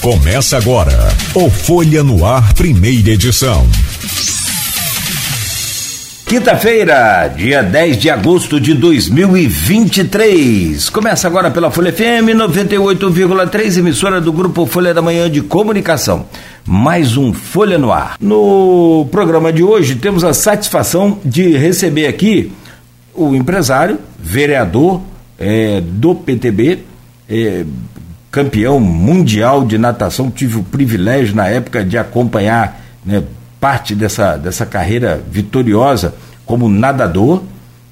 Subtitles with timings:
[0.00, 3.66] Começa agora o Folha no Ar, primeira edição.
[6.24, 10.88] Quinta-feira, dia 10 de agosto de 2023.
[10.88, 16.24] Começa agora pela Folha FM 98,3, emissora do Grupo Folha da Manhã de Comunicação.
[16.64, 18.16] Mais um Folha no Ar.
[18.18, 22.50] No programa de hoje, temos a satisfação de receber aqui
[23.12, 25.02] o empresário, vereador
[25.38, 26.78] é, do PTB,
[27.28, 27.66] é,
[28.30, 33.22] campeão mundial de natação, tive o privilégio na época de acompanhar né,
[33.60, 36.14] parte dessa, dessa carreira vitoriosa
[36.46, 37.42] como nadador.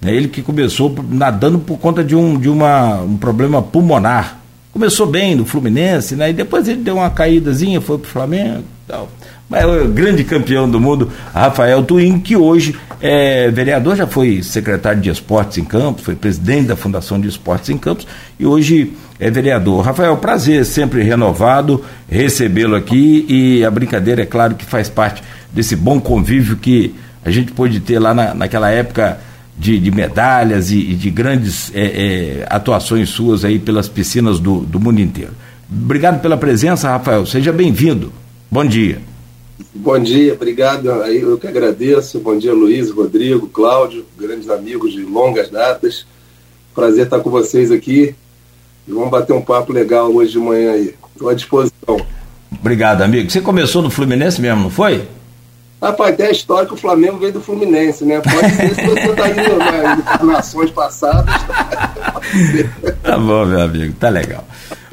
[0.00, 4.38] Né, ele que começou nadando por conta de um, de uma, um problema pulmonar.
[4.72, 8.64] Começou bem no Fluminense, né, e depois ele deu uma caídazinha, foi para o Flamengo
[8.86, 9.08] tal.
[9.48, 14.42] Mas é o grande campeão do mundo, Rafael Twin, que hoje é vereador, já foi
[14.42, 18.06] secretário de Esportes em Campos, foi presidente da Fundação de Esportes em Campos
[18.38, 19.84] e hoje é vereador.
[19.84, 25.74] Rafael, prazer sempre renovado recebê-lo aqui e a brincadeira, é claro, que faz parte desse
[25.74, 29.18] bom convívio que a gente pôde ter lá na, naquela época
[29.58, 34.60] de, de medalhas e, e, de grandes é, é, atuações suas aí pelas piscinas do,
[34.60, 35.32] do mundo inteiro.
[35.70, 37.26] Obrigado pela presença, Rafael.
[37.26, 38.12] Seja bem-vindo.
[38.50, 39.00] Bom dia.
[39.74, 40.86] Bom dia, obrigado.
[40.86, 42.20] Eu que agradeço.
[42.20, 46.06] Bom dia, Luiz, Rodrigo, Cláudio, grandes amigos de longas datas.
[46.74, 48.14] Prazer estar com vocês aqui.
[48.86, 50.94] E vamos bater um papo legal hoje de manhã aí.
[51.12, 52.00] Estou à disposição.
[52.50, 53.28] Obrigado, amigo.
[53.28, 55.06] Você começou no Fluminense mesmo, não foi?
[55.80, 58.20] Rapaz, tem a história que o Flamengo veio do Fluminense, né?
[58.20, 61.24] Pode ser se você está indo nas encarnações passadas.
[63.02, 64.44] tá bom, meu amigo, tá legal.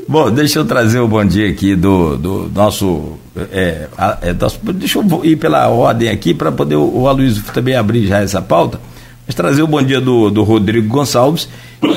[0.07, 3.17] Bom, deixa eu trazer o bom dia aqui do, do nosso.
[3.51, 3.87] É,
[4.21, 4.33] é,
[4.73, 8.39] deixa eu ir pela ordem aqui para poder o, o Aloysio também abrir já essa
[8.39, 8.79] pauta.
[9.25, 11.49] Mas trazer o bom dia do, do Rodrigo Gonçalves,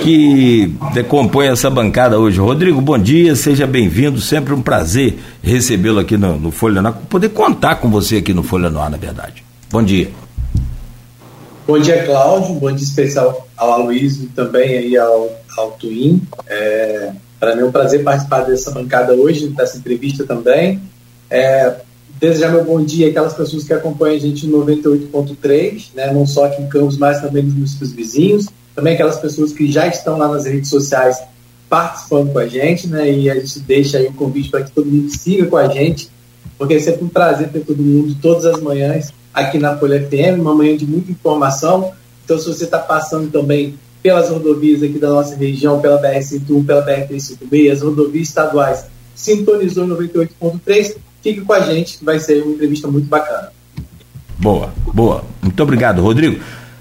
[0.02, 2.40] que decompõe essa bancada hoje.
[2.40, 4.20] Rodrigo, bom dia, seja bem-vindo.
[4.20, 8.70] Sempre um prazer recebê-lo aqui no, no Folha poder contar com você aqui no Folha
[8.70, 9.44] Noir, na verdade.
[9.70, 10.11] Bom dia.
[11.67, 12.55] Bom dia, Cláudio.
[12.55, 16.22] Bom dia especial ao Aloysio e também aí ao, ao Twin.
[16.46, 20.80] É, para mim é um prazer participar dessa bancada hoje, dessa entrevista também.
[21.30, 21.74] É,
[22.18, 26.46] desejar meu bom dia àquelas pessoas que acompanham a gente no 98.3, né, não só
[26.46, 28.46] aqui em Campos, mas também nos municípios vizinhos.
[28.78, 31.20] Também aquelas pessoas que já estão lá nas redes sociais
[31.68, 34.70] participando com a gente, né, e a gente deixa aí o um convite para que
[34.70, 36.08] todo mundo siga com a gente,
[36.56, 40.40] porque é sempre um prazer ter todo mundo todas as manhãs aqui na Folha FM,
[40.40, 41.90] uma manhã de muita informação.
[42.24, 46.86] Então, se você está passando também pelas rodovias aqui da nossa região, pela BR-101, pela
[46.86, 50.94] BR-356, as rodovias estaduais, sintonizou em 98.3.
[51.20, 53.50] Fique com a gente, que vai ser uma entrevista muito bacana.
[54.38, 55.24] Boa, boa.
[55.42, 56.40] Muito obrigado, Rodrigo.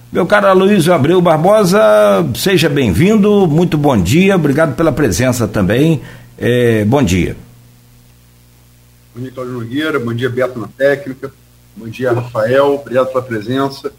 [0.10, 1.80] Meu caro Aloysio Abreu Barbosa,
[2.34, 6.02] seja bem-vindo, muito bom dia, obrigado pela presença também.
[6.38, 7.36] É, bom dia.
[9.14, 11.30] Bom dia, Cláudio Nogueira, bom dia, Beto na técnica,
[11.76, 13.92] bom dia, Rafael, obrigado pela presença.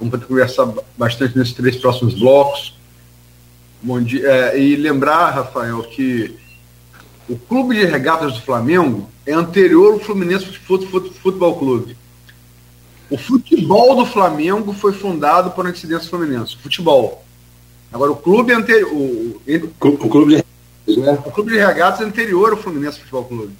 [0.00, 0.68] Vamos conversar
[0.98, 2.76] bastante nesses três próximos blocos.
[3.80, 4.26] Bom dia.
[4.26, 6.34] É, e lembrar, Rafael, que
[7.28, 11.96] o Clube de Regatas do Flamengo é anterior ao Fluminense Futebol Clube.
[13.12, 16.56] O futebol do Flamengo foi fundado por incidência Fluminense.
[16.56, 17.22] Futebol.
[17.92, 18.90] Agora, o clube anterior.
[18.90, 20.42] O, o, o, clube
[20.86, 21.22] de, né?
[21.22, 23.52] o clube de regatas é anterior ao Fluminense Futebol Clube.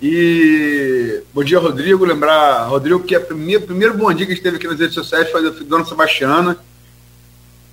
[0.00, 2.06] E bom dia, Rodrigo.
[2.06, 4.80] Lembrar, Rodrigo, que é o primeiro, primeiro bom dia que a gente teve aqui nas
[4.80, 6.56] redes sociais foi da Dona Sebastiana.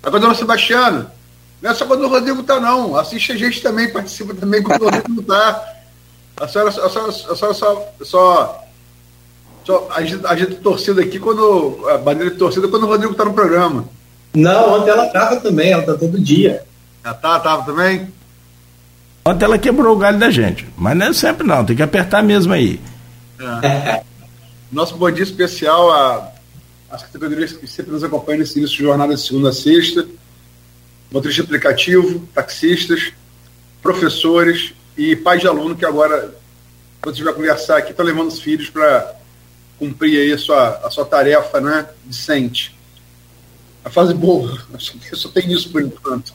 [0.03, 1.13] Agora, Dona Sebastiana,
[1.61, 2.97] não é só quando o Rodrigo tá, não.
[2.97, 5.73] Assiste a gente também, participa também quando o Rodrigo não tá.
[6.35, 8.60] A senhora, a senhora, a senhora só, só,
[9.65, 11.87] só agita, agita torcida aqui quando.
[11.89, 13.85] A bandeira de torcida quando o Rodrigo tá no programa.
[14.33, 16.63] Não, ontem ela tava também, ela tá todo dia.
[17.03, 18.07] Ela tá, tava também?
[19.25, 20.67] Ontem ela quebrou o galho da gente.
[20.77, 22.79] Mas não é sempre não, tem que apertar mesmo aí.
[23.61, 24.03] É.
[24.71, 26.31] Nosso bom dia especial a,
[26.89, 30.07] as categorias que sempre nos acompanham nesse início de jornada de segunda a sexta.
[31.11, 33.11] Motorista aplicativo, taxistas,
[33.81, 36.33] professores e pais de aluno que agora,
[37.01, 39.13] quando você vai conversar aqui, estão levando os filhos para
[39.81, 42.75] cumprir aí a sua, a sua tarefa né, decente.
[43.83, 44.61] A fase boa,
[45.13, 46.33] só tem isso por enquanto.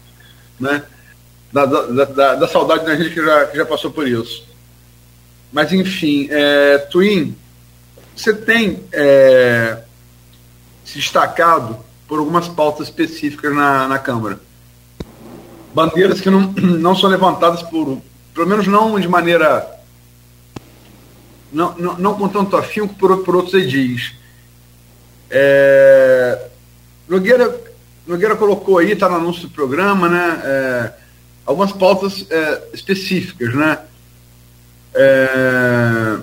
[0.58, 0.82] Né?
[1.52, 4.44] da, da, da, da saudade da gente que já, que já passou por isso.
[5.52, 7.34] Mas, enfim, é, Twin,
[8.14, 9.82] você tem é,
[10.84, 14.38] se destacado por algumas pautas específicas na, na Câmara.
[15.74, 18.00] Bandeiras que não, não são levantadas por,
[18.34, 19.74] pelo menos não de maneira.
[21.56, 24.12] Não, não, com tanto afinco por, por outros edis.
[25.30, 26.48] É,
[27.08, 27.58] Nogueira,
[28.06, 30.42] Nogueira colocou aí, está no anúncio do programa, né?
[30.44, 30.92] É,
[31.46, 33.78] algumas pautas é, específicas, né?
[34.94, 36.18] É,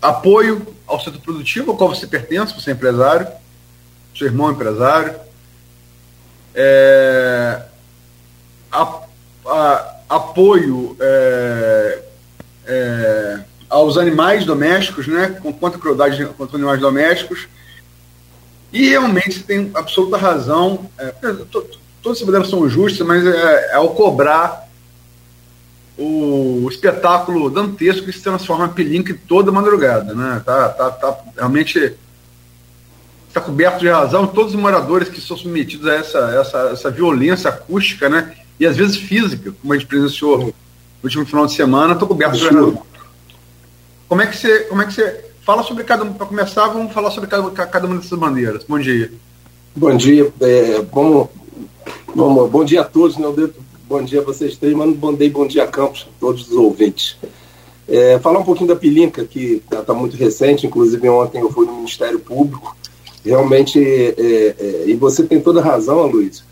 [0.00, 3.26] apoio ao setor produtivo, ao qual você pertence, você é empresário,
[4.16, 5.16] seu irmão é empresário.
[6.54, 7.62] É,
[8.70, 9.00] a,
[9.44, 12.02] a, apoio é,
[12.64, 17.48] é, aos animais domésticos, né, contra a crueldade contra os animais domésticos.
[18.72, 20.90] E realmente tem absoluta razão.
[20.98, 21.12] É,
[22.02, 24.68] todas as bandeiras são justas, mas é, é ao cobrar
[25.96, 30.14] o, o, espetáculo dantesco que se transforma em pelinca toda madrugada.
[30.14, 30.42] Né?
[30.44, 31.96] Tá, tá, tá realmente
[33.26, 34.26] está coberto de razão.
[34.26, 38.34] Todos os moradores que são submetidos a essa, essa, essa violência acústica né?
[38.60, 40.54] e às vezes física, como a gente presenciou no
[41.02, 42.82] último final de semana, estão cobertos de razão.
[44.08, 47.10] Como é que você, como é que você fala sobre cada para começar, vamos falar
[47.10, 48.64] sobre cada, cada uma dessas bandeiras.
[48.64, 49.12] Bom dia.
[49.76, 51.28] Bom dia, é, bom,
[52.14, 53.26] bom, bom dia a todos, né?
[53.88, 56.56] Bom dia a vocês três, mas bom dia, bom dia a Campos, a todos os
[56.56, 57.16] ouvintes.
[57.86, 61.66] É, falar um pouquinho da Pilinca, que está tá muito recente, inclusive ontem eu fui
[61.66, 62.76] no Ministério Público.
[63.24, 66.42] Realmente, é, é, e você tem toda razão, Luiz,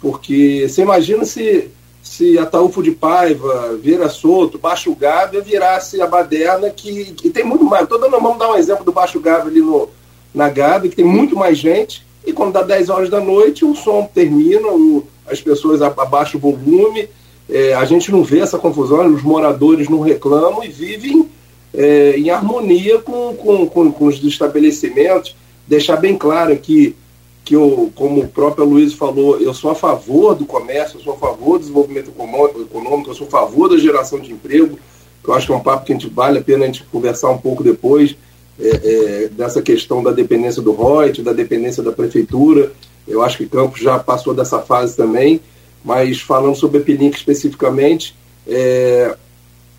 [0.00, 1.70] porque você imagina se
[2.16, 7.64] se Ataúfo de Paiva, Vieira Solto, Baixo Gávea virasse a baderna que, que tem muito
[7.64, 7.88] mais.
[7.88, 9.88] Dando, vamos dar um exemplo do Baixo Gávea ali no,
[10.32, 13.74] na Gávea, que tem muito mais gente, e quando dá 10 horas da noite, o
[13.74, 17.08] som termina, o, as pessoas abaixam o volume,
[17.50, 21.28] é, a gente não vê essa confusão, os moradores não reclamam e vivem
[21.74, 25.34] é, em harmonia com, com, com, com os estabelecimentos.
[25.66, 26.94] Deixar bem claro que
[27.44, 31.12] que eu, como o próprio Luiz falou, eu sou a favor do comércio, eu sou
[31.12, 34.78] a favor do desenvolvimento econômico, eu sou a favor da geração de emprego.
[35.22, 37.30] Eu acho que é um papo que a gente vale a pena a gente conversar
[37.30, 38.16] um pouco depois
[38.58, 42.72] é, é, dessa questão da dependência do Reut, da dependência da prefeitura.
[43.06, 45.40] Eu acho que Campos já passou dessa fase também,
[45.84, 46.82] mas falando sobre a
[47.16, 48.16] especificamente,
[48.46, 49.16] é,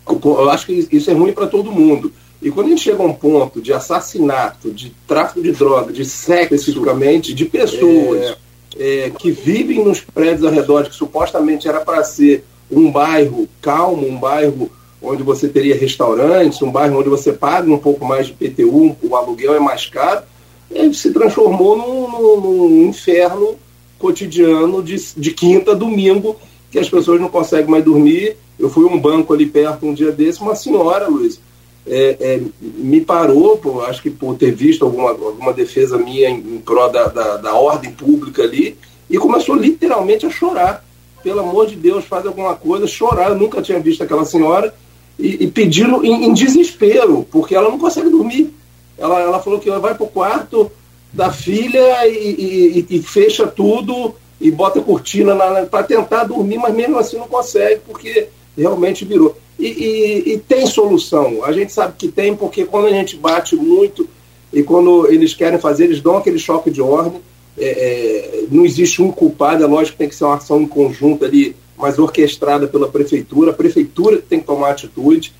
[0.08, 2.12] eu acho que isso é ruim para todo mundo.
[2.40, 6.04] E quando a gente chega a um ponto de assassinato, de tráfico de droga, de
[6.04, 8.36] sexo especificamente, de pessoas
[8.76, 13.48] é, é, que vivem nos prédios ao redor, que supostamente era para ser um bairro
[13.60, 18.26] calmo, um bairro onde você teria restaurantes, um bairro onde você paga um pouco mais
[18.26, 20.22] de PTU, o aluguel é mais caro,
[20.70, 23.56] ele se transformou num, num, num inferno
[23.98, 26.36] cotidiano de, de quinta a domingo,
[26.70, 28.36] que as pessoas não conseguem mais dormir.
[28.58, 31.40] Eu fui a um banco ali perto um dia desse, uma senhora, Luiz,
[31.86, 36.38] é, é, me parou, por, acho que por ter visto alguma, alguma defesa minha em,
[36.38, 38.76] em prol da, da, da, ordem pública ali,
[39.08, 40.84] e começou literalmente a chorar.
[41.22, 43.30] Pelo amor de Deus, faz alguma coisa, chorar.
[43.30, 44.74] Eu nunca tinha visto aquela senhora,
[45.18, 48.52] e, e pedindo em, em, desespero, porque ela não consegue dormir.
[48.98, 50.70] Ela, ela falou que ela vai para o quarto
[51.12, 55.34] da filha e, e, e, fecha tudo e bota cortina
[55.70, 59.36] para tentar dormir, mas mesmo assim não consegue, porque realmente virou.
[59.58, 61.42] E, e, e, tem solução.
[61.44, 64.08] A gente sabe que tem, porque quando a gente bate muito
[64.52, 67.20] e quando eles querem fazer, eles dão aquele choque de ordem.
[67.58, 70.66] É, é, não existe um culpado, é lógico que tem que ser uma ação em
[70.66, 73.50] conjunto ali, mas orquestrada pela prefeitura.
[73.50, 75.32] A prefeitura tem que tomar atitude,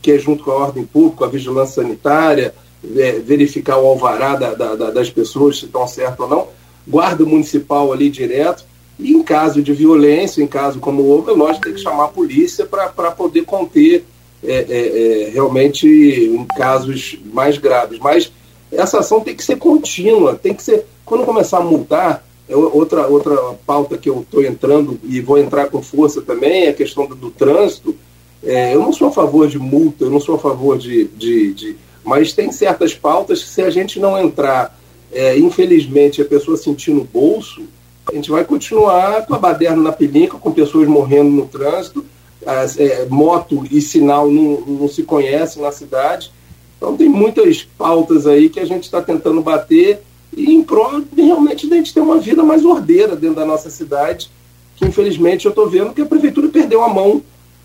[0.00, 2.54] que é junto com a ordem pública, a vigilância sanitária,
[2.96, 6.48] é, verificar o alvará da, da, das pessoas, se estão certo ou não.
[6.86, 8.64] Guarda municipal ali direto
[8.98, 12.08] e em caso de violência, em caso como houve, é lógico, tem que chamar a
[12.08, 14.04] polícia para poder conter
[14.42, 17.98] é, é, é, realmente em casos mais graves.
[17.98, 18.30] Mas
[18.70, 20.86] essa ação tem que ser contínua, tem que ser.
[21.04, 25.68] Quando começar a multar, é outra, outra pauta que eu estou entrando e vou entrar
[25.68, 27.96] com força também é a questão do, do trânsito.
[28.42, 31.54] É, eu não sou a favor de multa, eu não sou a favor de, de,
[31.54, 31.76] de.
[32.04, 34.78] Mas tem certas pautas que, se a gente não entrar,
[35.10, 37.62] é, infelizmente, a pessoa sentir no bolso,
[38.06, 42.04] a gente vai continuar com a baderna na pelinca, com pessoas morrendo no trânsito,
[42.46, 46.30] as, é, moto e sinal não, não se conhecem na cidade.
[46.76, 50.02] Então tem muitas pautas aí que a gente está tentando bater
[50.36, 53.70] e em prol de realmente a gente ter uma vida mais ordeira dentro da nossa
[53.70, 54.30] cidade,
[54.76, 57.22] que infelizmente eu estou vendo que a prefeitura perdeu a mão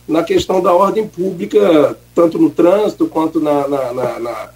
[0.08, 4.50] na questão da ordem pública, tanto no trânsito quanto na, na, na, na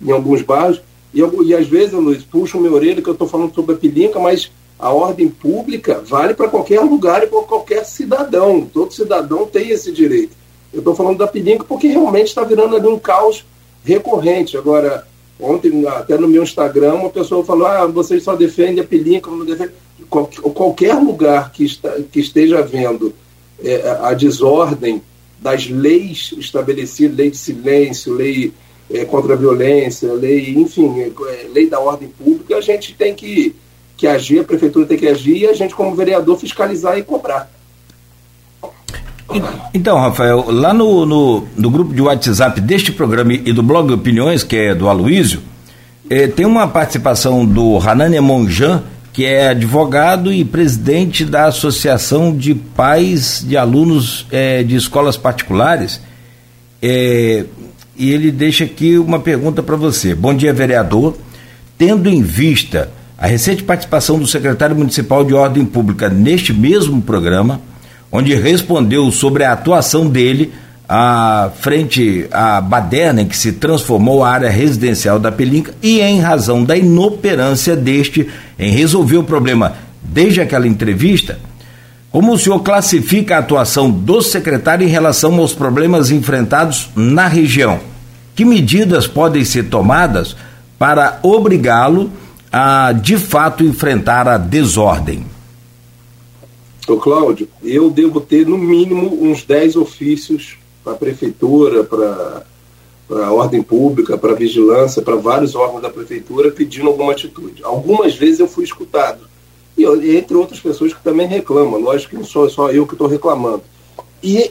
[0.00, 0.80] em alguns bairros.
[1.14, 4.18] E, e às vezes, Luiz, puxo minha orelha que eu estou falando sobre a pelinca,
[4.18, 8.68] mas a ordem pública vale para qualquer lugar e para qualquer cidadão.
[8.72, 10.36] Todo cidadão tem esse direito.
[10.72, 13.44] Eu estou falando da Pilinca porque realmente está virando ali um caos
[13.82, 14.56] recorrente.
[14.56, 15.06] Agora,
[15.40, 19.44] ontem, até no meu Instagram, uma pessoa falou: ah, vocês só defendem a Pilinca, não
[19.44, 19.74] defendem.
[20.08, 23.12] Qualquer lugar que, está, que esteja havendo
[23.62, 25.02] é, a desordem
[25.40, 28.52] das leis estabelecidas, lei de silêncio, lei
[28.90, 33.54] é, contra a violência, lei, enfim, é, lei da ordem pública, a gente tem que
[33.98, 37.50] que agir, a prefeitura tem que agir e a gente, como vereador, fiscalizar e cobrar.
[39.74, 44.44] Então, Rafael, lá no, no, no, grupo de WhatsApp deste programa e do blog Opiniões,
[44.44, 45.42] que é do Aloísio,
[46.08, 52.54] eh, tem uma participação do Hanania Monjan, que é advogado e presidente da Associação de
[52.54, 56.00] Pais de Alunos eh, de Escolas Particulares.
[56.80, 57.44] Eh,
[57.96, 60.14] e ele deixa aqui uma pergunta para você.
[60.14, 61.16] Bom dia, vereador.
[61.76, 67.60] Tendo em vista a recente participação do secretário municipal de Ordem Pública neste mesmo programa,
[68.12, 70.52] onde respondeu sobre a atuação dele
[70.88, 76.20] à frente à baderna em que se transformou a área residencial da Pelinca e em
[76.20, 81.40] razão da inoperância deste em resolver o problema desde aquela entrevista,
[82.10, 87.80] como o senhor classifica a atuação do secretário em relação aos problemas enfrentados na região?
[88.34, 90.36] Que medidas podem ser tomadas
[90.78, 92.10] para obrigá-lo
[92.52, 95.26] a, de fato, enfrentar a desordem?
[96.88, 102.44] Ô Cláudio, eu devo ter no mínimo uns 10 ofícios para a prefeitura, para
[103.10, 107.62] a ordem pública, para a vigilância, para vários órgãos da prefeitura pedindo alguma atitude.
[107.62, 109.28] Algumas vezes eu fui escutado,
[109.76, 109.84] e
[110.16, 113.62] entre outras pessoas que também reclamam, lógico que não sou só eu que estou reclamando.
[114.22, 114.50] E,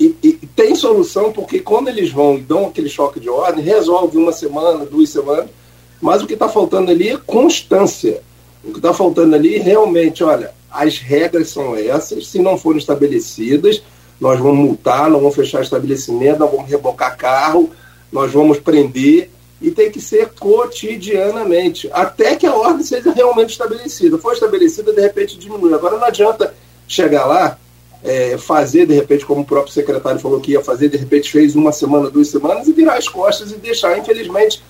[0.00, 4.16] e, e, tem solução, porque quando eles vão e dão aquele choque de ordem, resolve
[4.16, 5.50] uma semana, duas semanas,
[6.00, 8.22] mas o que está faltando ali é constância.
[8.64, 13.82] O que está faltando ali realmente, olha, as regras são essas, se não forem estabelecidas,
[14.20, 17.70] nós vamos multar, nós vamos fechar estabelecimento, nós vamos rebocar carro,
[18.12, 24.18] nós vamos prender, e tem que ser cotidianamente, até que a ordem seja realmente estabelecida.
[24.18, 25.74] For estabelecida, de repente diminui.
[25.74, 26.54] Agora não adianta
[26.86, 27.58] chegar lá,
[28.04, 31.56] é, fazer, de repente, como o próprio secretário falou que ia fazer, de repente fez
[31.56, 33.98] uma semana, duas semanas, e virar as costas e deixar.
[33.98, 34.62] Infelizmente,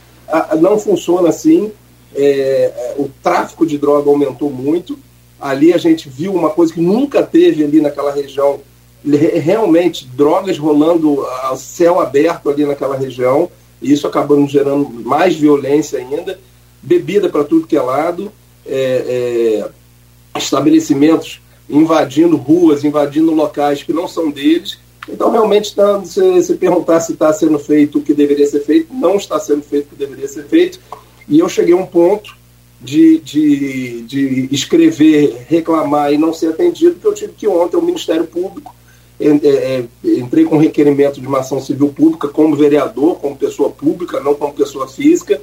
[0.61, 1.73] não funciona assim.
[2.15, 4.99] É, é, o tráfico de droga aumentou muito,
[5.41, 8.61] Ali a gente viu uma coisa que nunca teve ali naquela região,
[9.05, 13.49] realmente drogas rolando ao céu aberto ali naquela região,
[13.81, 16.41] e isso acabando gerando mais violência ainda,
[16.83, 18.33] bebida para tudo que é lado,
[18.67, 19.63] é,
[20.35, 24.79] é, estabelecimentos invadindo ruas, invadindo locais que não são deles.
[25.09, 28.93] Então, realmente, tá, se, se perguntar se está sendo feito o que deveria ser feito,
[28.93, 30.79] não está sendo feito o que deveria ser feito.
[31.29, 32.37] E eu cheguei a um ponto
[32.81, 37.83] de, de, de escrever, reclamar e não ser atendido, que eu tive que ontem o
[37.83, 38.75] Ministério Público
[39.21, 44.21] é, é, entrei com requerimento de uma ação civil pública como vereador, como pessoa pública,
[44.21, 45.41] não como pessoa física,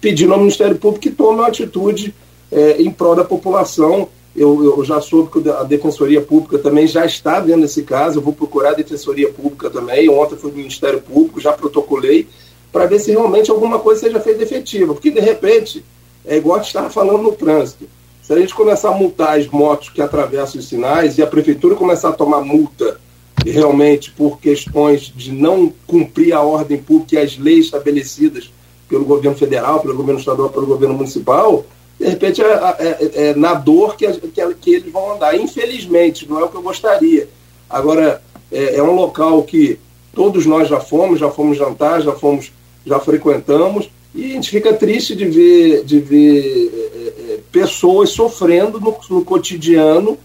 [0.00, 2.14] pedindo ao Ministério Público que tome uma atitude
[2.50, 4.08] é, em prol da população.
[4.36, 8.22] Eu, eu, já soube que a Defensoria Pública também já está vendo esse caso, eu
[8.22, 10.08] vou procurar a Defensoria Pública também.
[10.08, 12.28] Ontem fui no Ministério Público, já protocolei,
[12.70, 15.84] para ver se realmente alguma coisa seja feita efetiva, porque de repente
[16.24, 17.88] é igual a gente estava falando no trânsito.
[18.22, 21.74] Se a gente começar a multar as motos que atravessam os sinais e a prefeitura
[21.74, 23.00] começar a tomar multa
[23.44, 28.52] realmente por questões de não cumprir a ordem pública e as leis estabelecidas
[28.88, 31.64] pelo governo federal, pelo governo estadual, pelo governo municipal,
[31.98, 35.36] de repente é, é, é, é na dor que, que, que, eles vão andar.
[35.36, 37.28] Infelizmente, não é o que eu gostaria.
[37.68, 39.78] Agora, é, é um local que
[40.14, 42.52] todos nós já fomos, já fomos jantar, já fomos,
[42.86, 48.80] já frequentamos, e a gente fica triste de ver, de ver é, é, pessoas sofrendo
[48.80, 50.16] no, no cotidiano.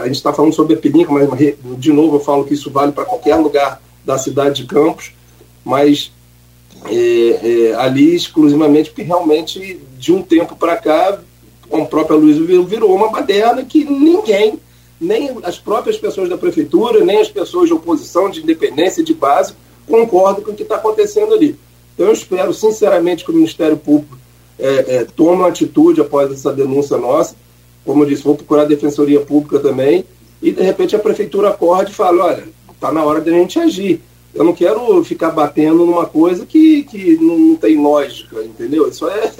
[0.00, 3.04] A gente está falando sobre a mas de novo eu falo que isso vale para
[3.04, 5.12] qualquer lugar da cidade de Campos,
[5.64, 6.10] mas
[6.90, 11.18] é, é, ali exclusivamente porque realmente de um tempo para cá,
[11.68, 12.36] como o próprio Luiz
[12.66, 14.58] virou uma baderna que ninguém,
[15.00, 19.54] nem as próprias pessoas da prefeitura, nem as pessoas de oposição, de independência, de base,
[19.86, 21.56] concordam com o que está acontecendo ali.
[21.94, 24.18] Então, eu espero, sinceramente, que o Ministério Público
[24.58, 27.36] é, é, tome uma atitude após essa denúncia nossa.
[27.84, 30.04] Como eu disse, vou procurar a Defensoria Pública também.
[30.42, 33.58] E, de repente, a Prefeitura acorde e fala: olha, está na hora de a gente
[33.58, 34.00] agir.
[34.34, 38.88] Eu não quero ficar batendo numa coisa que, que não, tem lógica, entendeu?
[38.88, 39.32] Isso é.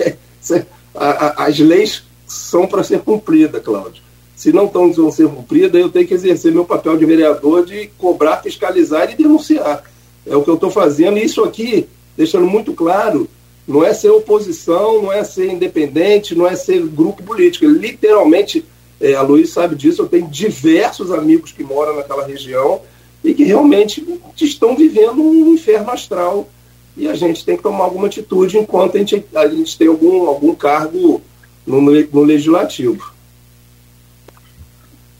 [0.52, 4.02] é a, a, as leis são para ser cumpridas, Cláudio.
[4.36, 7.88] Se não estão vão ser cumpridas, eu tenho que exercer meu papel de vereador de
[7.98, 9.82] cobrar, fiscalizar e denunciar.
[10.24, 11.18] É o que eu estou fazendo.
[11.18, 13.28] E isso aqui, deixando muito claro,
[13.66, 17.66] não é ser oposição, não é ser independente, não é ser grupo político.
[17.66, 18.64] Literalmente,
[19.00, 22.80] é, a Luiz sabe disso, eu tenho diversos amigos que moram naquela região
[23.22, 24.04] e que realmente
[24.40, 26.48] estão vivendo um inferno astral.
[26.96, 30.26] E a gente tem que tomar alguma atitude enquanto a gente, a gente tem algum,
[30.26, 31.20] algum cargo
[31.66, 33.12] no, no legislativo.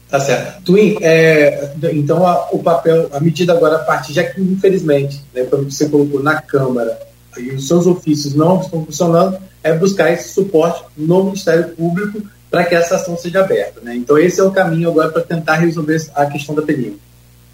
[0.08, 0.62] Tá certo.
[0.64, 5.44] Twin, é, então a, o papel, a medida agora a partir, já que infelizmente, né,
[5.44, 6.98] como você colocou na Câmara,
[7.36, 12.64] e os seus ofícios não estão funcionando, é buscar esse suporte no Ministério Público para
[12.64, 13.80] que essa ação seja aberta.
[13.80, 13.94] Né?
[13.96, 17.07] Então, esse é o caminho agora para tentar resolver a questão da península.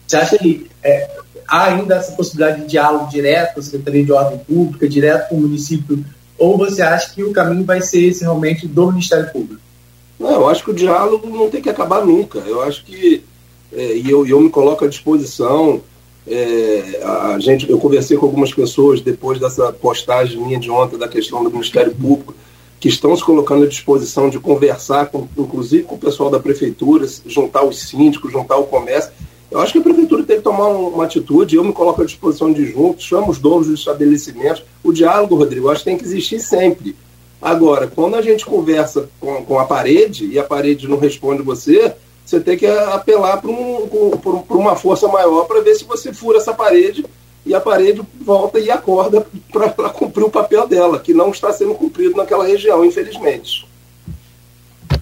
[0.06, 1.10] Você acha que é,
[1.48, 5.36] há ainda essa possibilidade de diálogo direto com a Secretaria de Ordem Pública, direto com
[5.36, 6.04] o município,
[6.38, 9.60] ou você acha que o caminho vai ser esse realmente do Ministério Público?
[10.18, 12.38] Não, eu acho que o diálogo não tem que acabar nunca.
[12.40, 13.22] Eu acho que,
[13.72, 15.82] é, e eu, eu me coloco à disposição,
[16.26, 21.08] é, a gente, eu conversei com algumas pessoas depois dessa postagem minha de ontem da
[21.08, 22.34] questão do Ministério Público,
[22.80, 27.06] que estão se colocando à disposição de conversar, com, inclusive com o pessoal da prefeitura,
[27.26, 29.10] juntar os síndicos, juntar o comércio.
[29.54, 32.52] Eu acho que a prefeitura tem que tomar uma atitude, eu me coloco à disposição
[32.52, 34.64] de juntos, chamo os donos dos estabelecimentos.
[34.82, 36.96] O diálogo, Rodrigo, acho que tem que existir sempre.
[37.40, 41.94] Agora, quando a gente conversa com, com a parede e a parede não responde você,
[42.26, 43.88] você tem que apelar para um,
[44.50, 47.06] uma força maior para ver se você fura essa parede
[47.46, 51.76] e a parede volta e acorda para cumprir o papel dela, que não está sendo
[51.76, 53.68] cumprido naquela região, infelizmente.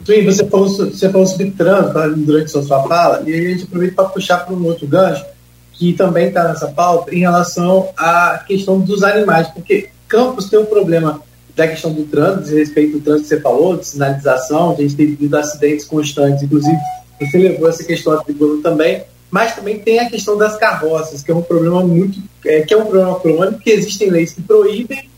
[0.05, 3.65] Twin, você falou, você falou sobre trânsito tá, durante a sua fala, e a gente
[3.65, 5.25] aproveita para puxar para um outro gancho,
[5.73, 10.67] que também está nessa pauta, em relação à questão dos animais, porque Campos tem um
[10.67, 11.23] problema
[11.57, 14.95] da questão do trânsito, de respeito ao trânsito que você falou, de sinalização, a gente
[14.95, 16.79] tem visto acidentes constantes, inclusive
[17.21, 21.31] você levou essa questão a tribuna também, mas também tem a questão das carroças, que
[21.31, 25.09] é um problema muito, é, que é um problema crônico, que existem leis que proíbem,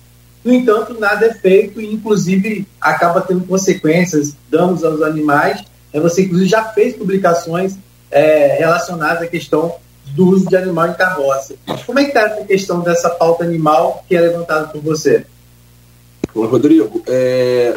[0.45, 5.65] no entanto, nada é feito e, inclusive, acaba tendo consequências, danos aos animais.
[5.93, 7.77] É, você, inclusive, já fez publicações
[8.11, 9.77] é, relacionadas à questão
[10.15, 11.55] do uso de animal em carroça.
[11.87, 15.25] Como é que está essa questão dessa pauta animal que é levantada por você?
[16.35, 17.75] Rodrigo, é,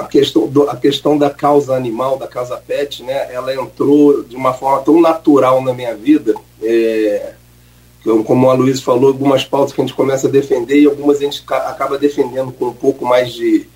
[0.00, 4.34] a, questão do, a questão da causa animal, da causa pet, né, ela entrou de
[4.34, 7.34] uma forma tão natural na minha vida, é,
[8.24, 11.24] como a Luiz falou, algumas pautas que a gente começa a defender e algumas a
[11.24, 13.66] gente acaba defendendo com um pouco mais de,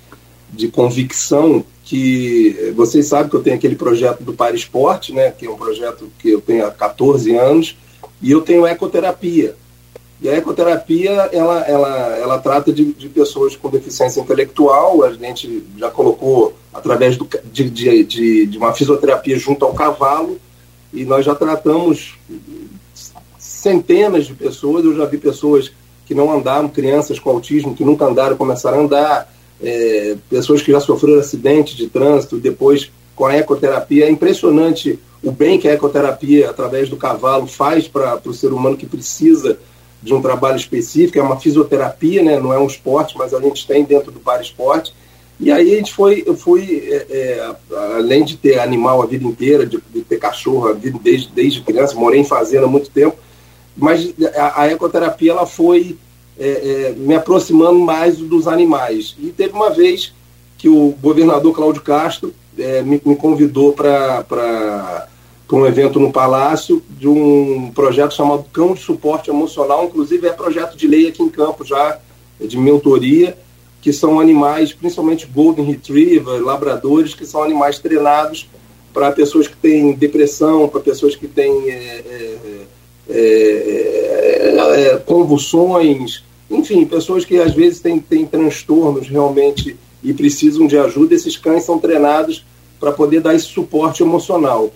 [0.51, 5.45] de convicção, que vocês sabem que eu tenho aquele projeto do Para Esporte, né, que
[5.45, 7.77] é um projeto que eu tenho há 14 anos,
[8.21, 9.55] e eu tenho ecoterapia,
[10.23, 15.65] e a ecoterapia, ela, ela, ela trata de, de pessoas com deficiência intelectual, a gente
[15.77, 20.39] já colocou através do, de, de, de uma fisioterapia junto ao cavalo,
[20.93, 22.17] e nós já tratamos
[23.63, 25.71] centenas de pessoas, eu já vi pessoas
[26.05, 30.69] que não andaram, crianças com autismo que nunca andaram começaram a andar, é, pessoas que
[30.69, 34.05] já sofreram acidente de trânsito, depois com a ecoterapia.
[34.05, 38.75] É impressionante o bem que a ecoterapia, através do cavalo, faz para o ser humano
[38.75, 39.57] que precisa
[40.01, 42.37] de um trabalho específico, é uma fisioterapia, né?
[42.37, 44.93] não é um esporte, mas a gente tem dentro do para esporte.
[45.39, 47.55] E aí a gente foi, eu fui, é, é,
[47.95, 51.61] além de ter animal a vida inteira, de, de ter cachorro a vida desde, desde
[51.61, 53.15] criança, morei em fazenda há muito tempo,
[53.75, 55.97] mas a, a ecoterapia ela foi
[56.37, 59.15] é, é me aproximando mais dos animais.
[59.19, 60.13] E teve uma vez
[60.57, 65.07] que o governador Cláudio Castro é, me, me convidou para
[65.51, 70.75] um evento no Palácio de um projeto chamado Cão de Suporte Emocional, inclusive é projeto
[70.75, 71.99] de lei aqui em Campo já,
[72.39, 73.37] de minha autoria,
[73.81, 78.49] que são animais, principalmente Golden Retriever, labradores, que são animais treinados
[78.93, 82.03] para pessoas que têm depressão, para pessoas que têm é,
[83.09, 90.67] é, é, é, convulsões, enfim, pessoas que às vezes têm, têm transtornos realmente e precisam
[90.67, 92.45] de ajuda, esses cães são treinados
[92.79, 94.71] para poder dar esse suporte emocional.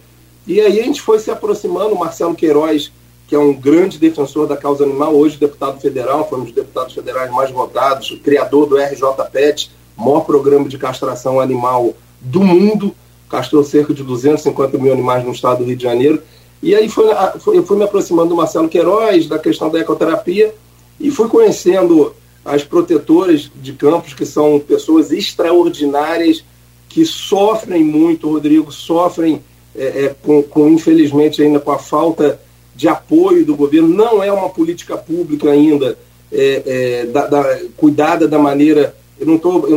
[0.45, 2.91] E aí a gente foi se aproximando, o Marcelo Queiroz,
[3.27, 6.93] que é um grande defensor da causa animal, hoje deputado federal, foi um dos deputados
[6.93, 12.95] federais mais votados, o criador do RJPET, maior programa de castração animal do mundo,
[13.29, 16.21] castrou cerca de 250 mil animais no estado do Rio de Janeiro.
[16.61, 17.05] E aí foi,
[17.39, 20.53] foi, eu fui me aproximando do Marcelo Queiroz, da questão da ecoterapia,
[20.99, 26.43] e fui conhecendo as protetoras de campos, que são pessoas extraordinárias,
[26.87, 29.43] que sofrem muito, Rodrigo, sofrem
[29.75, 32.39] é, é, com, com, infelizmente, ainda com a falta
[32.75, 35.97] de apoio do governo, não é uma política pública ainda
[36.31, 38.95] é, é da, da, cuidada da maneira.
[39.19, 39.35] Eu não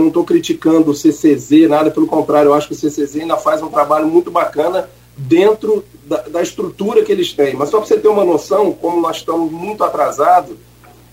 [0.09, 3.69] estou criticando o CCZ, nada, pelo contrário, eu acho que o CCZ ainda faz um
[3.69, 4.89] trabalho muito bacana
[5.29, 7.55] dentro da, da estrutura que eles têm.
[7.55, 10.57] Mas só para você ter uma noção, como nós estamos muito atrasados,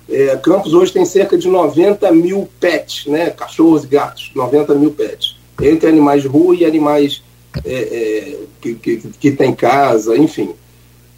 [0.09, 3.29] é, Campos hoje tem cerca de 90 mil pets, né?
[3.29, 7.21] cachorros e gatos, 90 mil pets, entre animais de rua e animais
[7.65, 10.53] é, é, que, que, que, tem casa, enfim.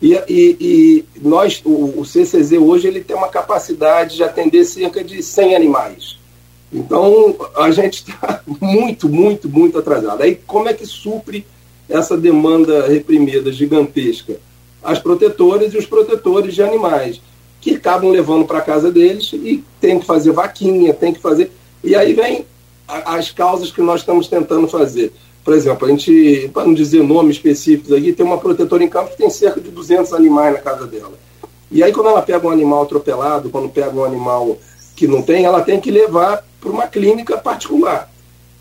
[0.02, 5.04] E, e, e nós, o, o, CCZ hoje, ele tem uma capacidade de atender cerca
[5.04, 6.18] de 100 animais.
[6.72, 10.24] Então, a gente está muito, muito, muito atrasado.
[10.24, 11.46] Aí, como é que supre
[11.90, 14.40] essa demanda reprimida gigantesca?
[14.84, 17.22] As protetoras e os protetores de animais,
[17.60, 21.52] que acabam levando para casa deles e tem que fazer vaquinha, tem que fazer.
[21.84, 22.46] E aí vem
[22.88, 25.12] as causas que nós estamos tentando fazer
[25.50, 29.10] por exemplo, a gente, para não dizer nomes específicos aqui, tem uma protetora em campo
[29.10, 31.14] que tem cerca de 200 animais na casa dela.
[31.72, 34.58] E aí, quando ela pega um animal atropelado, quando pega um animal
[34.96, 38.12] que não tem, ela tem que levar para uma clínica particular.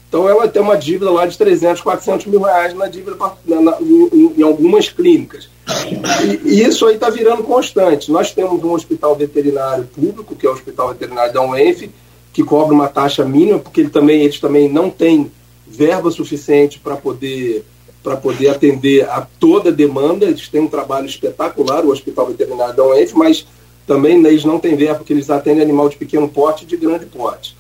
[0.08, 3.76] Então, ela tem uma dívida lá de 300, 400 mil reais na dívida na, na,
[3.80, 5.50] em, em, algumas clínicas.
[6.24, 8.10] E, e isso aí está virando constante.
[8.10, 11.90] Nós temos um hospital veterinário público, que é o Hospital Veterinário da UENF,
[12.32, 15.30] que cobra uma taxa mínima, porque ele também, eles também não têm
[15.66, 17.64] verba suficiente para poder
[18.02, 20.24] para poder atender a toda a demanda.
[20.24, 23.46] Eles têm um trabalho espetacular, o Hospital Veterinário da UENF, mas
[23.86, 27.04] também eles não têm verba porque eles atendem animal de pequeno porte e de grande
[27.04, 27.57] porte.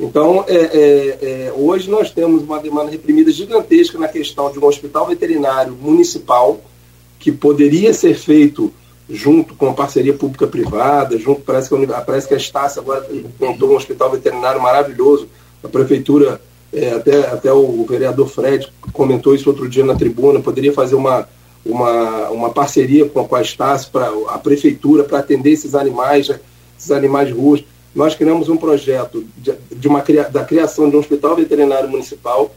[0.00, 4.64] Então, é, é, é, hoje nós temos uma demanda reprimida gigantesca na questão de um
[4.64, 6.58] hospital veterinário municipal,
[7.18, 8.72] que poderia ser feito
[9.10, 13.06] junto com parceria pública-privada, junto, parece que, a, parece que a Estácia agora
[13.38, 15.28] montou um hospital veterinário maravilhoso,
[15.62, 16.40] a prefeitura
[16.72, 21.28] é, até, até o vereador Fred comentou isso outro dia na tribuna, poderia fazer uma,
[21.62, 26.40] uma, uma parceria com, com a Estácio, para a prefeitura, para atender esses animais, né,
[26.78, 27.62] esses animais ruas.
[27.94, 32.54] Nós criamos um projeto de, de uma, da criação de um hospital veterinário municipal,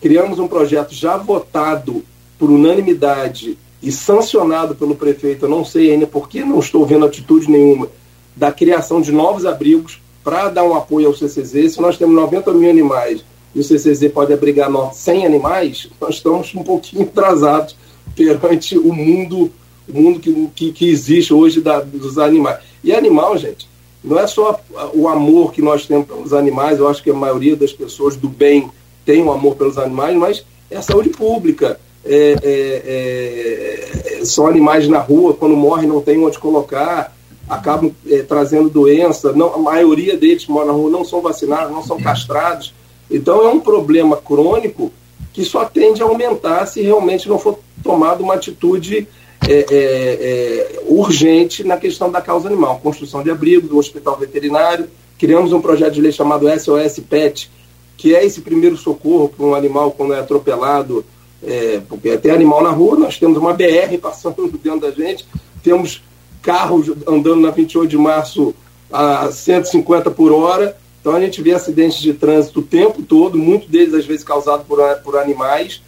[0.00, 2.04] criamos um projeto já votado
[2.38, 7.50] por unanimidade e sancionado pelo prefeito, eu não sei ainda porque não estou vendo atitude
[7.50, 7.88] nenhuma,
[8.34, 11.72] da criação de novos abrigos para dar um apoio ao CCZ.
[11.72, 16.54] Se nós temos 90 mil animais e o CCZ pode abrigar 100 animais, nós estamos
[16.54, 17.76] um pouquinho atrasados
[18.14, 19.50] perante o mundo,
[19.88, 22.58] o mundo que, que, que existe hoje da, dos animais.
[22.82, 23.67] E animal, gente,
[24.02, 24.60] não é só
[24.94, 28.28] o amor que nós temos pelos animais, eu acho que a maioria das pessoas do
[28.28, 28.70] bem
[29.04, 31.80] tem um amor pelos animais, mas é a saúde pública.
[32.04, 37.14] É, é, é, são animais na rua, quando morrem não tem onde colocar,
[37.48, 39.32] acabam é, trazendo doença.
[39.32, 42.74] Não, a maioria deles que moram na rua não são vacinados, não são castrados.
[43.10, 44.92] Então é um problema crônico
[45.32, 49.08] que só tende a aumentar se realmente não for tomada uma atitude
[49.46, 52.80] é, é, é, urgente na questão da causa animal.
[52.82, 54.88] Construção de abrigo, do hospital veterinário.
[55.18, 57.50] Criamos um projeto de lei chamado SOS PET,
[57.96, 61.04] que é esse primeiro socorro para um animal quando é atropelado,
[61.42, 65.26] é, porque tem animal na rua, nós temos uma BR passando dentro da gente,
[65.62, 66.02] temos
[66.40, 68.54] carros andando na 28 de março
[68.92, 73.68] a 150 por hora, então a gente vê acidentes de trânsito o tempo todo, muitos
[73.68, 75.82] deles às vezes causados por, por animais.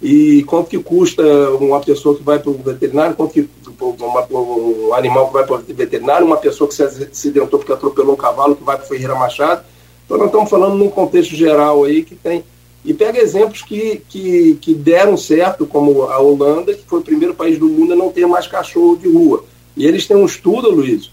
[0.00, 1.22] E quanto que custa
[1.58, 3.48] uma pessoa que vai para o veterinário, quanto que
[3.80, 8.12] uma, um animal que vai para o veterinário, uma pessoa que se acidentou porque atropelou
[8.12, 9.64] um cavalo que vai para o Ferreira Machado.
[10.04, 12.44] Então nós estamos falando num contexto geral aí que tem.
[12.84, 17.34] E pega exemplos que, que, que deram certo, como a Holanda, que foi o primeiro
[17.34, 19.44] país do mundo a não ter mais cachorro de rua.
[19.76, 21.10] E eles têm um estudo, Luiz,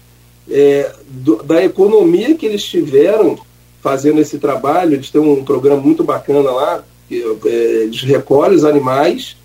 [0.48, 3.36] é, do, da economia que eles tiveram
[3.82, 4.94] fazendo esse trabalho.
[4.94, 9.36] Eles têm um programa muito bacana lá, eles recolhem os animais,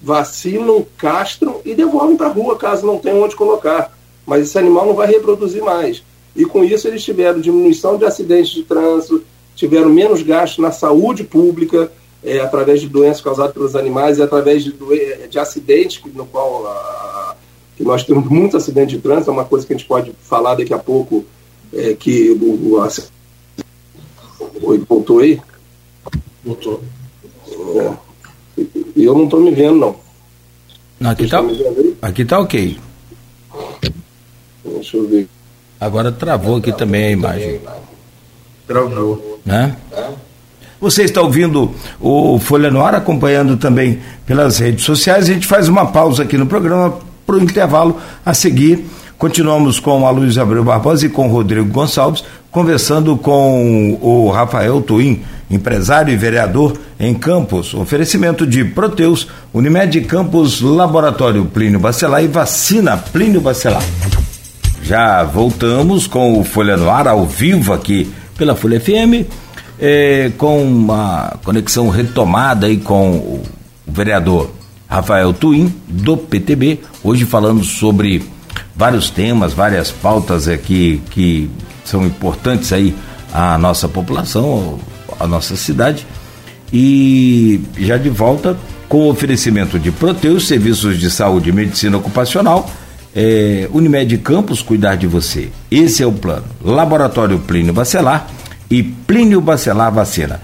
[0.00, 3.96] vacinam, castram e devolvem para a rua caso não tenham onde colocar.
[4.26, 6.02] Mas esse animal não vai reproduzir mais.
[6.36, 9.24] E com isso eles tiveram diminuição de acidentes de trânsito,
[9.56, 11.90] tiveram menos gasto na saúde pública,
[12.22, 14.72] é, através de doenças causadas pelos animais e através de,
[15.28, 17.36] de acidentes, no qual a,
[17.76, 20.56] que nós temos muitos acidentes de trânsito, é uma coisa que a gente pode falar
[20.56, 21.24] daqui a pouco,
[21.72, 22.88] é, que o, o
[24.62, 25.40] Oi, voltou aí?
[26.44, 26.82] Voltou.
[27.76, 28.62] É.
[28.96, 29.96] E eu não estou me vendo, não.
[30.98, 31.42] não aqui está
[32.02, 32.78] aqui tá ok.
[34.64, 35.28] Deixa eu ver.
[35.80, 37.60] Agora travou aqui também a imagem.
[38.66, 39.40] Travou.
[39.44, 39.76] Né?
[40.80, 45.28] Você está ouvindo o Folha no Ar, acompanhando também pelas redes sociais.
[45.28, 48.86] A gente faz uma pausa aqui no programa para o intervalo a seguir.
[49.18, 54.80] Continuamos com a Luiz Abreu Barbosa e com o Rodrigo Gonçalves, conversando com o Rafael
[54.80, 57.74] Tuim, empresário e vereador em Campos.
[57.74, 63.82] Oferecimento de Proteus, Unimed Campos, Laboratório Plínio Bacelar e Vacina Plínio Bacelar.
[64.84, 69.26] Já voltamos com o Folha no Ar ao vivo aqui pela Folha FM,
[69.80, 73.42] eh, com uma conexão retomada aí com o
[73.84, 74.48] vereador
[74.88, 78.37] Rafael Tuim, do PTB, hoje falando sobre
[78.78, 81.50] vários temas, várias pautas aqui que
[81.84, 82.94] são importantes aí
[83.34, 84.78] à nossa população,
[85.18, 86.06] à nossa cidade.
[86.72, 88.56] E já de volta
[88.88, 92.70] com o oferecimento de Proteus, serviços de saúde e medicina ocupacional,
[93.16, 95.48] é, Unimed Campos cuidar de você.
[95.68, 96.44] Esse é o plano.
[96.62, 98.28] Laboratório Plínio Bacelar
[98.70, 100.40] e Plínio Bacelar Vacina.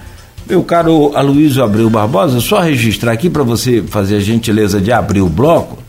[0.47, 5.21] Meu caro Aloysio Abreu Barbosa, só registrar aqui para você fazer a gentileza de abrir
[5.21, 5.84] o bloco.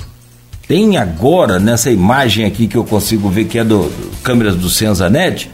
[0.67, 4.69] Tem agora, nessa imagem aqui que eu consigo ver que é do, do câmeras do
[4.69, 5.49] Senzanet,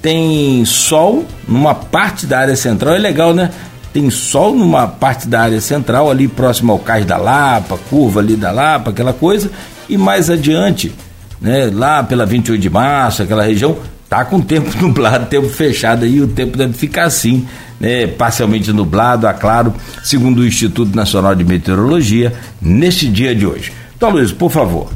[0.00, 3.50] tem sol numa parte da área central, é legal, né?
[3.92, 8.36] tem sol numa parte da área central, ali próximo ao Cais da Lapa, curva ali
[8.36, 9.50] da Lapa, aquela coisa,
[9.88, 10.92] e mais adiante,
[11.40, 13.76] né, lá pela 28 de março, aquela região,
[14.08, 17.46] tá com tempo nublado, tempo fechado aí, o tempo deve ficar assim,
[17.78, 23.72] né, parcialmente nublado, a claro, segundo o Instituto Nacional de Meteorologia, neste dia de hoje.
[24.02, 24.90] Então, Luiz, por favor,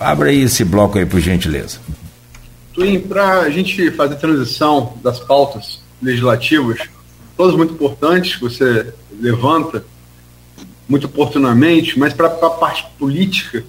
[0.00, 1.78] abra aí esse bloco aí, por gentileza.
[2.72, 6.88] Twin, para a gente fazer a transição das pautas legislativas,
[7.36, 9.84] todas muito importantes, que você levanta
[10.88, 13.62] muito oportunamente, mas para a parte política,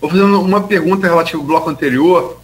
[0.00, 2.40] vou fazer uma pergunta relativa ao bloco anterior,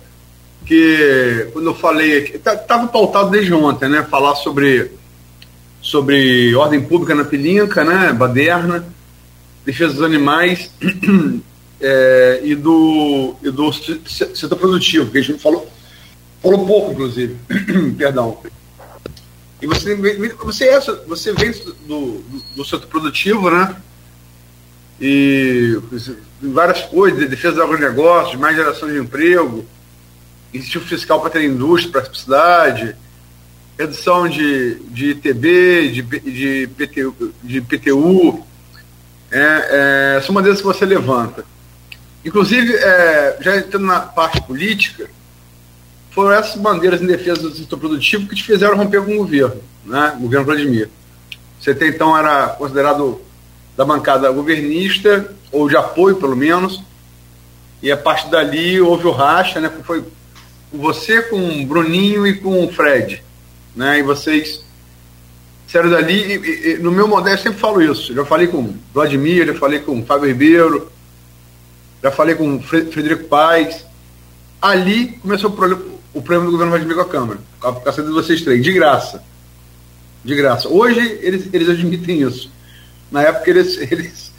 [0.67, 4.05] que quando eu falei estava tá, pautado desde ontem, né?
[4.11, 4.91] Falar sobre,
[5.81, 8.13] sobre ordem pública na Pelinca, né?
[8.13, 8.85] Baderna,
[9.65, 10.71] defesa dos animais
[11.81, 15.71] é, e, do, e do setor produtivo, que a gente falou,
[16.43, 17.37] falou pouco, inclusive.
[17.97, 18.39] Perdão.
[19.63, 19.95] E você,
[20.43, 22.25] você, é, você vem do, do,
[22.57, 23.77] do setor produtivo, né?
[25.01, 25.79] E
[26.43, 29.65] várias coisas, defesa do agronegócio, mais geração de emprego,
[30.53, 32.97] incentivo fiscal para ter indústria, para a cidade,
[33.79, 38.47] redução de, de ITB, de, de, PTU, de PTU,
[39.31, 41.45] é, é, são maneiras que você levanta.
[42.25, 45.09] Inclusive, é, já entrando na parte política,
[46.11, 49.63] foram essas bandeiras em defesa do setor produtivo que te fizeram romper com o governo,
[49.85, 50.15] né?
[50.19, 50.91] o governo Vladimir.
[51.59, 53.21] Você até então era considerado
[53.77, 56.83] da bancada governista, ou de apoio pelo menos,
[57.83, 59.71] e a partir dali houve o racha, né?
[59.85, 60.05] Foi
[60.73, 63.23] você com o Bruninho e com o Fred,
[63.75, 63.99] né?
[63.99, 64.65] E vocês
[65.71, 69.47] saíram dali, e, e, no meu modelo eu sempre falo isso, já falei com Vladimir,
[69.47, 70.91] já falei com Fábio Ribeiro,
[72.03, 73.85] já falei com Frederico Paes,
[74.61, 78.09] ali começou o problema, o problema do governo Vladimir com a Câmara, com a saída
[78.09, 79.23] de vocês três, de graça.
[80.25, 80.69] De graça.
[80.69, 82.51] Hoje eles, eles admitem isso.
[83.11, 84.33] Na época eles, eles,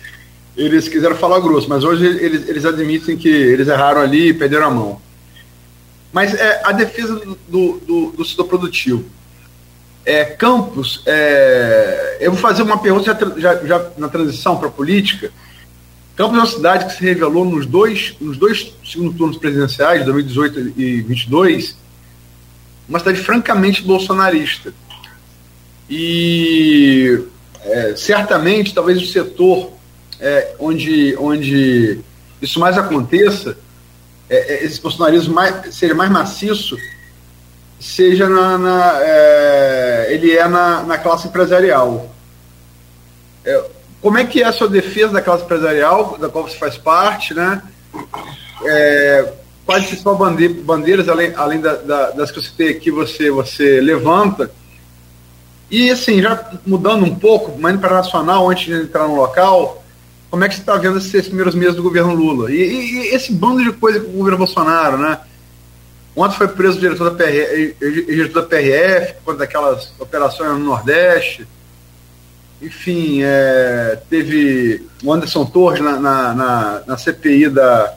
[0.55, 4.67] eles quiseram falar grosso, mas hoje eles, eles admitem que eles erraram ali e perderam
[4.67, 5.01] a mão.
[6.11, 7.15] Mas é, a defesa
[7.47, 9.05] do, do, do setor produtivo.
[10.05, 13.05] É, Campos, é, eu vou fazer uma pergunta
[13.37, 15.31] já, já, já na transição para a política.
[16.15, 20.59] Campos é uma cidade que se revelou nos dois, nos dois segundos turnos presidenciais, 2018
[20.59, 21.77] e 2022,
[22.89, 24.73] uma cidade francamente bolsonarista.
[25.89, 27.23] E
[27.63, 29.71] é, certamente, talvez o setor
[30.19, 31.99] é, onde, onde
[32.41, 33.57] isso mais aconteça,
[34.29, 36.77] é, é esse bolsonarismo mais, seja mais maciço,
[37.81, 42.09] seja na, na é, ele é na, na classe empresarial.
[43.43, 43.65] É,
[43.99, 47.33] como é que é a sua defesa da classe empresarial, da qual você faz parte,
[47.33, 47.61] né?
[48.63, 49.33] É,
[49.65, 50.17] quais principais
[50.63, 54.51] bandeiras, além, além da, da, das que você tem aqui, você, você levanta?
[55.69, 59.83] E assim, já mudando um pouco, para nacional, antes de entrar no local,
[60.29, 62.51] como é que você está vendo esses primeiros meses do governo Lula?
[62.51, 65.19] E, e, e, esse bando de coisa com o governo Bolsonaro, né?
[66.15, 71.47] Ontem foi preso o diretor da PRF, diretor da PRF, por daquelas operações no Nordeste
[72.61, 77.95] enfim, é, teve o Anderson Torres na, na, na, na CPI da,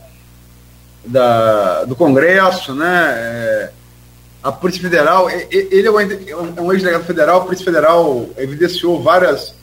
[1.05, 3.11] da, do Congresso, né?
[3.15, 3.71] É,
[4.43, 9.55] a Polícia Federal, ele é um, é um ex-delegado federal, a Polícia Federal evidenciou várias,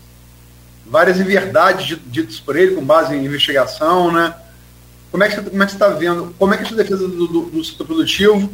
[0.86, 4.34] várias inverdades ditas por ele, com base em investigação, né?
[5.12, 6.34] Como é que, como é você está vendo?
[6.40, 8.50] Como é que a defesa do, do, do setor produtivo?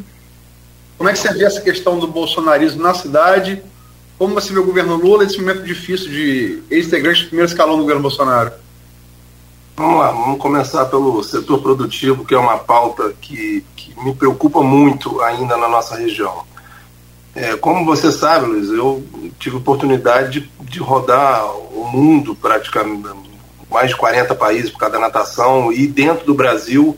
[0.98, 3.62] Como é que você vê essa questão do bolsonarismo na cidade?
[4.18, 7.82] Como você vê o governo Lula nesse momento difícil de ex-integrante do primeiro escalão do
[7.84, 8.52] governo Bolsonaro?
[9.76, 14.64] Vamos lá, vamos começar pelo setor produtivo, que é uma pauta que, que me preocupa
[14.64, 16.44] muito ainda na nossa região.
[17.36, 19.06] É, como você sabe, Luiz, eu
[19.38, 23.27] tive oportunidade de, de rodar o mundo praticamente,
[23.70, 26.98] mais de 40 países por cada natação, e dentro do Brasil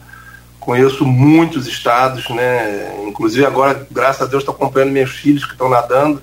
[0.60, 3.04] conheço muitos estados, né?
[3.08, 6.22] Inclusive agora, graças a Deus, estou acompanhando meus filhos que estão nadando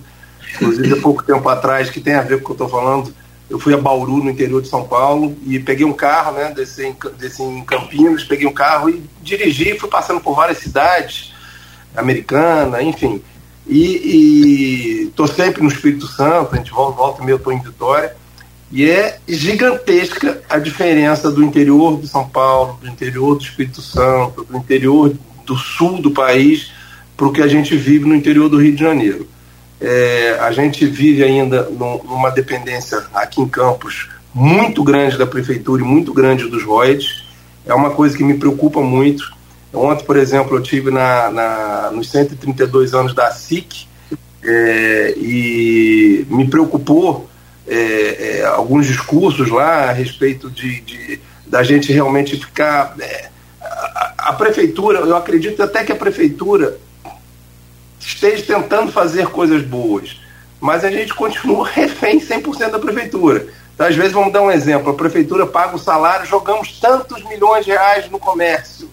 [0.55, 3.13] Inclusive, há pouco tempo atrás, que tem a ver com o que eu estou falando,
[3.49, 6.87] eu fui a Bauru, no interior de São Paulo, e peguei um carro, né, desci
[6.87, 11.35] em, desci em Campinas, peguei um carro e dirigi, fui passando por várias cidades,
[11.95, 13.23] americana, enfim.
[13.69, 18.17] E estou sempre no Espírito Santo, a gente volta, volta e meio, estou em Vitória,
[18.71, 24.45] e é gigantesca a diferença do interior de São Paulo, do interior do Espírito Santo,
[24.45, 26.73] do interior do sul do país,
[27.17, 29.29] para o que a gente vive no interior do Rio de Janeiro.
[29.81, 35.85] É, a gente vive ainda numa dependência aqui em Campos muito grande da prefeitura e
[35.85, 37.25] muito grande dos royalties.
[37.65, 39.33] É uma coisa que me preocupa muito.
[39.73, 43.87] Ontem, por exemplo, eu tive na, na nos 132 anos da SIC
[44.43, 47.29] é, e me preocupou
[47.67, 52.95] é, é, alguns discursos lá a respeito de, de da gente realmente ficar.
[52.99, 53.29] É,
[53.61, 56.79] a, a, prefeitura, eu acredito até que a prefeitura
[57.99, 60.21] esteja tentando fazer coisas boas,
[60.61, 63.47] mas a gente continua refém 100% da prefeitura.
[63.75, 67.65] Então, às vezes, vamos dar um exemplo: a prefeitura paga o salário, jogamos tantos milhões
[67.65, 68.89] de reais no comércio.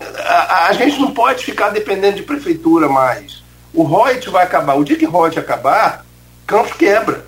[0.00, 3.42] A, a gente não pode ficar dependendo de prefeitura mais.
[3.74, 4.74] O Reut vai acabar.
[4.74, 6.04] O dia que Reut acabar,
[6.46, 7.26] Campos quebra.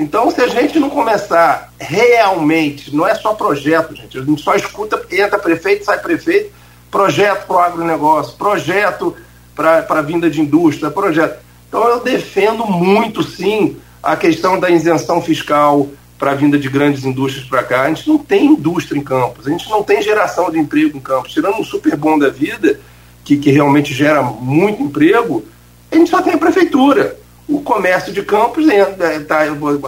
[0.00, 4.54] Então, se a gente não começar realmente, não é só projeto, gente, a gente só
[4.54, 6.50] escuta, entra prefeito, sai prefeito,
[6.90, 9.14] projeto para o agronegócio, projeto
[9.54, 11.38] para a vinda de indústria, projeto.
[11.68, 15.86] Então, eu defendo muito, sim, a questão da isenção fiscal
[16.18, 17.82] para a vinda de grandes indústrias para cá.
[17.82, 21.00] A gente não tem indústria em Campos, a gente não tem geração de emprego em
[21.00, 21.30] Campos.
[21.30, 22.80] Tirando um super bom da vida,
[23.22, 25.44] que, que realmente gera muito emprego,
[25.92, 27.19] a gente só tem a prefeitura
[27.50, 28.84] o comércio de Campos, é,
[29.20, 29.40] tá,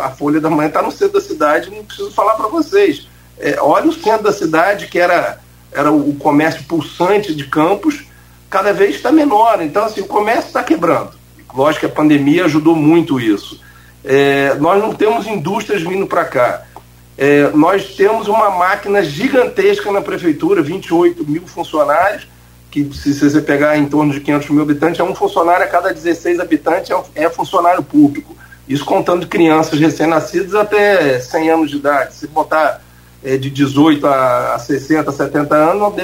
[0.02, 3.06] a Folha da Manhã está no centro da cidade, não preciso falar para vocês.
[3.38, 5.38] É, olha o centro da cidade, que era,
[5.70, 8.04] era o comércio pulsante de Campos,
[8.50, 9.62] cada vez está menor.
[9.62, 11.12] Então, assim, o comércio está quebrando.
[11.54, 13.60] Lógico que a pandemia ajudou muito isso.
[14.04, 16.62] É, nós não temos indústrias vindo para cá.
[17.16, 22.26] É, nós temos uma máquina gigantesca na prefeitura, 28 mil funcionários,
[22.72, 25.92] que se você pegar em torno de 500 mil habitantes, é um funcionário a cada
[25.92, 28.34] 16 habitantes é, é funcionário público.
[28.66, 32.14] Isso contando de crianças recém-nascidas até 100 anos de idade.
[32.14, 32.80] Se botar
[33.22, 35.94] é, de 18 a, a 60, 70 anos,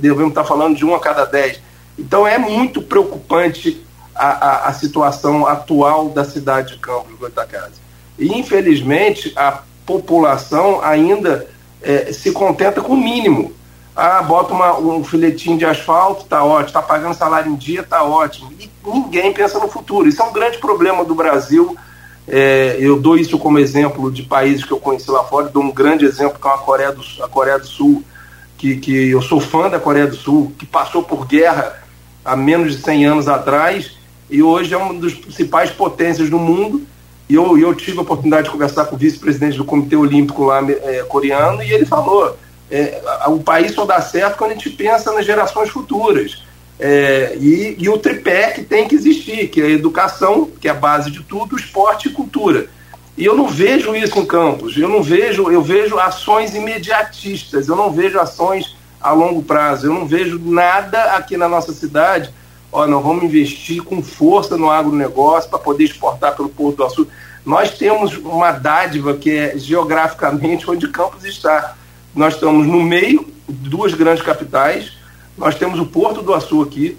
[0.00, 1.60] devemos estar falando de um a cada 10.
[1.98, 7.80] Então é muito preocupante a, a, a situação atual da cidade de Campos do Goitacazes.
[8.16, 11.48] E infelizmente a população ainda
[11.82, 13.52] é, se contenta com o mínimo
[13.96, 16.72] ah, bota uma, um filetinho de asfalto, tá ótimo.
[16.72, 18.52] Tá pagando salário em dia, tá ótimo.
[18.58, 20.08] E ninguém pensa no futuro.
[20.08, 21.76] Isso é um grande problema do Brasil.
[22.26, 25.48] É, eu dou isso como exemplo de países que eu conheci lá fora.
[25.48, 28.02] Dou um grande exemplo que é a Coreia do, a Coreia do Sul,
[28.58, 31.80] que, que eu sou fã da Coreia do Sul, que passou por guerra
[32.24, 33.92] há menos de 100 anos atrás
[34.28, 36.82] e hoje é uma das principais potências do mundo.
[37.28, 40.60] E eu, eu tive a oportunidade de conversar com o vice-presidente do Comitê Olímpico lá
[40.68, 42.36] é, coreano e ele falou
[42.70, 46.42] é, o país só dá certo quando a gente pensa nas gerações futuras.
[46.78, 50.70] É, e, e, o tripé que tem que existir, que é a educação, que é
[50.72, 52.66] a base de tudo, esporte e cultura.
[53.16, 57.76] E eu não vejo isso em Campos, eu não vejo, eu vejo ações imediatistas, eu
[57.76, 62.34] não vejo ações a longo prazo, eu não vejo nada aqui na nossa cidade.
[62.72, 67.12] Ó, nós vamos investir com força no agronegócio para poder exportar pelo Porto do Açúcar.
[67.46, 71.76] Nós temos uma dádiva que é geograficamente onde Campos está
[72.14, 74.92] nós estamos no meio de duas grandes capitais.
[75.36, 76.96] Nós temos o Porto do Açu aqui.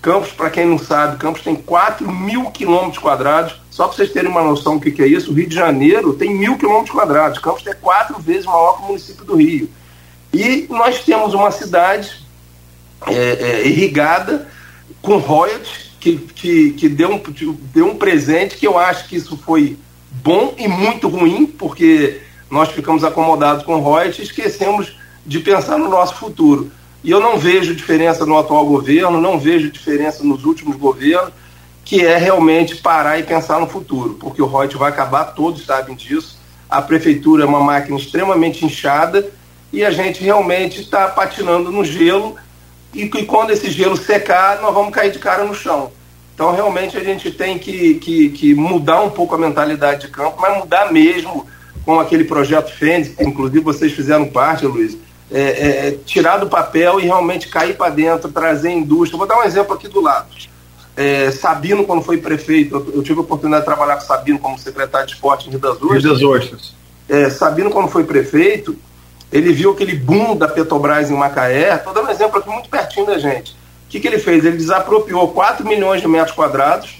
[0.00, 3.60] Campos, para quem não sabe, Campos tem 4 mil quilômetros quadrados.
[3.70, 6.12] Só para vocês terem uma noção do que, que é isso, o Rio de Janeiro
[6.12, 7.38] tem mil quilômetros quadrados.
[7.38, 9.68] Campos é quatro vezes maior que o município do Rio.
[10.32, 12.24] E nós temos uma cidade
[13.06, 14.48] é, é, irrigada
[15.00, 17.22] com royalties que, que, que deu, um,
[17.72, 19.76] deu um presente que eu acho que isso foi
[20.10, 25.88] bom e muito ruim, porque nós ficamos acomodados com royalties e esquecemos de pensar no
[25.88, 26.70] nosso futuro.
[27.04, 31.32] E eu não vejo diferença no atual governo, não vejo diferença nos últimos governos,
[31.84, 35.94] que é realmente parar e pensar no futuro, porque o royalties vai acabar, todos sabem
[35.94, 36.38] disso.
[36.68, 39.30] A prefeitura é uma máquina extremamente inchada
[39.72, 42.36] e a gente realmente está patinando no gelo
[42.92, 45.92] e, e quando esse gelo secar, nós vamos cair de cara no chão.
[46.34, 50.38] Então, realmente, a gente tem que, que, que mudar um pouco a mentalidade de campo,
[50.40, 51.46] mas mudar mesmo
[51.88, 54.94] com aquele projeto Fênix, que inclusive vocês fizeram parte, Luiz,
[55.32, 59.16] é, é, é tirar do papel e realmente cair para dentro, trazer indústria.
[59.16, 60.26] Vou dar um exemplo aqui do lado.
[60.94, 64.58] É, Sabino, quando foi prefeito, eu, eu, tive a oportunidade de trabalhar com Sabino como
[64.58, 66.04] secretário de esporte em Rio das Ostras.
[66.04, 66.74] Rio das Ostras.
[67.08, 68.76] É, Sabino, quando foi prefeito,
[69.32, 71.74] ele viu aquele boom da Petrobras em Macaé.
[71.74, 73.52] Estou dando um exemplo aqui muito pertinho da gente.
[73.52, 74.44] O que, que ele fez?
[74.44, 76.98] Ele desapropriou 4 milhões de metros quadrados,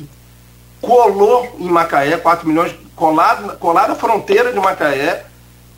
[0.81, 5.25] colou em Macaé 4 milhões colado, colado à fronteira de Macaé,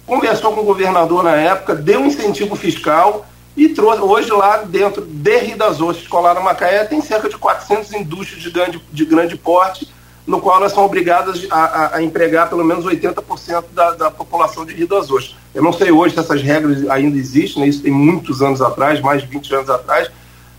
[0.07, 5.03] conversou com o governador na época, deu um incentivo fiscal e trouxe, hoje lá dentro
[5.05, 9.05] de Rio das Ostras, colado a Macaé, tem cerca de 400 indústrias de grande, de
[9.05, 9.87] grande porte,
[10.27, 14.65] no qual elas são obrigadas a, a, a empregar pelo menos 80% da, da população
[14.65, 15.37] de Rio das Ostras.
[15.55, 17.69] Eu não sei hoje se essas regras ainda existem, né?
[17.69, 20.11] isso tem muitos anos atrás, mais de 20 anos atrás,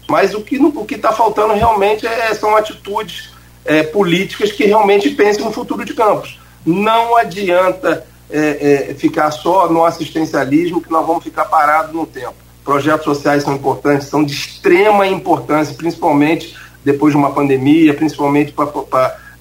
[0.08, 3.32] mas o que o está faltando realmente é, são atitudes
[3.66, 6.41] é, políticas que realmente pensem no futuro de Campos.
[6.66, 12.36] Não adianta é, é, ficar só no assistencialismo, que nós vamos ficar parados no tempo.
[12.64, 18.68] Projetos sociais são importantes, são de extrema importância, principalmente depois de uma pandemia, principalmente para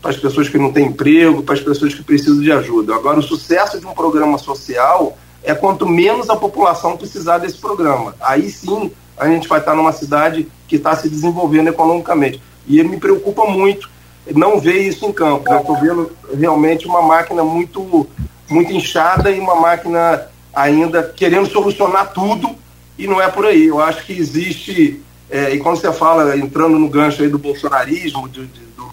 [0.00, 2.94] para as pessoas que não têm emprego, para as pessoas que precisam de ajuda.
[2.94, 8.14] Agora, o sucesso de um programa social é quanto menos a população precisar desse programa.
[8.20, 12.42] Aí sim a gente vai estar numa cidade que está se desenvolvendo economicamente.
[12.66, 13.90] E me preocupa muito
[14.34, 15.52] não ver isso em campo.
[15.52, 18.06] Eu estou vendo realmente uma máquina muito,
[18.48, 22.50] muito inchada e uma máquina ainda querendo solucionar tudo
[22.98, 23.66] e não é por aí.
[23.66, 25.00] Eu acho que existe,
[25.30, 28.90] é, e quando você fala, entrando no gancho aí do bolsonarismo, do, do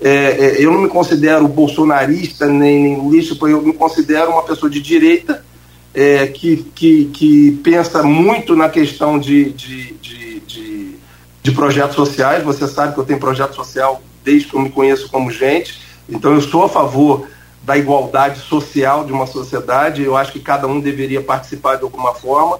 [0.00, 4.70] é, é, eu não me considero bolsonarista nem, nem lixo, eu me considero uma pessoa
[4.70, 5.44] de direita
[5.92, 10.94] é, que, que, que pensa muito na questão de, de, de, de,
[11.42, 12.42] de projetos sociais.
[12.44, 16.34] Você sabe que eu tenho projeto social desde que eu me conheço como gente, então
[16.34, 17.26] eu sou a favor
[17.62, 20.02] da igualdade social de uma sociedade.
[20.02, 22.58] Eu acho que cada um deveria participar de alguma forma.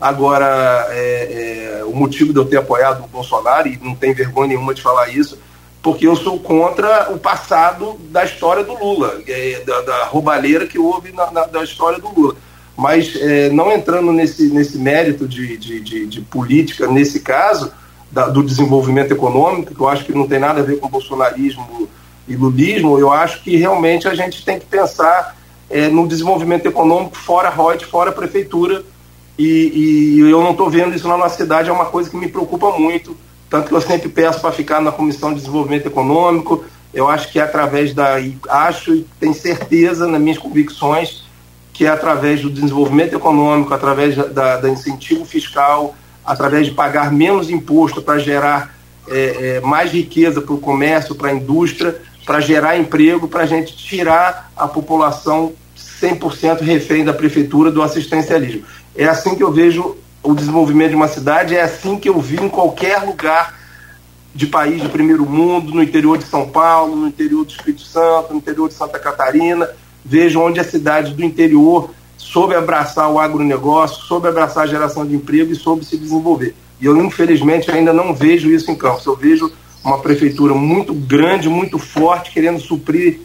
[0.00, 4.48] Agora, é, é, o motivo de eu ter apoiado o Bolsonaro, e não tem vergonha
[4.48, 5.38] nenhuma de falar isso,
[5.80, 10.78] porque eu sou contra o passado da história do Lula, é, da, da, roubalheira que
[10.78, 12.36] houve na, na, da história do Lula.
[12.76, 17.72] Mas é, não entrando nesse, nesse mérito de, de, de, de política, nesse caso,
[18.12, 21.88] da, do desenvolvimento econômico, que eu acho que não tem nada a ver com bolsonarismo
[22.28, 25.36] e lulismo, eu acho que realmente a gente tem que pensar
[25.70, 28.84] é, no desenvolvimento econômico fora ROIT, fora prefeitura,
[29.38, 32.28] e, e eu não estou vendo isso na nossa cidade, é uma coisa que me
[32.28, 33.16] preocupa muito,
[33.48, 37.40] tanto que eu sempre peço para ficar na Comissão de Desenvolvimento Econômico, eu acho que
[37.40, 38.16] é através da,
[38.50, 41.24] acho e tenho certeza nas minhas convicções,
[41.72, 45.94] que é através do desenvolvimento econômico, através da, da incentivo fiscal,
[46.24, 48.74] através de pagar menos imposto para gerar
[49.08, 53.46] é, é, mais riqueza para o comércio, para a indústria, para gerar emprego, para a
[53.46, 58.62] gente tirar a população 100% refém da prefeitura do assistencialismo.
[58.94, 62.36] É assim que eu vejo o desenvolvimento de uma cidade, é assim que eu vi
[62.36, 63.60] em qualquer lugar
[64.34, 68.32] de país de primeiro mundo, no interior de São Paulo, no interior do Espírito Santo,
[68.32, 69.68] no interior de Santa Catarina.
[70.04, 71.90] Vejo onde a cidade do interior
[72.32, 76.54] soube abraçar o agronegócio, soube abraçar a geração de emprego e soube se desenvolver.
[76.80, 79.04] E eu, infelizmente, ainda não vejo isso em Campos.
[79.04, 79.52] Eu vejo
[79.84, 83.20] uma prefeitura muito grande, muito forte, querendo suprir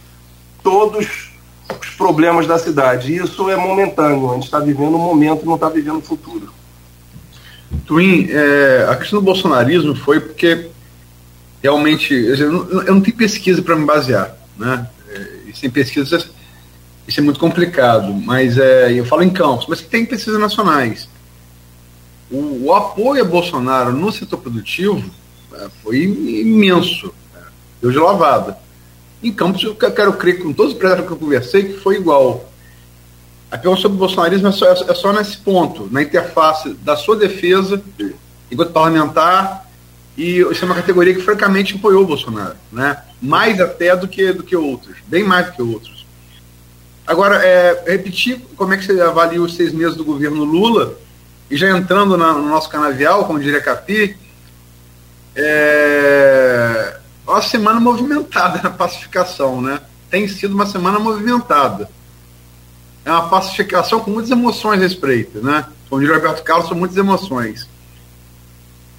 [0.61, 1.31] todos
[1.69, 3.13] os problemas da cidade.
[3.13, 4.29] E isso é momentâneo.
[4.29, 6.49] A gente está vivendo um momento não está vivendo o futuro.
[7.85, 10.69] Twin, é, a questão do bolsonarismo foi porque
[11.63, 14.87] realmente eu não, eu não tenho pesquisa para me basear, né?
[15.09, 16.29] É, e sem pesquisa
[17.07, 21.07] isso é muito complicado, mas é, eu falo em campos, mas tem pesquisas nacionais.
[22.29, 25.09] O, o apoio a Bolsonaro no setor produtivo
[25.53, 27.39] é, foi imenso, é,
[27.81, 28.57] deu de lavada.
[29.23, 32.47] Em Campos, eu quero crer, com todos os empresários que eu conversei, que foi igual.
[33.49, 37.15] A questão sobre o bolsonarismo é só, é só nesse ponto, na interface da sua
[37.15, 37.81] defesa,
[38.51, 39.65] enquanto parlamentar,
[40.17, 43.01] e isso é uma categoria que, francamente, apoiou o Bolsonaro, né?
[43.21, 45.96] mais até do que, do que outros, bem mais do que outros.
[47.07, 50.97] Agora, é, repetir como é que você avalia os seis meses do governo Lula,
[51.49, 54.17] e já entrando na, no nosso canavial, como diria Capi,
[55.33, 59.81] é uma semana movimentada na pacificação, né?
[60.09, 61.89] Tem sido uma semana movimentada.
[63.05, 65.65] É uma pacificação com muitas emoções a respeito, né?
[65.89, 67.67] Como diria Roberto Carlos, são muitas emoções.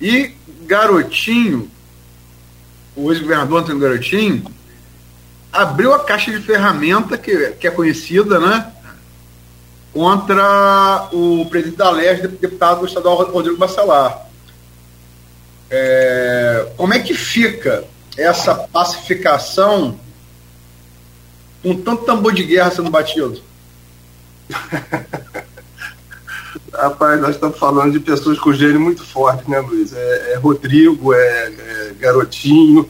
[0.01, 0.33] E
[0.65, 1.71] Garotinho,
[2.95, 4.45] o ex-governador Antônio Garotinho,
[5.59, 8.73] abriu a caixa de ferramenta que, que é conhecida, né?
[9.93, 14.29] Contra o presidente da LERJ, deputado estadual Rodrigo Bacelar.
[15.69, 17.85] É, como é que fica
[18.17, 19.99] essa pacificação
[21.63, 23.43] com tanto tambor de guerra sendo batido?
[26.73, 29.93] Rapaz, nós estamos falando de pessoas com gênio muito forte, né, Luiz?
[29.93, 32.89] É, é Rodrigo, é, é Garotinho,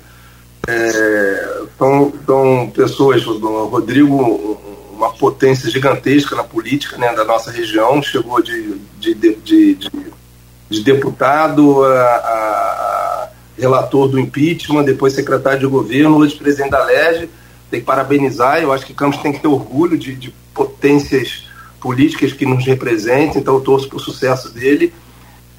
[0.70, 4.60] é, são, são pessoas, o Rodrigo,
[4.92, 9.90] uma potência gigantesca na política né, da nossa região, chegou de, de, de, de,
[10.68, 17.30] de deputado a, a, relator do impeachment, depois secretário de governo, hoje presidente da LEGE.
[17.70, 21.44] Tem que parabenizar, eu acho que Campos tem que ter orgulho de, de potências
[21.80, 24.92] políticas que nos representem, então eu torço para o sucesso dele.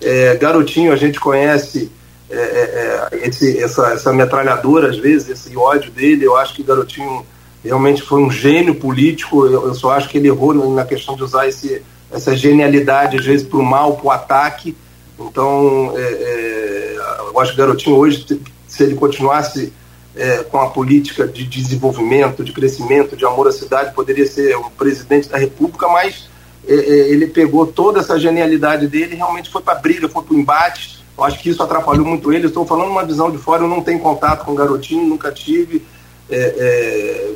[0.02, 1.92] É, garotinho, a gente conhece
[2.32, 6.26] é, é, é, esse, essa, essa metralhadora, às vezes, esse ódio dele.
[6.26, 7.26] Eu acho que o Garotinho
[7.64, 9.48] realmente foi um gênio político.
[9.48, 13.26] Eu, eu só acho que ele errou na questão de usar esse, essa genialidade, às
[13.26, 14.78] vezes, para o mal, para o ataque.
[15.20, 16.98] Então, é, é,
[17.30, 18.26] eu acho que o Garotinho hoje,
[18.68, 19.74] se ele continuasse
[20.16, 24.70] é, com a política de desenvolvimento, de crescimento, de amor à cidade, poderia ser um
[24.70, 26.30] presidente da República, mas
[26.68, 30.99] ele pegou toda essa genialidade dele realmente foi para a briga, foi para o embate
[31.20, 32.48] eu acho que isso atrapalhou muito ele.
[32.48, 35.84] Estou falando uma visão de fora, eu não tenho contato com o garotinho, nunca tive.
[36.30, 37.32] é, é,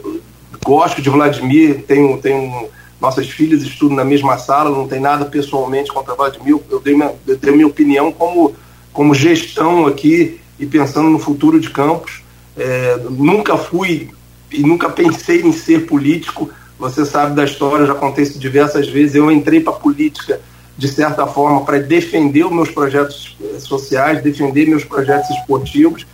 [0.64, 2.70] gosto de Vladimir, tenho, tenho
[3.02, 7.12] nossas filhas estudam na mesma sala, não tem nada pessoalmente contra Vladimir, eu dei minha,
[7.28, 8.56] eu dei minha opinião como,
[8.94, 12.24] como gestão aqui e pensando no futuro de Campos.
[12.56, 14.10] É, nunca fui
[14.52, 19.16] e nunca pensei em ser político, você sabe da história, já contei isso diversas vezes.
[19.16, 20.40] Eu entrei para política,
[20.78, 26.06] de certa forma, para defender os meus projetos eh, sociais, defender meus projetos esportivos.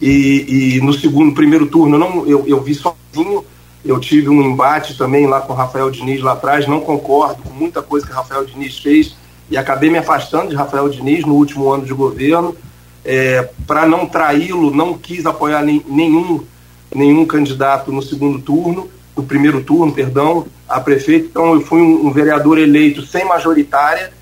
[0.00, 3.44] E, e no segundo, primeiro turno, não, eu, eu vi sozinho.
[3.84, 6.66] Eu tive um embate também lá com o Rafael Diniz lá atrás.
[6.66, 9.16] Não concordo com muita coisa que o Rafael Diniz fez
[9.50, 12.56] e acabei me afastando de Rafael Diniz no último ano de governo.
[13.04, 16.44] É, para não traí-lo, não quis apoiar nem, nenhum,
[16.92, 21.26] nenhum candidato no segundo turno no primeiro turno, perdão, a prefeito.
[21.26, 24.12] Então eu fui um, um, vereador eleito sem majoritária.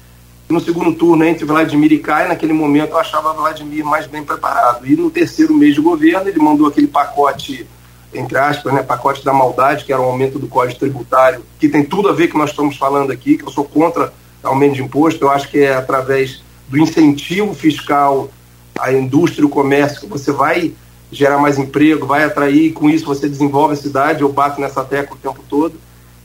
[0.48, 4.86] No segundo turno, entre Vladimir e Caio, naquele momento eu achava Vladimir mais bem preparado.
[4.86, 7.66] E no terceiro mês de governo, ele mandou aquele pacote,
[8.12, 11.82] entre aspas, né, pacote da maldade, que era o aumento do código tributário, que tem
[11.82, 14.74] tudo a ver com o que nós estamos falando aqui, que eu sou contra aumento
[14.74, 15.24] de imposto.
[15.24, 18.30] Eu acho que é através do incentivo fiscal
[18.78, 20.72] à indústria e o comércio que você vai
[21.14, 25.16] gerar mais emprego, vai atrair, com isso você desenvolve a cidade, eu bato nessa tecla
[25.16, 25.74] o tempo todo.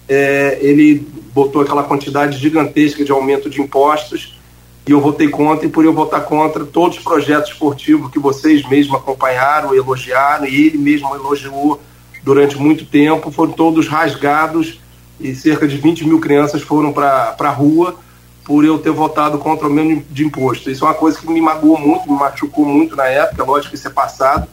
[0.07, 4.39] É, ele botou aquela quantidade gigantesca de aumento de impostos
[4.87, 8.67] e eu votei contra, e por eu votar contra, todos os projetos esportivos que vocês
[8.67, 11.79] mesmos acompanharam, elogiaram, e ele mesmo elogiou
[12.23, 14.79] durante muito tempo, foram todos rasgados
[15.19, 17.95] e cerca de 20 mil crianças foram para a rua
[18.43, 20.71] por eu ter votado contra o aumento de imposto.
[20.71, 23.75] Isso é uma coisa que me magoou muito, me machucou muito na época, lógico que
[23.75, 24.47] isso é passado,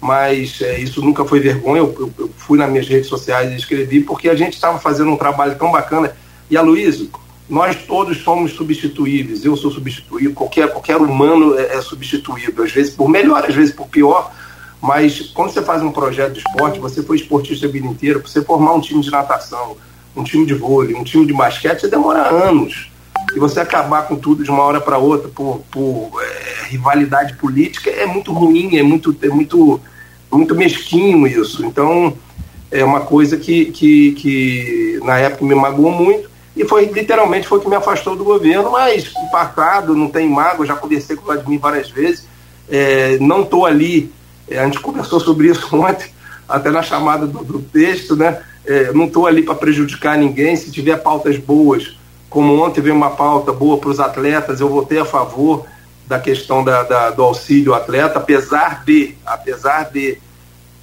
[0.00, 1.78] mas é, isso nunca foi vergonha.
[1.78, 5.10] Eu, eu, eu, fui nas minhas redes sociais e escrevi porque a gente estava fazendo
[5.10, 6.14] um trabalho tão bacana.
[6.50, 7.06] E a Luísa,
[7.48, 9.44] nós todos somos substituíveis.
[9.44, 13.74] Eu sou substituível, qualquer, qualquer humano é, é substituível, às vezes por melhor, às vezes
[13.74, 14.32] por pior.
[14.80, 18.42] Mas quando você faz um projeto de esporte, você foi esportista a vida inteira, você
[18.42, 19.76] formar um time de natação,
[20.14, 22.90] um time de vôlei, um time de basquete, você demora anos.
[23.36, 27.90] E você acabar com tudo de uma hora para outra por, por é, rivalidade política
[27.90, 29.78] é muito ruim, é muito, é muito,
[30.32, 31.62] muito mesquinho isso.
[31.66, 32.16] Então,
[32.70, 37.60] é uma coisa que, que, que na época me magoou muito e foi literalmente foi
[37.60, 41.26] que me afastou do governo, mas o passado não tem mágoa, já conversei com o
[41.26, 42.26] Vladimir várias vezes,
[42.70, 44.10] é, não estou ali,
[44.48, 46.08] é, a gente conversou sobre isso ontem,
[46.48, 48.40] até na chamada do, do texto, né?
[48.64, 51.96] É, não estou ali para prejudicar ninguém, se tiver pautas boas
[52.36, 55.64] como ontem veio uma pauta boa para os atletas, eu votei a favor
[56.06, 60.18] da questão da, da, do auxílio atleta, apesar de, apesar de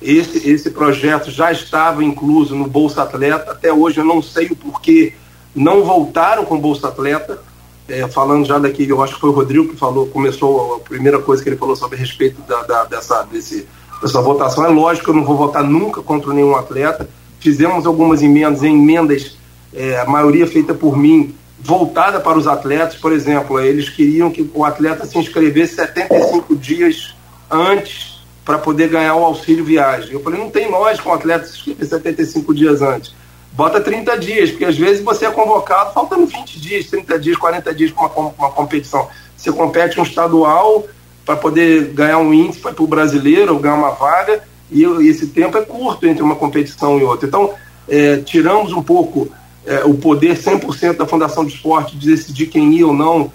[0.01, 4.55] esse, esse projeto já estava incluso no Bolsa Atleta, até hoje eu não sei o
[4.55, 5.13] porquê
[5.53, 7.39] não voltaram com o Bolsa Atleta,
[7.87, 11.19] é, falando já daqui, eu acho que foi o Rodrigo que falou, começou a primeira
[11.19, 13.67] coisa que ele falou sobre respeito da, da, dessa, desse,
[14.01, 17.07] dessa votação, é lógico que eu não vou votar nunca contra nenhum atleta,
[17.39, 19.37] fizemos algumas emendas, emendas
[19.71, 24.49] é, a maioria feita por mim, voltada para os atletas, por exemplo, eles queriam que
[24.53, 27.15] o atleta se inscrevesse 75 dias
[27.49, 30.11] antes para poder ganhar o auxílio viagem.
[30.11, 33.15] Eu falei, não tem lógica um atleta se inscrever 75 dias antes.
[33.53, 37.73] Bota 30 dias, porque às vezes você é convocado faltando 20 dias, 30 dias, 40
[37.73, 39.07] dias para uma, uma competição.
[39.37, 40.85] Você compete um estadual
[41.25, 45.57] para poder ganhar um índice, para o brasileiro, ou ganhar uma vaga, e esse tempo
[45.57, 47.27] é curto entre uma competição e outra.
[47.27, 47.53] Então,
[47.87, 49.31] é, tiramos um pouco
[49.65, 53.31] é, o poder 100% da Fundação de Esporte de decidir quem ia ou não,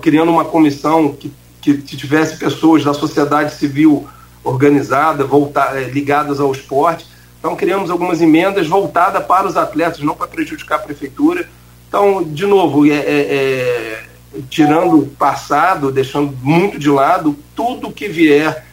[0.00, 4.06] criando uma comissão que, que, tivesse pessoas da sociedade civil
[4.44, 7.06] organizada, voltar, é, ligadas ao esporte.
[7.38, 11.48] Então, criamos algumas emendas voltadas para os atletas, não para prejudicar a prefeitura.
[11.88, 14.04] Então, de novo, é, é, é
[14.48, 18.64] tirando o passado, deixando muito de lado, tudo que vier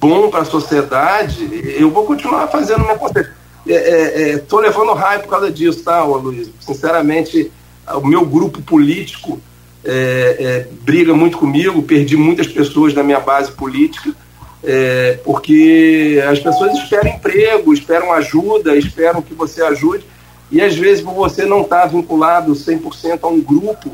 [0.00, 1.48] bom para a sociedade,
[1.78, 5.82] eu vou continuar fazendo minha concepção estou é, é, é levando raio por causa disso,
[5.82, 6.50] tá, Luiz?
[6.60, 7.50] Sinceramente,
[7.88, 9.40] o meu grupo político
[9.84, 14.14] é, é, briga muito comigo, perdi muitas pessoas da minha base política,
[14.62, 20.04] é, porque as pessoas esperam emprego, esperam ajuda, esperam que você ajude,
[20.50, 23.90] e às vezes você não está vinculado 100% a um grupo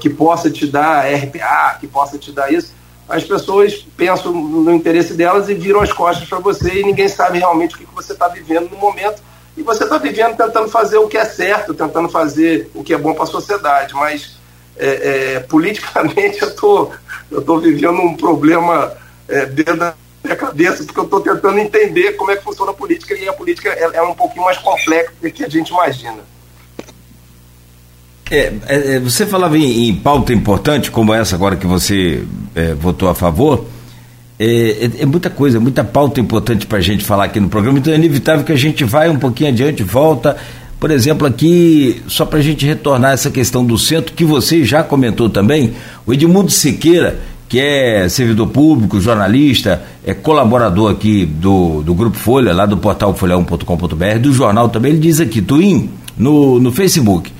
[0.00, 2.72] que possa te dar RPA, que possa te dar isso,
[3.08, 7.38] as pessoas pensam no interesse delas e viram as costas para você e ninguém sabe
[7.38, 9.22] realmente o que você está vivendo no momento.
[9.56, 12.98] E você está vivendo tentando fazer o que é certo, tentando fazer o que é
[12.98, 13.94] bom para a sociedade.
[13.94, 14.36] Mas
[14.76, 16.92] é, é, politicamente eu tô,
[17.24, 18.92] estou tô vivendo um problema
[19.26, 22.74] é, dentro da minha cabeça, porque eu estou tentando entender como é que funciona a
[22.74, 26.22] política e a política é, é um pouquinho mais complexa do que a gente imagina.
[28.30, 32.22] É, é, é, você falava em, em, pauta importante, como essa agora que você
[32.54, 33.64] é, votou a favor.
[34.38, 37.78] é, é, é, muita coisa, muita pauta importante para a gente falar aqui no programa,
[37.78, 40.36] então é inevitável que a gente vai um pouquinho adiante, volta.
[40.78, 44.82] Por exemplo, aqui, só para a gente retornar essa questão do centro, que você já
[44.82, 45.72] comentou também,
[46.06, 47.18] o Edmundo Siqueira,
[47.48, 53.12] que é servidor público, jornalista, é colaborador aqui do, do Grupo Folha, lá do portal
[53.14, 57.32] folha1.com.br, do jornal também, ele diz aqui, Twin, no, no Facebook.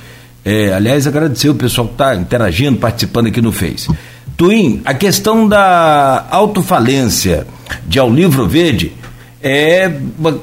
[0.45, 3.89] É, aliás, agradecer o pessoal que está interagindo, participando aqui no Face.
[4.36, 7.47] Twin, a questão da autofalência
[7.86, 8.93] de Ao Livro Verde
[9.43, 9.91] é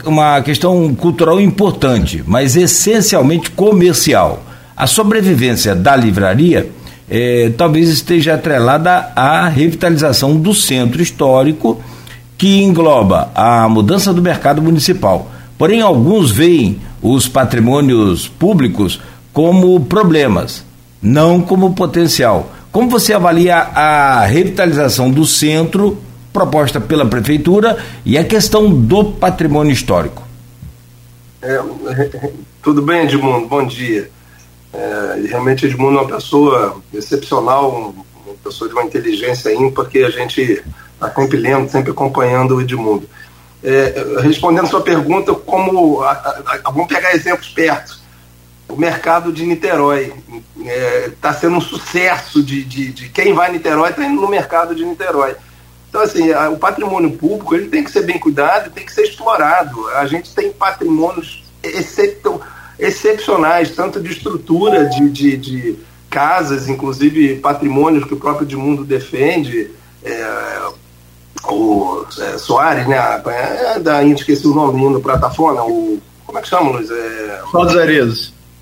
[0.06, 4.43] uma, questão cultural importante, mas essencialmente comercial.
[4.76, 6.70] A sobrevivência da livraria
[7.10, 11.82] é, talvez esteja atrelada à revitalização do centro histórico,
[12.38, 15.32] que engloba a mudança do mercado municipal.
[15.58, 19.00] Porém, alguns veem os patrimônios públicos
[19.36, 20.63] como problemas,
[21.01, 22.53] não como potencial.
[22.71, 25.97] Como você avalia a revitalização do centro
[26.31, 30.23] proposta pela prefeitura e a questão do patrimônio histórico?
[31.41, 31.61] É,
[32.63, 33.45] tudo bem, Edmundo?
[33.45, 34.09] Bom dia.
[34.73, 37.93] É, realmente Edmundo é uma pessoa excepcional,
[38.25, 40.63] uma pessoa de uma inteligência ímpar que a gente
[40.93, 43.09] está sempre lendo, sempre acompanhando o Edmundo.
[43.61, 48.05] É, respondendo a sua pergunta, como a, a, vamos pegar exemplos perto.
[48.68, 50.13] O mercado de Niterói
[51.07, 54.28] está é, sendo um sucesso de, de, de, quem vai a Niterói está indo no
[54.28, 55.36] mercado de Niterói.
[55.89, 59.03] Então, assim, a, o patrimônio público ele tem que ser bem cuidado, tem que ser
[59.03, 59.88] explorado.
[59.89, 68.05] A gente tem patrimônios excepcionais excepcionais, tanto de estrutura de, de, de casas, inclusive patrimônios
[68.05, 69.72] que o próprio Edmundo defende.
[70.03, 70.61] É,
[71.47, 72.97] o é, Soares, né?
[73.28, 75.99] É, da Índia, esqueci o nome do plataforma, o.
[76.26, 76.89] Como é que chama, Luiz?
[76.89, 77.41] É.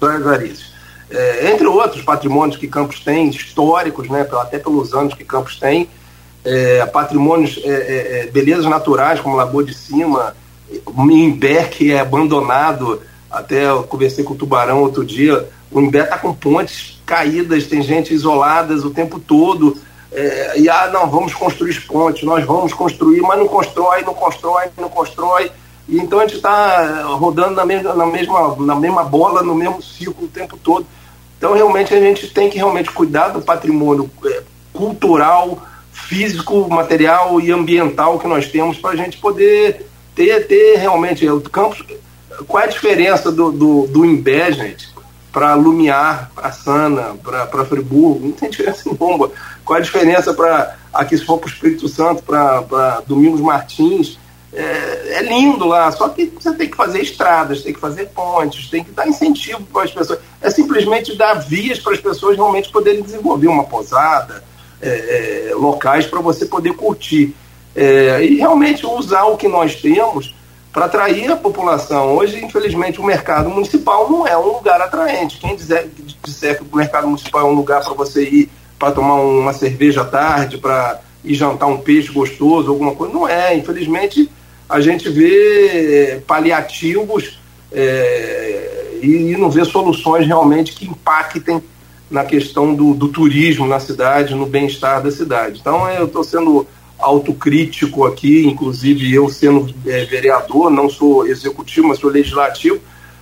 [0.06, 0.74] Arizes.
[1.10, 5.88] É, entre outros patrimônios que Campos tem, históricos, né, até pelos anos que Campos tem,
[6.44, 10.36] é, patrimônios, é, é, é belezas naturais, como Lagoa de Cima,
[10.86, 13.00] o Mimbé, que é abandonado
[13.34, 17.82] até eu conversei com o Tubarão outro dia, o Imbé está com pontes caídas, tem
[17.82, 19.76] gente isoladas o tempo todo.
[20.12, 24.66] É, e ah, não, vamos construir pontes, nós vamos construir, mas não constrói, não constrói,
[24.78, 25.52] não constrói.
[25.88, 29.82] E então a gente está rodando na mesma, na, mesma, na mesma bola, no mesmo
[29.82, 30.86] ciclo o tempo todo.
[31.38, 35.62] Então realmente a gente tem que realmente cuidar do patrimônio é, cultural,
[35.92, 41.42] físico, material e ambiental que nós temos para a gente poder ter, ter realmente o
[41.42, 41.84] campus
[42.48, 44.90] qual é a diferença do, do, do Imbé, gente,
[45.32, 48.28] para Lumiar, para Sana, para Friburgo?
[48.28, 49.30] Não tem diferença nenhuma.
[49.64, 54.18] Qual é a diferença para aqui, se for para o Espírito Santo, para Domingos Martins?
[54.56, 58.70] É, é, lindo lá, só que você tem que fazer estradas, tem que fazer pontes,
[58.70, 60.20] tem que dar incentivo para as pessoas.
[60.40, 64.44] É simplesmente dar vias para as pessoas realmente poderem desenvolver uma posada,
[64.80, 67.36] é, é, locais para você poder curtir.
[67.76, 70.36] É, e realmente usar o que nós temos
[70.72, 72.16] para atrair a população.
[72.16, 75.40] Hoje, infelizmente, o mercado municipal não é um lugar atraente.
[75.40, 79.54] Quem disser que o mercado municipal é um lugar para você ir para tomar uma
[79.54, 83.56] cerveja à tarde, para ir jantar um peixe gostoso, alguma coisa, não é.
[83.56, 84.30] Infelizmente,
[84.74, 87.38] a gente vê paliativos
[87.72, 91.62] é, e, não vê soluções realmente que impactem
[92.10, 95.60] na questão do, do turismo na cidade, no bem-estar da cidade.
[95.60, 96.66] Então, eu estou sendo
[96.98, 102.80] autocrítico aqui, inclusive eu sendo é, vereador, não sou executivo, mas sou legislativo,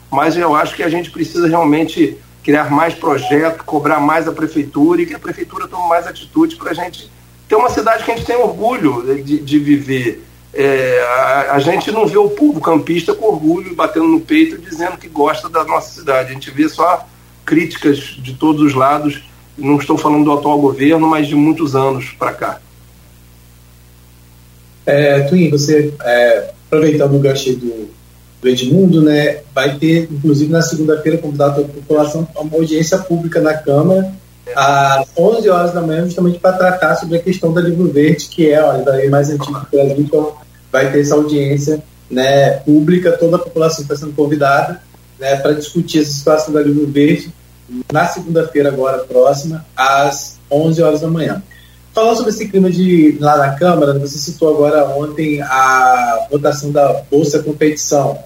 [0.10, 5.02] mas eu acho que a gente precisa realmente criar mais projetos, cobrar mais a prefeitura
[5.02, 7.12] e que a prefeitura tome mais atitude para a gente
[7.50, 10.31] ter uma cidade que a gente tem orgulho de, de viver.
[10.54, 14.98] É, a, a, gente não vê o povo campista com orgulho batendo no peito dizendo
[14.98, 16.32] que gosta da nossa cidade.
[16.32, 17.08] A gente vê só
[17.46, 19.24] críticas de todos os lados.
[19.58, 22.62] Não estou falando do atual governo, mas de muitos anos para cá.
[24.86, 27.90] É, Twin, você, é, aproveitando o gancho do,
[28.42, 33.54] do Edmundo, né, vai ter, inclusive na segunda-feira, convidado a população uma audiência pública na
[33.54, 34.12] Câmara,
[34.56, 38.50] às 11 horas da manhã, justamente para tratar sobre a questão da Livro Verde, que
[38.50, 40.34] é a livraria mais antiga do Brasil, então
[40.72, 44.82] vai ter essa audiência né, pública, toda a população está sendo convidada
[45.20, 47.32] né, para discutir essa situação da Livro Verde
[47.92, 51.42] na segunda-feira agora próxima, às 11 horas da manhã.
[51.94, 57.04] Falando sobre esse clima de lá na Câmara, você citou agora ontem a votação da
[57.10, 58.18] Bolsa Competição,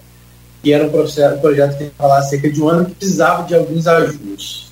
[0.61, 3.55] que era um projeto, um projeto que falar cerca de um ano que precisava de
[3.55, 4.64] alguns ajustes.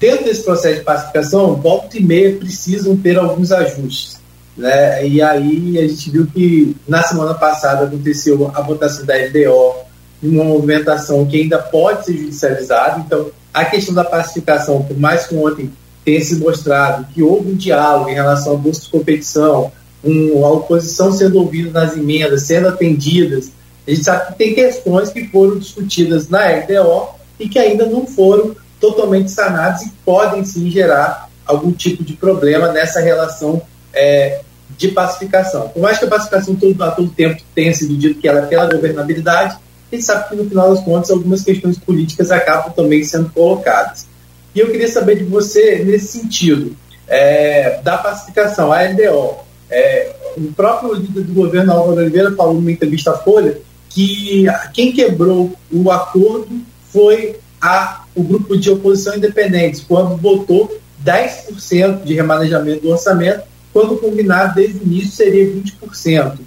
[0.00, 4.18] Dentro desse processo de pacificação, volta e meia precisam ter alguns ajustes.
[4.56, 5.06] Né?
[5.06, 9.74] E aí a gente viu que na semana passada aconteceu a votação da LDO,
[10.22, 13.00] uma movimentação que ainda pode ser judicializada.
[13.04, 15.70] Então, a questão da pacificação, por mais que ontem
[16.04, 19.72] tenha se mostrado que houve um diálogo em relação à bolsa de competição,
[20.04, 23.50] um, a oposição sendo ouvida nas emendas, sendo atendidas.
[23.86, 28.06] A gente sabe que tem questões que foram discutidas na RDO e que ainda não
[28.06, 33.62] foram totalmente sanadas e podem sim gerar algum tipo de problema nessa relação
[33.92, 34.40] é,
[34.76, 35.68] de pacificação.
[35.68, 38.46] Por mais que a pacificação todo, a todo tempo tenha sido dito que ela é
[38.46, 39.56] pela governabilidade,
[39.90, 44.06] a gente sabe que no final das contas algumas questões políticas acabam também sendo colocadas.
[44.54, 46.76] E eu queria saber de você nesse sentido,
[47.06, 49.36] é, da pacificação, a LDO.
[49.70, 53.58] É, o próprio líder do governo, Álvaro Oliveira, falou numa entrevista à Folha
[53.88, 56.60] que quem quebrou o acordo
[56.92, 63.42] foi a, o grupo de oposição independente, quando votou 10% de remanejamento do orçamento,
[63.72, 66.38] quando combinado desde o início seria 20%.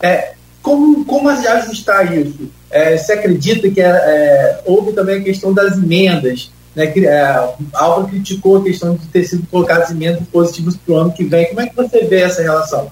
[0.00, 2.50] É, como, como ajustar isso?
[2.70, 7.20] É, se acredita que é, é, houve também a questão das emendas, né, que, é,
[7.20, 11.24] a Álvaro criticou a questão de ter sido colocadas emendas positivas para o ano que
[11.24, 11.48] vem.
[11.48, 12.90] Como é que você vê essa relação?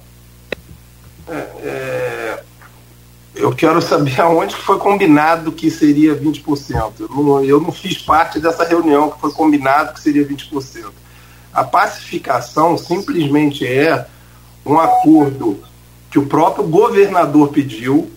[1.28, 2.19] É, é,
[3.40, 6.92] eu quero saber aonde foi combinado que seria 20%.
[7.00, 10.86] Eu não, eu não fiz parte dessa reunião que foi combinado que seria 20%.
[11.52, 14.06] A pacificação simplesmente é
[14.64, 15.58] um acordo
[16.10, 18.10] que o próprio governador pediu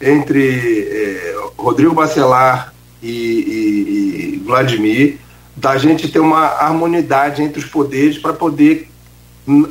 [0.00, 5.18] entre é, Rodrigo Bacelar e, e, e Vladimir,
[5.56, 8.90] da gente ter uma harmonidade entre os poderes para poder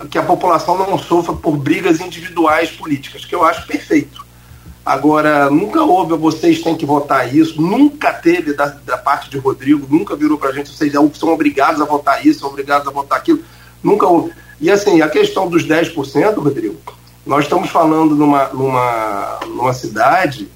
[0.09, 4.24] que a população não sofra por brigas individuais políticas, que eu acho perfeito.
[4.86, 9.88] Agora, nunca houve, vocês têm que votar isso, nunca teve da, da parte de Rodrigo,
[9.89, 13.17] nunca virou para a gente, vocês são obrigados a votar isso, são obrigados a votar
[13.17, 13.39] aquilo,
[13.81, 14.31] nunca houve.
[14.61, 16.75] E assim, a questão dos 10%, Rodrigo,
[17.25, 20.47] nós estamos falando numa, numa, numa cidade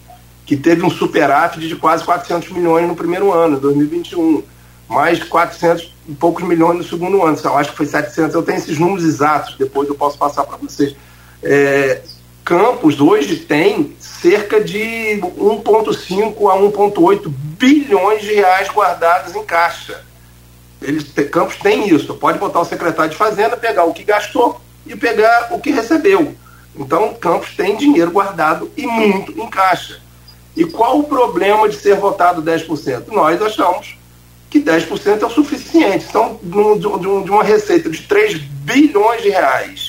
[0.46, 4.44] que teve um superávit de quase 400 milhões no primeiro ano, 2021,
[4.88, 7.38] mais 400 e poucos milhões no segundo ano.
[7.44, 8.34] Eu acho que foi 700.
[8.34, 10.96] Eu tenho esses números exatos, depois eu posso passar para vocês.
[11.42, 12.02] É,
[12.50, 20.04] Campos hoje tem cerca de 1,5 a 1,8 bilhões de reais guardados em caixa.
[20.82, 22.16] Eles, Campos tem isso.
[22.16, 26.34] Pode botar o secretário de Fazenda, pegar o que gastou e pegar o que recebeu.
[26.76, 30.02] Então, Campos tem dinheiro guardado e muito em caixa.
[30.58, 33.10] E qual o problema de ser votado 10%?
[33.10, 33.96] Nós achamos
[34.50, 36.08] que 10% é o suficiente.
[36.10, 39.89] Então, de uma receita de 3 bilhões de reais,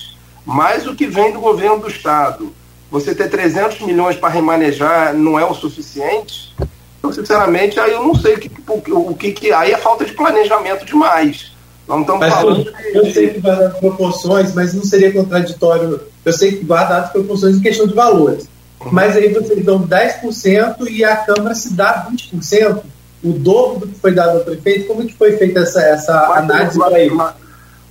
[0.50, 2.52] mais o que vem do governo do Estado,
[2.90, 6.54] você ter 300 milhões para remanejar não é o suficiente?
[6.98, 10.04] Então, sinceramente, aí eu não sei o que, o, o que, que aí é falta
[10.04, 11.52] de planejamento demais.
[11.88, 13.08] Não estamos mas falando eu, de...
[13.08, 16.00] eu sei que guardar proporções, mas não seria contraditório.
[16.24, 18.48] Eu sei que guardar as proporções em questão de valores.
[18.90, 22.82] Mas aí vocês dão 10% e a Câmara se dá 20%,
[23.22, 24.86] o dobro do que foi dado ao prefeito.
[24.86, 27.14] Como que foi feita essa, essa análise para ele?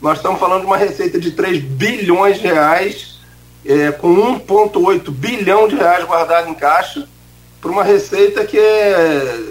[0.02, 3.20] Nós estamos falando de uma receita de 3 bilhões de reais,
[3.66, 7.08] é, com 1,8 bilhão de reais guardado em caixa,
[7.60, 9.44] para uma receita que é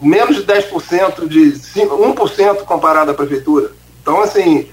[0.00, 3.72] menos de 10%, de 5, 1% comparado à prefeitura.
[4.00, 4.68] Então, assim,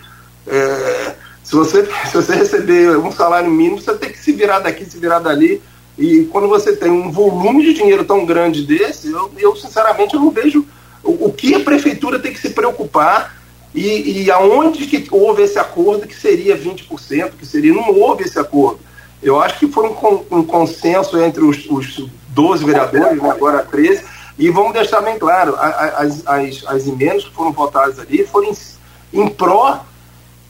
[0.47, 4.85] é, se você, se você receber um salário mínimo, você tem que se virar daqui,
[4.85, 5.61] se virar dali.
[5.97, 10.21] E quando você tem um volume de dinheiro tão grande desse, eu, eu sinceramente eu
[10.21, 10.65] não vejo
[11.03, 13.38] o, o, que a prefeitura tem que se preocupar
[13.73, 17.73] e, e aonde que houve esse acordo que seria 20%, que seria.
[17.73, 18.79] Não houve esse acordo.
[19.21, 24.03] Eu acho que foi um, um consenso entre os, os 12 vereadores, né, agora 13,
[24.37, 29.21] e vamos deixar bem claro, as, as, as emendas que foram votadas ali foram em,
[29.21, 29.83] em pró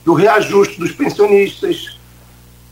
[0.06, 1.98] do reajuste dos pensionistas,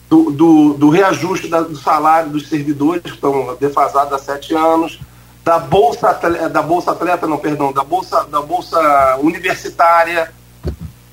[0.08, 5.00] do, do, do reajuste da, do salário dos servidores que estão defasados há sete anos,
[5.44, 10.32] da bolsa atleta, da bolsa atleta, não, perdão, da bolsa, da bolsa universitária.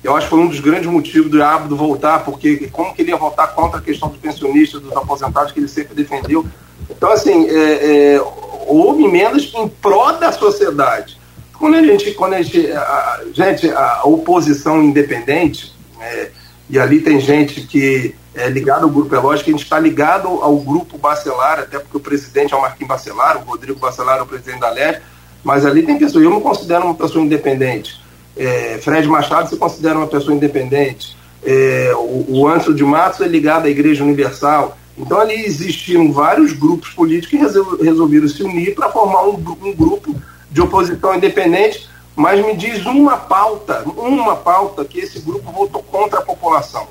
[0.05, 3.09] Eu acho que foi um dos grandes motivos do Ábido voltar, porque como que ele
[3.09, 6.45] ia votar contra a questão dos pensionistas, dos aposentados, que ele sempre defendeu.
[6.87, 8.21] Então, assim, é, é,
[8.67, 11.19] houve emendas em pró da sociedade.
[11.57, 16.29] Quando a gente, quando a gente, a, gente, a oposição independente, é,
[16.69, 20.55] e ali tem gente que é ligada ao Grupo Elógico, a gente está ligado ao
[20.57, 24.27] Grupo Bacelar, até porque o presidente é o Marquinhos Bacelar, o Rodrigo Bacelar é o
[24.27, 25.01] presidente da LERJ,
[25.43, 28.04] mas ali tem pessoas, eu me considero uma pessoa independente.
[28.37, 31.15] É, Fred Machado se considera uma pessoa independente.
[31.43, 34.77] É, o, o Anso de Matos é ligado à Igreja Universal.
[34.97, 40.15] Então ali existiam vários grupos políticos que resolveram se unir para formar um, um grupo
[40.49, 46.19] de oposição independente mas me diz uma pauta, uma pauta que esse grupo votou contra
[46.19, 46.87] a população.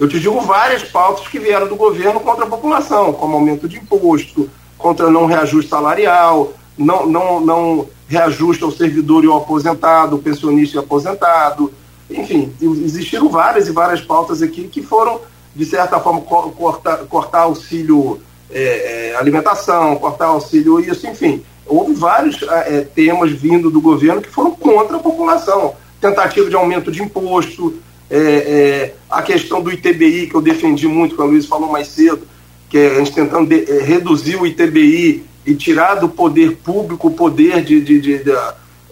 [0.00, 3.76] Eu te digo várias pautas que vieram do governo contra a população, como aumento de
[3.76, 10.76] imposto, contra não reajuste salarial, não, não, não reajuste ao servidor e ao aposentado, pensionista
[10.76, 11.72] e aposentado.
[12.10, 15.20] Enfim, existiram várias e várias pautas aqui que foram
[15.54, 21.42] de certa forma, cortar, cortar auxílio é, é, alimentação, cortar auxílio isso, enfim.
[21.66, 25.74] Houve vários é, temas vindo do governo que foram contra a população.
[26.00, 27.74] Tentativa de aumento de imposto,
[28.08, 31.88] é, é, a questão do ITBI, que eu defendi muito, que o Luiz falou mais
[31.88, 32.22] cedo,
[32.70, 37.08] que é a gente tentando de, é, reduzir o ITBI e tirar do poder público
[37.08, 38.32] o poder de, de, de, de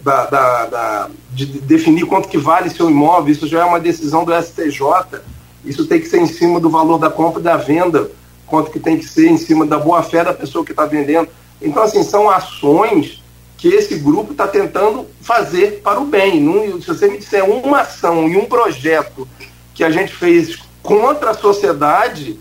[0.03, 4.25] da, da, da, de definir quanto que vale seu imóvel, isso já é uma decisão
[4.25, 5.21] do STJ,
[5.67, 8.11] isso tem que ser em cima do valor da compra e da venda,
[8.47, 11.29] quanto que tem que ser em cima da boa-fé da pessoa que está vendendo.
[11.61, 13.23] Então, assim, são ações
[13.59, 16.41] que esse grupo está tentando fazer para o bem.
[16.41, 19.29] Não, se você me disser uma ação e um projeto
[19.75, 22.39] que a gente fez contra a sociedade,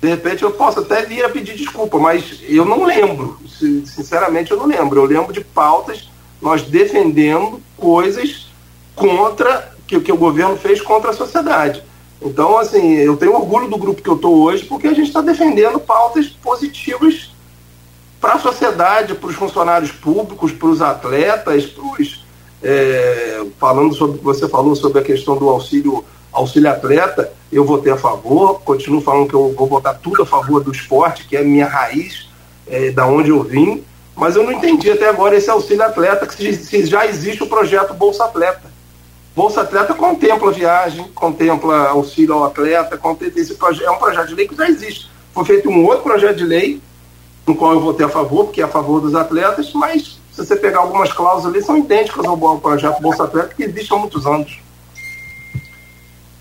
[0.00, 3.38] de repente eu posso até vir a pedir desculpa, mas eu não lembro.
[3.46, 5.00] Sinceramente, eu não lembro.
[5.00, 6.08] Eu lembro de pautas
[6.40, 8.46] nós defendendo coisas
[8.96, 11.82] contra que, que o governo fez contra a sociedade.
[12.22, 15.20] Então, assim, eu tenho orgulho do grupo que eu estou hoje, porque a gente está
[15.20, 17.30] defendendo pautas positivas
[18.20, 22.24] para a sociedade, para os funcionários públicos, para os atletas, para os.
[22.62, 27.96] É, falando sobre você falou sobre a questão do auxílio auxílio atleta, eu votei a
[27.96, 31.44] favor, continuo falando que eu vou votar tudo a favor do esporte, que é a
[31.44, 32.28] minha raiz,
[32.66, 36.54] é, da onde eu vim, mas eu não entendi até agora esse auxílio atleta, que
[36.54, 38.70] se já existe o projeto Bolsa Atleta.
[39.34, 44.34] Bolsa Atleta contempla viagem, contempla auxílio ao atleta, contempla esse projeto, é um projeto de
[44.34, 45.10] lei que já existe.
[45.32, 46.80] Foi feito um outro projeto de lei,
[47.46, 50.54] no qual eu votei a favor, porque é a favor dos atletas, mas se você
[50.56, 54.60] pegar algumas cláusulas ali, são idênticas ao projeto Bolsa Atleta, que existe há muitos anos.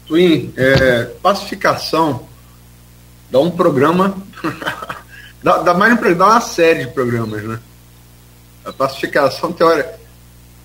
[0.09, 2.27] Twin, é, pacificação
[3.29, 4.17] dá um programa,
[5.41, 7.59] dá, dá mais dá uma série de programas, né?
[8.65, 9.99] A pacificação teórica.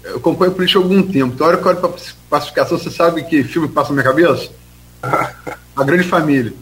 [0.02, 1.36] Eu acompanho política há algum tempo.
[1.36, 4.50] Teórica que eu olho para pacificação, você sabe que filme passa na minha cabeça?
[5.76, 6.52] A Grande Família.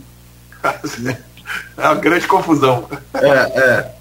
[1.76, 2.88] É uma grande confusão.
[3.14, 3.94] É, é.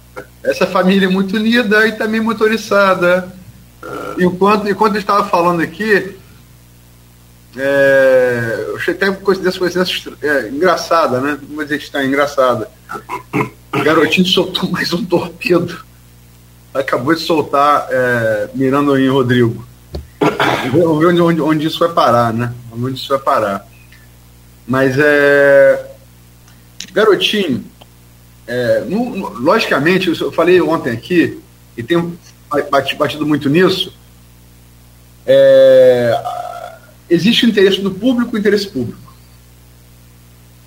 [0.44, 3.32] Essa família é muito unida e também motorizada.
[4.18, 6.16] Enquanto, enquanto eu estava falando aqui,
[7.56, 11.38] é, eu achei até uma coincidência, coincidência é, engraçada, né?
[11.50, 12.70] Vou dizer está engraçada.
[13.74, 15.84] O garotinho soltou mais um torpedo
[16.74, 19.66] acabou de soltar é, mirando em Rodrigo.
[20.72, 22.52] Vamos ver onde, onde, onde, isso vai parar, né?
[22.72, 23.66] Onde isso vai parar.
[24.66, 25.90] Mas é.
[26.92, 27.64] Garotinho,
[28.46, 31.40] é, no, logicamente, eu falei ontem aqui,
[31.76, 32.18] e tenho
[32.98, 33.94] batido muito nisso.
[35.26, 36.22] É,
[37.08, 39.12] existe o interesse do público e o interesse público.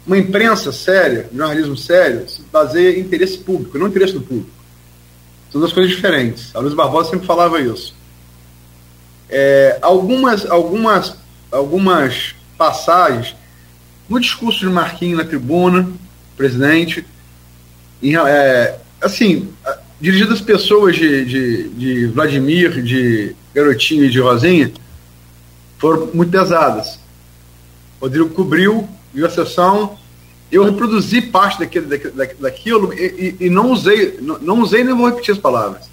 [0.06, 4.52] Uma imprensa séria, um jornalismo sério, se baseia em interesse público, não interesse do público.
[5.52, 6.56] São duas coisas diferentes.
[6.56, 7.96] A Luiz Barbosa sempre falava isso.
[9.30, 11.16] É, algumas, algumas,
[11.52, 13.36] algumas passagens
[14.08, 15.90] no discurso de Marquinhos na tribuna,
[16.38, 17.06] presidente,
[18.04, 19.50] em, é, assim,
[20.00, 24.72] dirigidas pessoas de, de, de Vladimir, de Garotinho e de Rosinha,
[25.86, 26.98] foram muito pesadas.
[28.02, 29.96] Rodrigo cobriu, viu a sessão,
[30.52, 35.08] eu reproduzi parte daquele, daquilo, daquilo e, e, não usei, não, não, usei nem vou
[35.08, 35.88] repetir as palavras.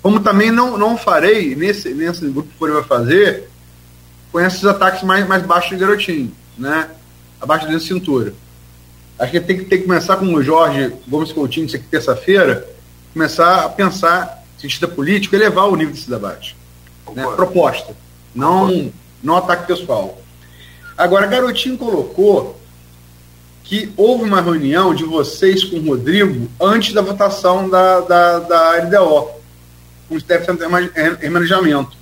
[0.00, 3.50] Como também não, não farei, nesse, nesse grupo que vai fazer,
[4.32, 6.88] com esses ataques mais, mais baixos de garotinho, né?
[7.38, 8.32] Abaixo da cintura.
[9.18, 12.66] Acho que tem que, tem que começar com o Jorge Gomes Coutinho, isso aqui terça-feira,
[13.12, 16.56] começar a pensar, cientista político, elevar o nível desse debate.
[17.14, 17.22] Né?
[17.36, 17.94] Proposta,
[18.34, 20.18] não, não ataque pessoal.
[20.96, 22.60] Agora, Garotinho colocou
[23.62, 28.70] que houve uma reunião de vocês com o Rodrigo antes da votação da, da, da
[28.82, 29.30] LDO,
[30.08, 30.56] com o Stefan
[31.18, 31.96] Remanejamento.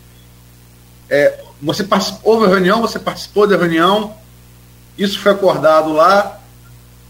[1.09, 1.87] É, você
[2.25, 4.15] houve a reunião, você participou da reunião,
[4.99, 6.41] isso foi acordado lá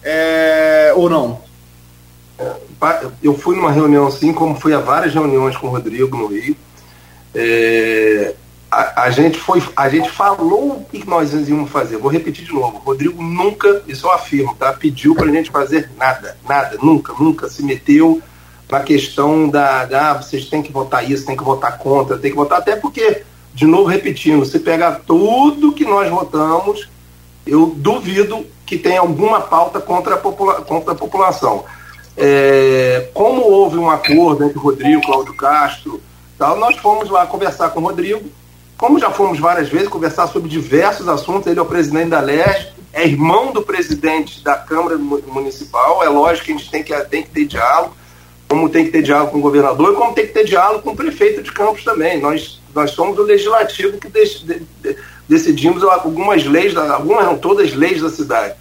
[0.03, 1.41] é, ou não?
[3.23, 6.57] Eu fui numa reunião assim, como fui a várias reuniões com o Rodrigo no Rio.
[7.35, 8.35] É,
[8.73, 11.99] a, a, gente foi, a gente falou o que nós íamos fazer.
[11.99, 12.79] Vou repetir de novo.
[12.79, 14.73] O Rodrigo nunca, isso eu afirmo, tá?
[14.73, 18.23] Pediu para a gente fazer nada, nada, nunca, nunca se meteu
[18.71, 22.31] na questão da, da ah, vocês têm que votar isso, tem que votar contra, tem
[22.31, 26.89] que votar até porque, de novo repetindo, se pegar tudo que nós votamos,
[27.47, 31.67] eu duvido que tenha alguma pauta contra a, popula contra a população.
[32.17, 36.01] É, como houve um acordo entre Rodrigo, Cláudio Castro,
[36.39, 38.23] tal, nós fomos lá conversar com o Rodrigo
[38.77, 42.73] como já fomos várias vezes conversar sobre diversos assuntos, ele é o presidente da LERJ,
[42.93, 47.23] é irmão do presidente da Câmara Municipal, é lógico que a gente tem que, tem
[47.23, 47.97] que ter diálogo,
[48.49, 50.91] como tem que ter diálogo com o governador e como tem que ter diálogo com
[50.91, 52.21] o prefeito de Campos também.
[52.21, 54.97] Nós, nós somos o legislativo que de, de,
[55.29, 58.55] decidimos algumas leis, algumas não todas as leis da cidade.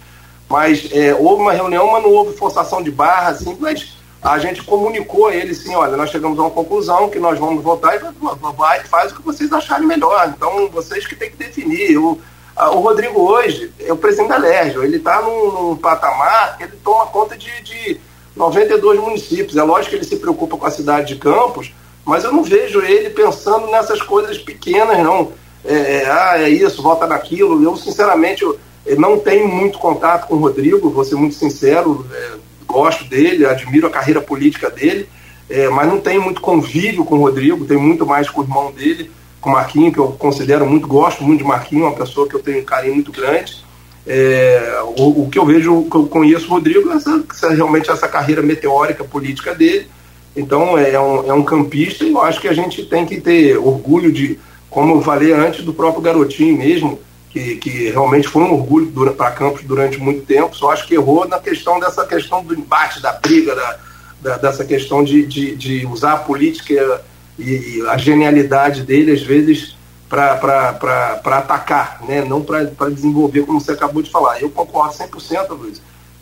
[0.48, 4.62] mas é, houve uma reunião, mas não houve forçação de barra, assim, mas a gente
[4.62, 8.52] comunicou a ele sim, olha, nós chegamos a uma conclusão que nós vamos votar e
[8.56, 10.32] vai, faz o que vocês acharem melhor.
[10.36, 11.98] Então, vocês que têm que definir.
[11.98, 12.20] O,
[12.54, 16.64] a, o Rodrigo hoje é o presidente da Lérgio, ele está num, num, patamar que
[16.64, 18.00] ele toma conta de, de
[18.36, 19.56] 92 municípios.
[19.56, 22.80] É lógico que ele se preocupa com a cidade de Campos, mas eu não vejo
[22.80, 25.32] ele pensando nessas coisas pequenas, não.
[25.64, 27.62] É, é, ah, é isso, vota naquilo.
[27.62, 28.56] Eu, sinceramente, eu,
[28.86, 32.06] eu não tenho muito contato com o Rodrigo, vou ser muito sincero.
[32.12, 35.06] É, gosto dele, admiro a carreira política dele,
[35.48, 38.72] é, mas não tenho muito convívio com o Rodrigo, tenho muito mais com o irmão
[38.72, 39.10] dele,
[39.40, 42.40] com o Marquinho, que eu considero muito, gosto muito de Marquinho, uma pessoa que eu
[42.40, 43.62] tenho um carinho muito grande.
[44.06, 47.50] É, o, o, que eu vejo, o que eu conheço o Rodrigo é essa, essa,
[47.50, 49.86] realmente essa carreira meteórica política dele.
[50.34, 53.58] Então é um, é um campista e eu acho que a gente tem que ter
[53.58, 54.38] orgulho de,
[54.70, 56.98] como eu falei antes, do próprio garotinho mesmo,
[57.32, 60.54] que, que realmente foi um orgulho para Campos durante muito tempo.
[60.54, 63.78] Só acho que errou na questão dessa questão do embate, da briga, da,
[64.20, 67.02] da dessa questão de, de, de, usar a política
[67.38, 69.74] e, e a genialidade dele, às vezes,
[70.10, 72.22] para atacar, né?
[72.22, 74.42] não para desenvolver, como você acabou de falar.
[74.42, 75.80] Eu concordo 100%, Luiz,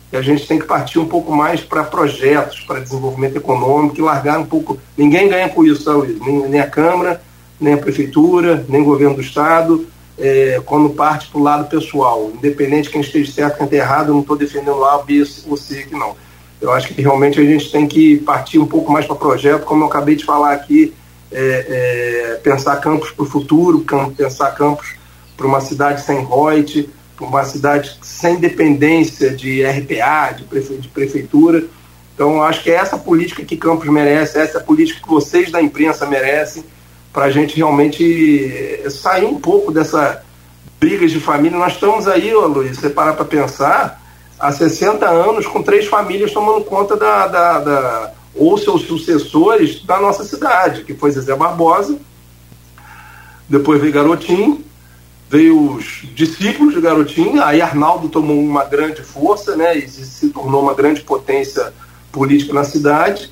[0.09, 4.01] que a gente tem que partir um pouco mais para projetos, para desenvolvimento econômico e
[4.01, 4.79] largar um pouco.
[4.97, 6.17] Ninguém ganha com isso, tá, Luiz?
[6.21, 7.21] Nem, nem a Câmara,
[7.59, 9.85] nem a Prefeitura, nem o governo do Estado
[10.21, 12.31] é, quando parte para o lado pessoal.
[12.33, 15.57] Independente de quem esteja certo, quem esteja errado, eu não estou defendendo A, B ou
[15.57, 16.15] C aqui não.
[16.61, 19.83] Eu acho que realmente a gente tem que partir um pouco mais para projeto, como
[19.83, 20.93] eu acabei de falar aqui,
[21.31, 23.83] é, é, pensar campos para o futuro,
[24.15, 24.93] pensar campos
[25.35, 30.87] para uma cidade sem Reut, para uma cidade sem dependência de RPA, de, prefe, de
[30.87, 31.63] prefeitura.
[32.13, 35.59] Então, acho que é essa política que Campos merece, essa é política que vocês da
[35.59, 36.63] imprensa merecem
[37.11, 40.23] para a gente realmente sair um pouco dessa
[40.79, 41.57] brigas de família.
[41.57, 44.01] Nós estamos aí, ô Luiz, você parar para pensar,
[44.39, 49.99] há 60 anos com três famílias tomando conta da, da, da, ou seus sucessores da
[49.99, 51.99] nossa cidade, que foi Zezé Barbosa,
[53.47, 54.63] depois veio Garotinho,
[55.29, 60.63] veio os discípulos de Garotinho, aí Arnaldo tomou uma grande força, né, e se tornou
[60.63, 61.71] uma grande potência
[62.11, 63.31] política na cidade,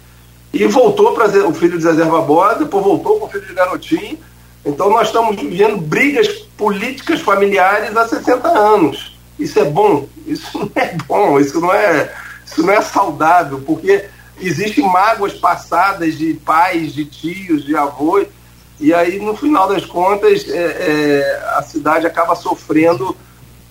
[0.51, 4.17] e voltou para o filho de Zezé Barbosa, depois voltou com o filho de Garotinho.
[4.65, 6.27] Então nós estamos vivendo brigas
[6.57, 9.17] políticas familiares há 60 anos.
[9.37, 10.07] Isso é bom?
[10.25, 12.13] Isso não é bom, isso não é,
[12.45, 14.05] isso não é saudável, porque
[14.41, 18.27] existem mágoas passadas de pais, de tios, de avós,
[18.79, 23.15] e aí no final das contas é, é, a cidade acaba sofrendo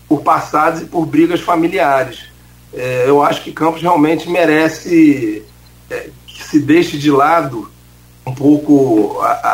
[0.09, 2.29] por passados e por brigas familiares.
[2.73, 5.43] É, eu acho que Campos realmente merece
[6.39, 7.71] é, se deixe de lado
[8.27, 9.51] um pouco a, a,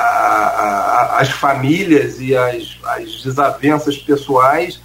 [1.17, 4.81] a, as famílias e as, as, desavenças pessoais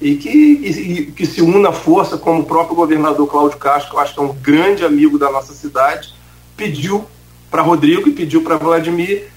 [0.00, 4.00] e que, e, que se una força, como o próprio governador Cláudio Castro, que eu
[4.00, 6.14] acho que é um grande amigo da nossa cidade,
[6.56, 7.06] pediu
[7.50, 9.28] para Rodrigo e pediu para Vladimir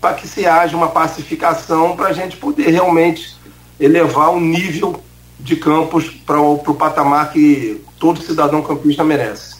[0.00, 3.36] para que se haja uma pacificação para a gente poder realmente
[3.80, 5.02] elevar o nível
[5.38, 9.57] de campos para o patamar que todo cidadão campista merece.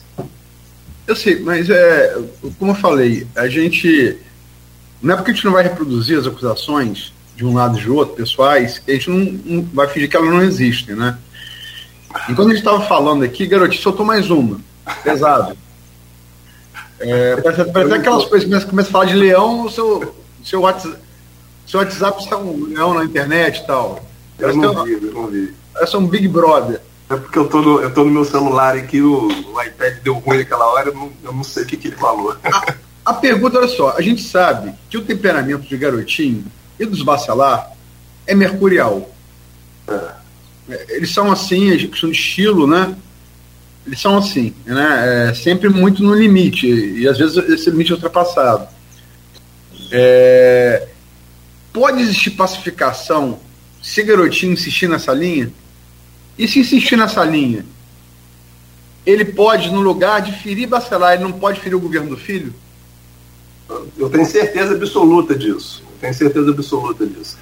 [1.09, 2.15] Eu sei, mas é,
[2.59, 4.15] como eu falei, a gente.
[5.01, 7.89] Não é porque a gente não vai reproduzir as acusações de um lado e de
[7.89, 11.17] outro, pessoais, que a gente não, não vai fingir que elas não existem, né?
[12.29, 14.61] Enquanto a gente estava falando aqui, garotinho, soltou mais uma.
[15.03, 15.57] Pesado.
[16.99, 20.61] É, parece, parece aquelas coisas que começam começa a falar de leão, o seu, seu,
[20.61, 20.95] WhatsApp,
[21.65, 24.05] seu WhatsApp está um leão na internet e tal.
[24.37, 25.55] Eu não vi, eu não vi.
[25.73, 26.81] Parece um Big Brother.
[27.09, 30.13] É porque eu tô no, eu tô no meu celular aqui, o, o iPad deu
[30.13, 32.37] ruim naquela hora, eu não, eu não sei o que, que ele falou.
[32.43, 36.45] A, a, pergunta, olha só, a gente sabe que o temperamento de garotinho
[36.79, 37.71] e dos bacelar
[38.27, 39.09] é mercurial.
[39.87, 40.19] É.
[40.89, 42.95] Eles são assim, a questão de estilo, né?
[43.87, 45.29] Eles são assim, né?
[45.29, 48.67] É sempre muito no limite, e às vezes esse limite é ultrapassado.
[49.91, 50.87] É...
[51.73, 53.39] Pode existir pacificação
[53.81, 55.51] se garotinho insistir nessa linha?
[56.39, 57.65] E se insistir nessa linha,
[59.05, 62.53] ele pode, no lugar de ferir Bacelar, ele não pode ferir o governo do filho?
[63.97, 65.83] Eu tenho certeza absoluta disso.
[65.85, 67.37] Eu tenho certeza absoluta disso.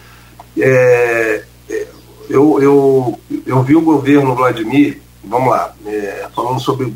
[0.57, 1.87] É, é,
[2.27, 6.91] eu, eu, eu vi o governo Vladimir, vamos lá, é, falando sobre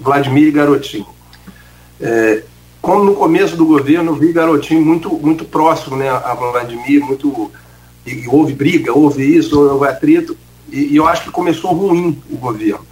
[0.00, 1.06] Vladimir e Garotinho.
[2.00, 2.44] É,
[2.80, 7.50] como no começo do governo eu vi Garotinho muito, muito próximo né, a Vladimir, muito,
[8.06, 10.36] e houve briga, houve isso, houve atrito.
[10.70, 12.86] E, e, eu acho que começou ruim o governo.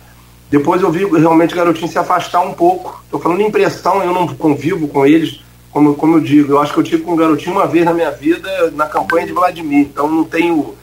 [0.51, 3.01] Depois eu vi realmente o garotinho se afastar um pouco.
[3.05, 5.41] Estou falando impressão, eu não convivo com eles,
[5.71, 6.53] como, como eu digo.
[6.53, 9.27] Eu acho que eu tive com o garotinho uma vez na minha vida na campanha
[9.27, 9.87] de Vladimir.
[9.87, 10.75] Então não tenho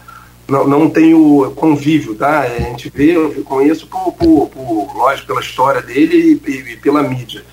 [0.48, 2.42] não, não tenho convívio, tá?
[2.42, 7.04] A gente vê, eu conheço por, por, por lógico, pela história dele e, e pela
[7.04, 7.44] mídia.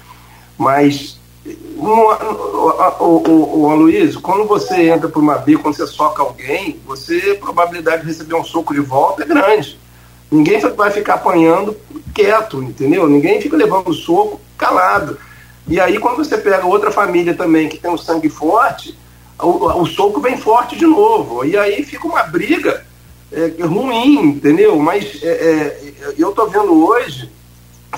[0.57, 6.81] Mas, o, o, o Aloysio, quando você entra por uma B, quando você soca alguém,
[6.87, 9.79] você, a probabilidade de receber um soco de volta é grande.
[10.31, 11.77] Ninguém vai ficar apanhando
[12.15, 13.07] quieto, entendeu?
[13.07, 15.19] Ninguém fica levando soco calado.
[15.69, 18.99] E aí, quando você pega outra família também que tem um sangue forte,
[19.39, 21.45] o, o soco vem forte de novo.
[21.45, 22.85] E aí fica uma briga
[23.31, 24.79] é, ruim, entendeu?
[24.79, 27.31] Mas é, é, eu tô vendo hoje,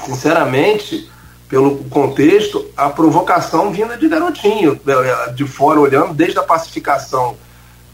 [0.05, 1.09] sinceramente,
[1.49, 7.37] pelo contexto, a provocação vinda de garotinho, é, de fora olhando, desde a pacificação.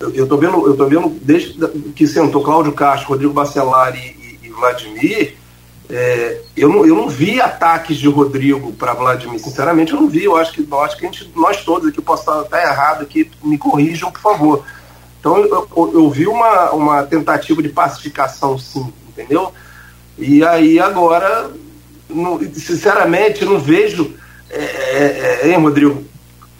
[0.00, 1.54] Eu, estou vendo, eu tô vendo desde
[1.94, 5.36] que sentou Cláudio Castro, Rodrigo Bacelar e, e, e Vladimir,
[5.94, 10.24] é, eu, não, eu não vi ataques de Rodrigo para Vladimir, sinceramente eu não vi.
[10.24, 13.02] Eu acho que, eu acho que a gente, nós todos aqui, posso estar até errado
[13.02, 14.64] aqui, me corrijam, por favor.
[15.20, 19.52] Então eu, eu, eu, vi uma, uma tentativa de pacificação, sim, entendeu?
[20.16, 21.50] E aí agora,
[22.08, 24.14] não, sinceramente, não vejo,
[24.50, 26.04] é, é, é, hein, Rodrigo,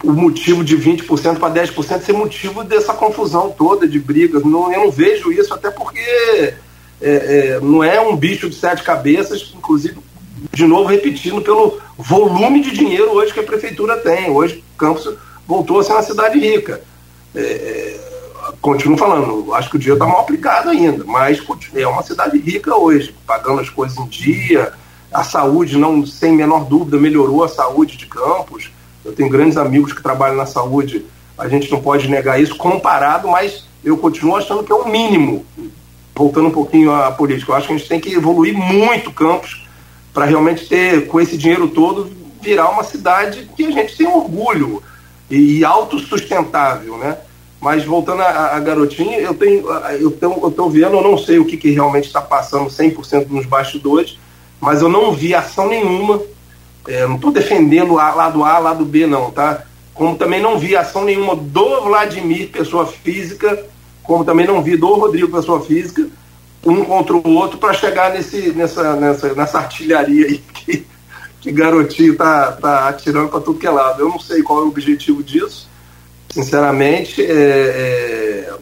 [0.03, 4.43] o motivo de 20% para 10% ser motivo dessa confusão toda de brigas.
[4.43, 6.55] Não, eu não vejo isso, até porque é,
[7.01, 9.97] é, não é um bicho de sete cabeças, inclusive,
[10.51, 14.29] de novo repetindo, pelo volume de dinheiro hoje que a prefeitura tem.
[14.29, 15.09] Hoje Campos
[15.47, 16.81] voltou a ser uma cidade rica.
[17.33, 17.99] É,
[18.61, 21.41] continuo falando, acho que o dinheiro está mal aplicado ainda, mas
[21.75, 24.73] é uma cidade rica hoje, pagando as coisas em dia,
[25.13, 28.71] a saúde, não sem menor dúvida, melhorou a saúde de Campos.
[29.05, 31.05] Eu tenho grandes amigos que trabalham na saúde,
[31.37, 35.45] a gente não pode negar isso, comparado, mas eu continuo achando que é o mínimo
[36.15, 39.67] voltando um pouquinho à política, eu acho que a gente tem que evoluir muito Campos
[40.13, 42.11] para realmente ter, com esse dinheiro todo,
[42.41, 44.83] virar uma cidade que a gente tem orgulho
[45.29, 47.17] e autossustentável, né?
[47.59, 51.45] Mas voltando a garotinha, eu tenho, eu tenho, eu tô vendo, eu não sei o
[51.45, 54.19] que, que realmente está passando 100% nos bastidores,
[54.63, 56.21] mas eu não vi ação nenhuma.
[56.87, 59.65] É, não estou defendendo lado A, lado B, não, tá?
[59.93, 63.65] Como também não vi ação nenhuma do Vladimir, pessoa física,
[64.01, 66.07] como também não vi do Rodrigo, pessoa física,
[66.65, 70.87] um contra o outro para chegar nesse, nessa, nessa, nessa artilharia aí que,
[71.41, 74.01] que garotinho tá, tá atirando para tudo que é lado.
[74.01, 75.69] Eu não sei qual é o objetivo disso,
[76.29, 77.21] sinceramente.
[77.21, 78.53] É, é,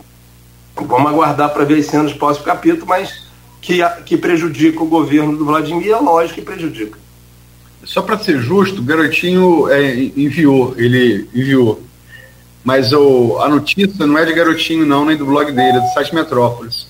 [0.75, 3.30] vamos aguardar para ver esse ano os próximos capítulos, mas
[3.61, 6.99] que, que prejudica o governo do Vladimir, é lógico que prejudica.
[7.83, 11.81] Só para ser justo, o garotinho é, enviou, ele enviou
[12.63, 15.93] mas o, a notícia não é de garotinho, não, nem do blog dele, é do
[15.93, 16.87] site Metrópolis.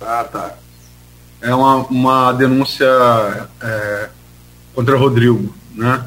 [0.00, 0.54] Ah, tá.
[1.40, 2.86] É uma, uma denúncia
[3.62, 4.08] é,
[4.74, 6.04] contra o Rodrigo, né?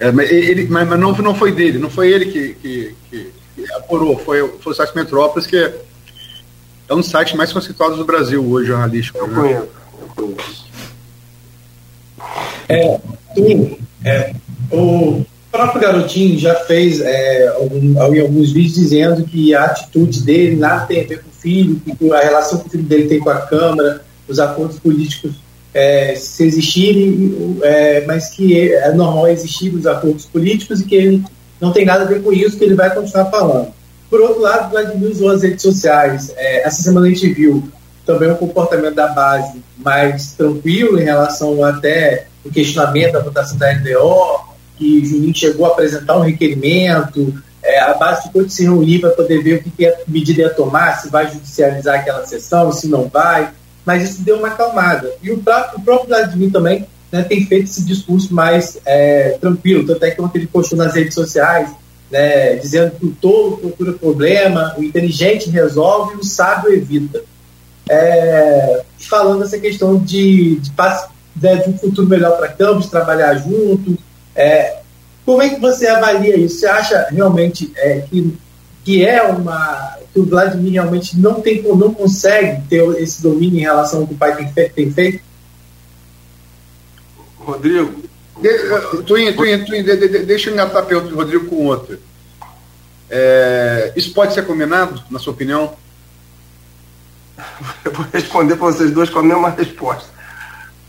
[0.00, 3.72] É, mas ele, mas, não, não foi dele, não foi ele que, que, que, que
[3.74, 5.72] apurou, foi, foi o site Metrópolis, que
[6.92, 9.18] é, é um dos sites mais conceituados do Brasil hoje, jornalístico.
[9.18, 9.34] Eu né?
[9.34, 9.68] conheço,
[9.98, 10.62] eu conheço.
[12.68, 13.00] É,
[13.34, 14.34] sim, é,
[14.70, 20.86] o, próprio Garotinho já fez é, algum, alguns vídeos dizendo que a atitude dele nada
[20.86, 23.30] tem a ver com o filho, que a relação que o filho dele tem com
[23.30, 25.32] a Câmara, os acordos políticos
[25.74, 31.24] é, se existirem, é, mas que é normal existir os acordos políticos e que ele
[31.60, 33.72] não tem nada a ver com isso, que ele vai continuar falando.
[34.12, 36.30] Por outro lado, Vladimir usou as redes sociais.
[36.36, 37.66] É, essa semana a gente viu
[38.04, 43.72] também o comportamento da base mais tranquilo em relação até o questionamento da votação da
[43.72, 48.98] LDO, que Juninho chegou a apresentar um requerimento, é, a base ficou de se reunir
[48.98, 52.70] para poder ver o que, que a medida ia tomar, se vai judicializar aquela sessão,
[52.70, 53.50] se não vai,
[53.82, 55.10] mas isso deu uma acalmada.
[55.22, 59.86] E o próprio, o próprio Vladimir também né, tem feito esse discurso mais é, tranquilo,
[59.86, 61.70] tanto é que ontem ele postou nas redes sociais,
[62.12, 67.24] né, dizendo que o tolo procura problema, o inteligente resolve o sábio evita.
[67.88, 70.70] É, falando essa questão de, de,
[71.34, 73.96] de, de um futuro melhor para Campos, trabalhar junto,
[74.36, 74.80] é,
[75.24, 76.60] como é que você avalia isso?
[76.60, 78.36] Você acha realmente é, que,
[78.84, 83.62] que é uma que o Vladimir realmente não tem não consegue ter esse domínio em
[83.62, 84.52] relação ao que o pai?
[84.74, 85.22] Tem feito?
[87.38, 88.11] Rodrigo.
[89.06, 91.98] Twin, Twin, Twin, de, de, deixa eu engatar a pergunta do Rodrigo com outra.
[93.08, 95.74] É, isso pode ser combinado, na sua opinião?
[97.84, 100.08] Eu vou responder para vocês dois com a mesma resposta.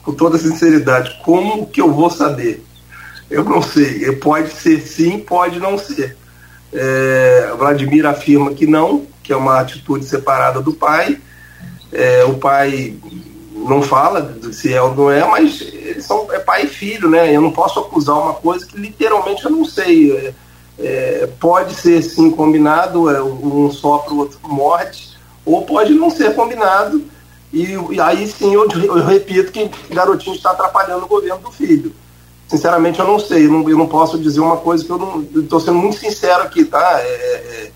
[0.03, 1.19] Com toda sinceridade.
[1.23, 2.63] Como que eu vou saber?
[3.29, 4.11] Eu não sei.
[4.17, 6.17] Pode ser sim, pode não ser.
[6.73, 11.19] É, Vladimir afirma que não, que é uma atitude separada do pai.
[11.91, 12.97] É, o pai
[13.63, 17.35] não fala se é ou não é, mas eles são é pai e filho, né?
[17.35, 20.11] Eu não posso acusar uma coisa que literalmente eu não sei.
[20.11, 20.33] É,
[20.79, 26.35] é pode ser sim combinado, é, um sopra o outro morte, ou pode não ser
[26.35, 27.03] combinado,
[27.51, 31.93] e, e aí sim eu, eu, repito que garotinho está atrapalhando o governo do filho.
[32.47, 35.25] Sinceramente, eu não sei, eu não, eu não posso dizer uma coisa que eu não.
[35.35, 36.99] Estou sendo muito sincero aqui, tá?
[36.99, 37.71] É, é,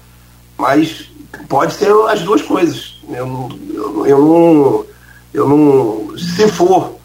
[0.58, 1.10] mas
[1.48, 3.00] pode ser as duas coisas.
[3.10, 4.86] Eu eu, eu não,
[5.34, 6.18] eu não.
[6.18, 6.98] Se for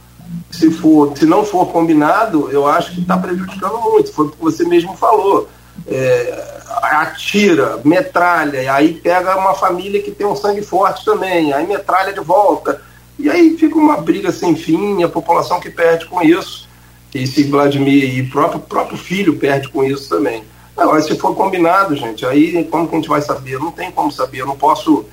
[0.51, 4.13] se, for, se não for combinado, eu acho que está prejudicando muito.
[4.13, 5.49] Foi o que você mesmo falou.
[5.87, 11.67] É, atira, metralha, e aí pega uma família que tem um sangue forte também, aí
[11.67, 12.83] metralha de volta.
[13.19, 16.69] E aí fica uma briga sem fim, a população que perde com isso.
[17.15, 20.45] E se Vladimir e próprio próprio filho perde com isso também.
[20.77, 23.59] Agora, se for combinado, gente, aí como que a gente vai saber?
[23.59, 25.05] Não tem como saber, eu não posso.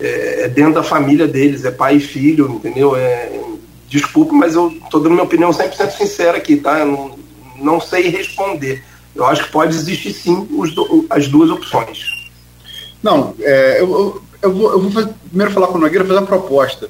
[0.00, 2.96] É, é dentro da família deles, é pai e filho, entendeu?
[2.96, 3.30] É,
[3.88, 6.78] desculpe, mas eu estou dando minha opinião 100% sincera aqui, tá?
[6.78, 7.18] Eu não,
[7.56, 8.82] não sei responder.
[9.14, 10.72] Eu acho que pode existir sim os,
[11.10, 12.06] as duas opções.
[13.02, 16.18] Não, é, eu, eu, eu, vou, eu vou fazer, primeiro falar com o Nogueira, fazer
[16.18, 16.88] uma proposta.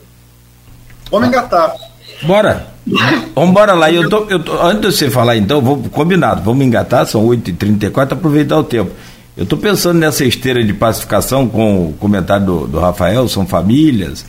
[1.10, 1.74] Vamos engatar.
[2.22, 2.68] Bora.
[3.34, 3.90] Vamos embora lá.
[3.90, 8.12] Eu tô, eu tô, antes de você falar, então, vou, combinado, vamos engatar, são 8h34,
[8.12, 8.90] aproveitar o tempo.
[9.36, 14.24] Eu estou pensando nessa esteira de pacificação com o comentário do, do Rafael, são famílias,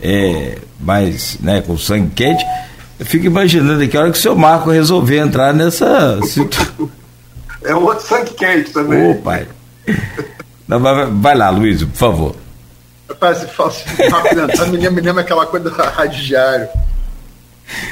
[0.00, 2.44] é, mais né, com sangue quente.
[2.98, 6.90] Eu fico imaginando que a hora que o seu Marco resolver entrar nessa situação.
[7.62, 9.10] É um outro sangue quente também.
[9.10, 9.46] Ô, pai.
[10.66, 12.36] Não, vai, vai, lá, Luiz, por favor.
[13.06, 16.68] Rapaz, fala assim, rápido, me lembra, me lembra aquela coisa do rádio diário.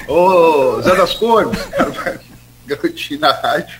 [0.07, 2.19] Ô, Zé das Cores, cara, vai,
[2.67, 3.79] garotinho na rádio.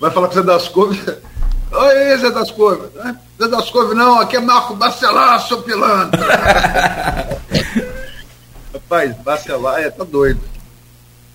[0.00, 1.00] Vai falar com o Zé das Cores.
[1.72, 2.90] Oi, Zé das Cores.
[3.40, 6.20] Zé das Couve, não, aqui é Marco Bacelar, seu pilantra.
[8.74, 10.40] Rapaz, Bacelar é, tá doido.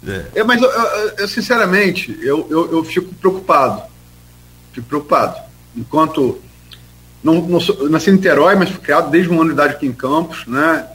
[0.07, 0.39] É.
[0.39, 3.81] é mas eu, eu, eu, sinceramente, eu, eu, eu, fico preocupado.
[4.73, 5.41] Fico preocupado.
[5.75, 6.39] Enquanto.
[7.23, 10.45] Não, não sou, nasci em Niterói, mas fui criado desde uma unidade aqui em Campos,
[10.45, 10.87] né?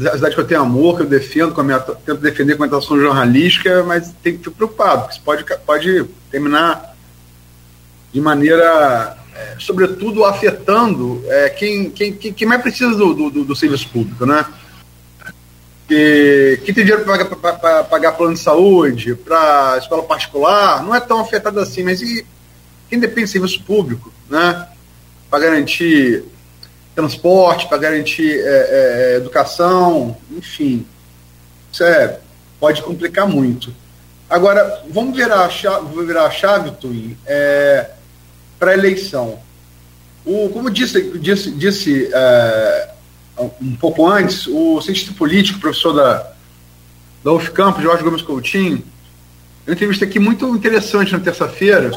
[0.00, 2.64] A cidade que eu tenho amor, que eu defendo, com a minha, tento defender com
[2.64, 6.89] a atuação jornalística, mas tem, fico preocupado, porque isso pode, pode terminar
[8.12, 13.88] de maneira é, sobretudo afetando é, quem, quem, quem, mais precisa do, do, do serviço
[13.88, 14.44] público, né?
[15.88, 21.20] Que, que tem dinheiro para pagar plano de saúde, para escola particular, não é tão
[21.20, 22.24] afetado assim, mas e
[22.88, 24.68] quem depende do serviço público, né?
[25.30, 26.24] Para garantir
[26.94, 30.86] transporte, para garantir é, é, educação, enfim.
[31.72, 32.20] Isso é,
[32.58, 33.74] pode complicar muito.
[34.28, 37.16] Agora, vamos virar a chave, virar a chave Twin.
[37.26, 37.90] É,
[38.60, 39.40] para a eleição.
[40.24, 42.90] O, como disse, disse, disse é,
[43.60, 46.30] um pouco antes, o cientista político, professor da,
[47.24, 48.84] da UFCamp, Jorge Gomes Coutinho,
[49.66, 51.90] entrevista aqui muito interessante na terça-feira,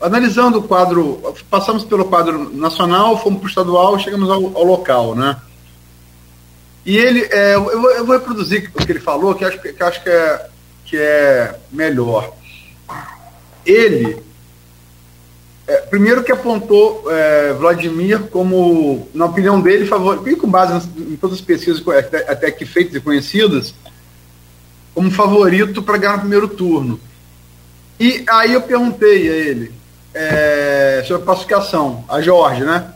[0.00, 5.14] analisando o quadro, passamos pelo quadro nacional, fomos para o estadual, chegamos ao, ao, local,
[5.16, 5.36] né?
[6.84, 9.82] E ele, é, eu, vou, eu, vou, reproduzir o que ele falou, que acho que,
[9.82, 10.48] acho que, é,
[10.84, 12.32] que é melhor.
[13.64, 14.22] Ele
[15.66, 21.38] é, primeiro que apontou é, Vladimir como, na opinião dele, favorito, com base em todas
[21.38, 23.74] as pesquisas até, até aqui feitas e conhecidas,
[24.94, 27.00] como favorito para ganhar no primeiro turno.
[27.98, 29.72] E aí eu perguntei a ele
[30.14, 32.92] é, sobre a pacificação, a Jorge, né?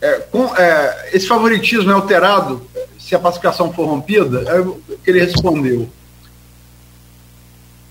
[0.00, 2.62] É, com, é, esse favoritismo é alterado
[3.00, 4.44] se a pacificação for rompida?
[5.04, 5.88] Ele respondeu: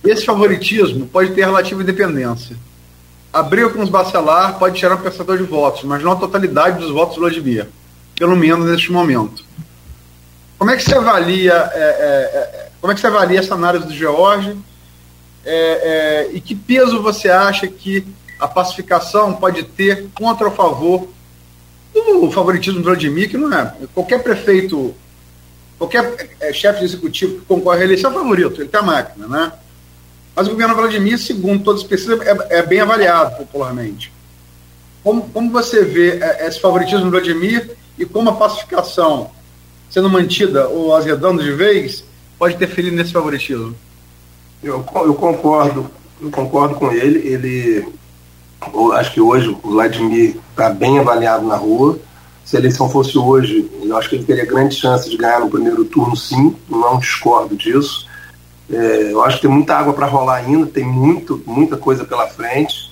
[0.06, 2.56] esse favoritismo pode ter relativa independência
[3.34, 6.78] a briga com os Bacelar pode tirar um percentual de votos, mas não a totalidade
[6.78, 7.68] dos votos do Vladimir,
[8.16, 9.44] pelo menos neste momento.
[10.60, 13.88] Como é que você avalia, é, é, é como é que você avalia essa análise
[13.88, 14.56] do George?
[15.44, 18.06] É, é, e que peso você acha que
[18.40, 21.08] a pacificação pode ter contra ou favor
[21.94, 23.74] do favoritismo do Vladimir, que não é.
[23.94, 24.94] Qualquer prefeito,
[25.78, 29.28] qualquer é, chefe de executivo que concorre à eleição é favorito, ele tem a máquina,
[29.28, 29.52] né?
[30.36, 34.12] Mas o governo Vladimir, segundo todas as pesquisas, é, é bem avaliado popularmente.
[35.04, 39.30] Como, como você vê é, esse favoritismo do Vladimir e como a pacificação
[39.90, 42.04] sendo mantida ou azedando de vez
[42.40, 43.76] pode interferir nesse favoritismo?
[44.64, 47.20] Eu, eu concordo, eu concordo com ele.
[47.28, 47.86] Ele,
[48.96, 52.00] acho que hoje o Vladimir está bem avaliado na rua.
[52.44, 55.50] Se a eleição fosse hoje, eu acho que ele teria grande chance de ganhar no
[55.50, 56.56] primeiro turno, sim.
[56.68, 58.08] Não discordo disso.
[58.74, 62.28] É, eu acho que tem muita água para rolar ainda, tem muito, muita coisa pela
[62.28, 62.92] frente.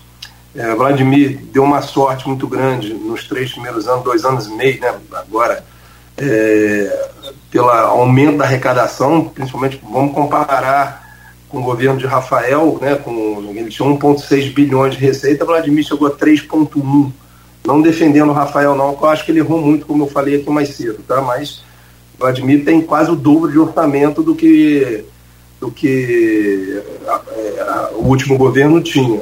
[0.53, 4.79] É, Vladimir deu uma sorte muito grande nos três primeiros anos, dois anos e meio,
[4.79, 5.63] né, agora,
[6.17, 7.09] é,
[7.49, 11.01] pelo aumento da arrecadação, principalmente vamos comparar
[11.49, 16.07] com o governo de Rafael, né, com, ele tinha 1,6 bilhões de receita, Vladimir chegou
[16.07, 17.11] a 3,1.
[17.65, 20.49] Não defendendo o Rafael, não, eu acho que ele errou muito, como eu falei aqui
[20.49, 21.21] mais cedo, tá?
[21.21, 21.63] Mas
[22.19, 25.05] Vladimir tem quase o dobro de orçamento do que,
[25.61, 29.21] do que a, a, o último governo tinha.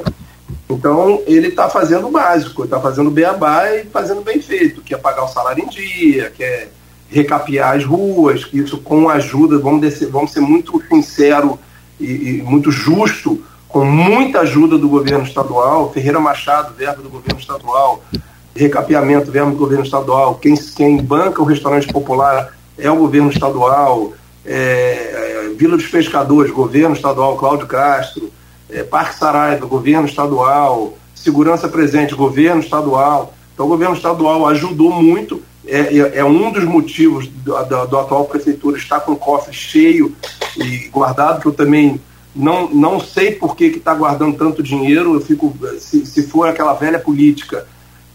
[0.70, 4.96] Então, ele está fazendo o básico, está fazendo beabá e fazendo bem feito, que é
[4.96, 6.68] pagar o salário em dia, que é
[7.10, 11.58] recapear as ruas, que isso com ajuda, vamos, descer, vamos ser muito sincero
[11.98, 17.38] e, e, muito justo, com muita ajuda do governo estadual, Ferreira Machado, verba do governo
[17.38, 18.02] estadual,
[18.54, 24.14] recapeamento, verba do governo estadual, quem, quem banca o restaurante popular é o governo estadual,
[24.44, 28.30] é, é, Vila dos Pescadores, governo estadual, Cláudio Castro,
[28.68, 33.34] é, Parque Saraiva, governo estadual, Segurança Presente, governo estadual.
[33.52, 38.78] Então, o governo estadual ajudou muito, é, é, é um dos motivos do, atual prefeitura
[38.78, 40.14] estar com o cofre cheio
[40.56, 42.00] e guardado, que eu também
[42.34, 45.14] não, não sei por que está guardando tanto dinheiro.
[45.14, 47.66] Eu fico, se, se for aquela velha política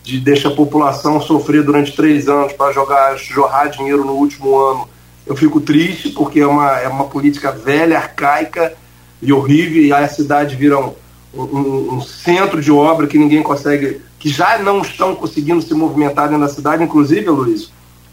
[0.03, 4.87] de deixar a população sofrer durante três anos para jogar, jorrar dinheiro no último ano,
[5.25, 8.73] eu fico triste, porque é uma, é uma política velha, arcaica
[9.21, 10.93] e horrível, e aí a cidade vira um,
[11.33, 16.27] um, um, centro de obra que ninguém consegue, que já não estão conseguindo se movimentar
[16.27, 17.71] dentro da cidade, inclusive, Luiz,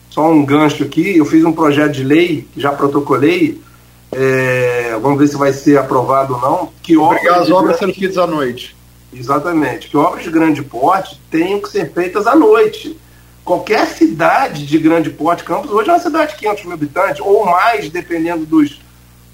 [0.09, 3.61] só um gancho aqui, eu fiz um projeto de lei, que já protocolei,
[4.13, 8.19] é, vamos ver se vai ser aprovado ou não, que Obrigar as obras sendo feitas
[8.19, 8.77] à noite.
[9.13, 12.99] Exatamente, que obras de grande porte tenham que ser feitas à noite.
[13.45, 17.45] Qualquer cidade de grande porte, Campos hoje é uma cidade de 500 mil habitantes, ou
[17.45, 18.81] mais, dependendo dos,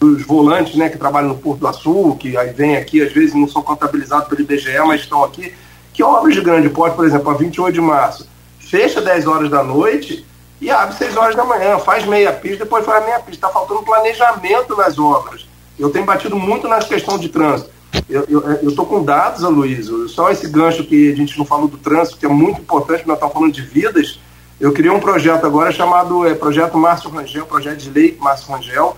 [0.01, 3.35] dos volantes né, que trabalham no Porto do Açul, que aí vem aqui, às vezes
[3.35, 5.53] não são contabilizados pelo IBGE, mas estão aqui,
[5.93, 8.29] que obras de grande porte, por exemplo, a 28 de março,
[8.59, 10.25] fecha 10 horas da noite
[10.61, 13.47] e abre 6 horas da manhã, faz meia pista, depois faz meia pista.
[13.47, 15.47] Está faltando planejamento nas obras.
[15.79, 17.71] Eu tenho batido muito nas questões de trânsito.
[18.09, 22.17] Eu estou com dados, Aloysio, só esse gancho que a gente não falou do trânsito,
[22.17, 24.19] que é muito importante, nós estamos falando de vidas.
[24.59, 28.97] Eu criei um projeto agora chamado é, Projeto Márcio Rangel, projeto de lei Márcio Rangel,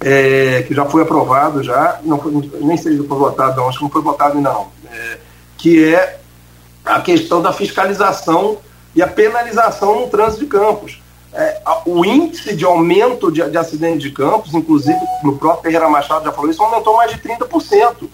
[0.00, 3.78] é, que já foi aprovado já, não foi, nem sei se foi votado, não, acho
[3.78, 5.18] que não foi votado ainda não, é,
[5.56, 6.20] que é
[6.84, 8.58] a questão da fiscalização
[8.94, 11.00] e a penalização no trânsito de campos.
[11.32, 16.24] É, o índice de aumento de, de acidentes de campos, inclusive no próprio Ferreira Machado
[16.24, 18.08] já falou isso, aumentou mais de 30%.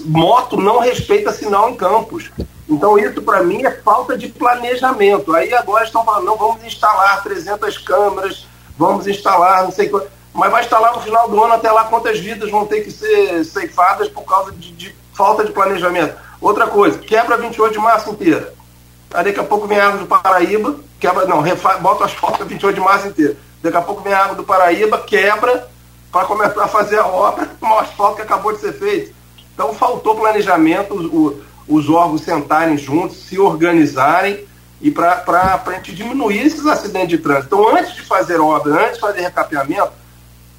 [0.00, 2.30] Moto não respeita sinal em campos.
[2.68, 5.34] Então isso para mim é falta de planejamento.
[5.34, 8.46] Aí agora estão falando, não, vamos instalar 300 câmeras,
[8.78, 11.84] vamos instalar não sei o que mas vai lá no final do ano, até lá
[11.84, 16.16] quantas vidas vão ter que ser ceifadas por causa de, de falta de planejamento.
[16.40, 18.54] Outra coisa, quebra 28 de março inteira.
[19.12, 22.74] Aí daqui a pouco vem a água do Paraíba, quebra, não, refa, bota asfalto 28
[22.74, 23.36] de março inteira.
[23.62, 25.68] Daqui a pouco vem a água do Paraíba, quebra,
[26.10, 29.14] para começar a fazer a obra, o asfalto que acabou de ser feito.
[29.54, 31.34] Então faltou planejamento, os,
[31.68, 34.44] os órgãos sentarem juntos, se organizarem
[34.80, 37.54] e para a gente diminuir esses acidentes de trânsito.
[37.54, 39.92] Então, antes de fazer obra, antes de fazer recapeamento,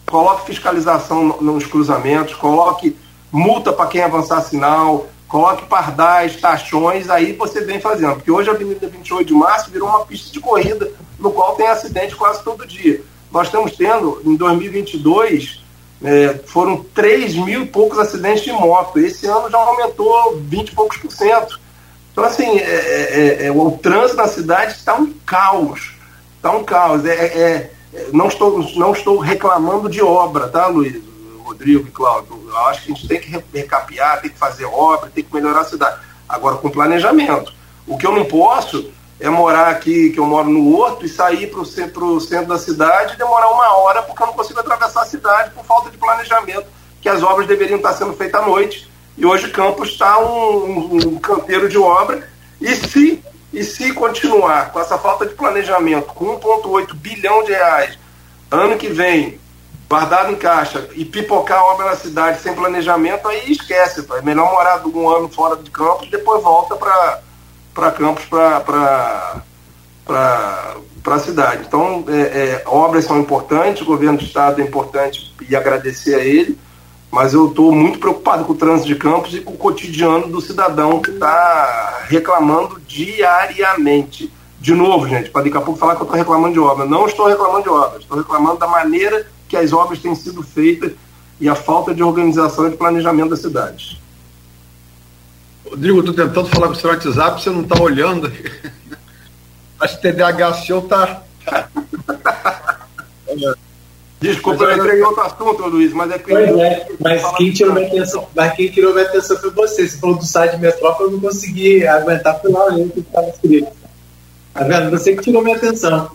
[0.05, 2.95] coloque fiscalização nos cruzamentos, coloque
[3.29, 8.15] multa para quem avançar sinal, coloque pardais, taxões, aí você vem fazendo.
[8.15, 11.67] Porque hoje a Avenida 28 de Março virou uma pista de corrida, no qual tem
[11.67, 13.01] acidente quase todo dia.
[13.31, 15.62] Nós estamos tendo, em 2022,
[16.03, 18.99] é, foram 3 mil e poucos acidentes de moto.
[18.99, 21.59] Esse ano já aumentou 20 e poucos por cento.
[22.11, 25.93] Então, assim, é, é, é, o trânsito na cidade está um caos.
[26.35, 27.05] Está um caos.
[27.05, 27.71] É, é
[28.11, 31.01] não estou, não estou reclamando de obra, tá, Luiz,
[31.43, 32.43] Rodrigo e Cláudio?
[32.47, 35.61] Eu acho que a gente tem que recapear, tem que fazer obra, tem que melhorar
[35.61, 35.99] a cidade.
[36.27, 37.53] Agora, com planejamento.
[37.85, 38.91] O que eu não posso
[39.23, 42.59] é morar aqui, que eu moro no Horto, e sair para o centro, centro da
[42.59, 45.97] cidade e demorar uma hora porque eu não consigo atravessar a cidade por falta de
[45.97, 46.65] planejamento,
[47.01, 48.91] que as obras deveriam estar sendo feitas à noite.
[49.17, 52.29] E hoje Campos está um, um, canteiro de obra.
[52.59, 53.23] E se
[53.53, 57.97] e se continuar com essa falta de planejamento, com 1,8 bilhão de reais,
[58.51, 59.39] ano que vem,
[59.87, 64.03] guardado em caixa, e pipocar a obra na cidade sem planejamento, aí esquece.
[64.03, 64.17] Pô.
[64.17, 67.21] É melhor morar um ano fora de Campos e depois volta para
[67.97, 69.43] Campos para
[71.05, 71.65] a cidade.
[71.67, 76.23] Então, é, é, obras são importantes, o governo do Estado é importante e agradecer a
[76.23, 76.57] ele
[77.13, 80.41] mas eu estou muito preocupado com o trânsito de campos e com o cotidiano do
[80.41, 84.33] cidadão que está reclamando diariamente.
[84.59, 86.87] De novo, gente, para daqui a pouco falar que eu estou reclamando de obra.
[86.87, 90.93] Não estou reclamando de obras, estou reclamando da maneira que as obras têm sido feitas
[91.39, 94.01] e a falta de organização e de planejamento das cidades.
[95.65, 98.31] Rodrigo, estou tentando falar com o seu WhatsApp, você não está olhando.
[99.79, 101.23] Acho que TDAH seu está.
[104.23, 106.31] Desculpa, eu entrei em outro assunto, Luiz, mas é que.
[106.31, 109.85] Pois é, mas quem, tirou minha atenção, mas quem tirou minha atenção foi você.
[109.85, 113.71] Você falou do site Metrópole, eu não consegui aguentar, foi lá que estava escrito.
[114.53, 114.91] Tá vendo?
[114.91, 116.09] Você que tirou minha atenção.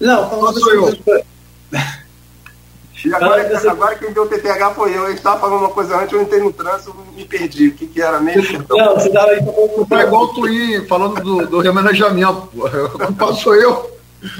[0.00, 1.24] Não, falando sou eu.
[3.04, 3.68] E agora, você...
[3.68, 5.04] agora quem deu o TTH foi eu.
[5.04, 7.68] Eu estava falando uma coisa antes, eu entrei no trânsito me perdi.
[7.68, 8.58] O que, que era mesmo?
[8.58, 8.76] Então?
[8.76, 9.86] Não, você estava aí falando.
[9.90, 12.48] É igual o Twin falando do, do remanejamento.
[12.52, 13.90] Quando passou eu.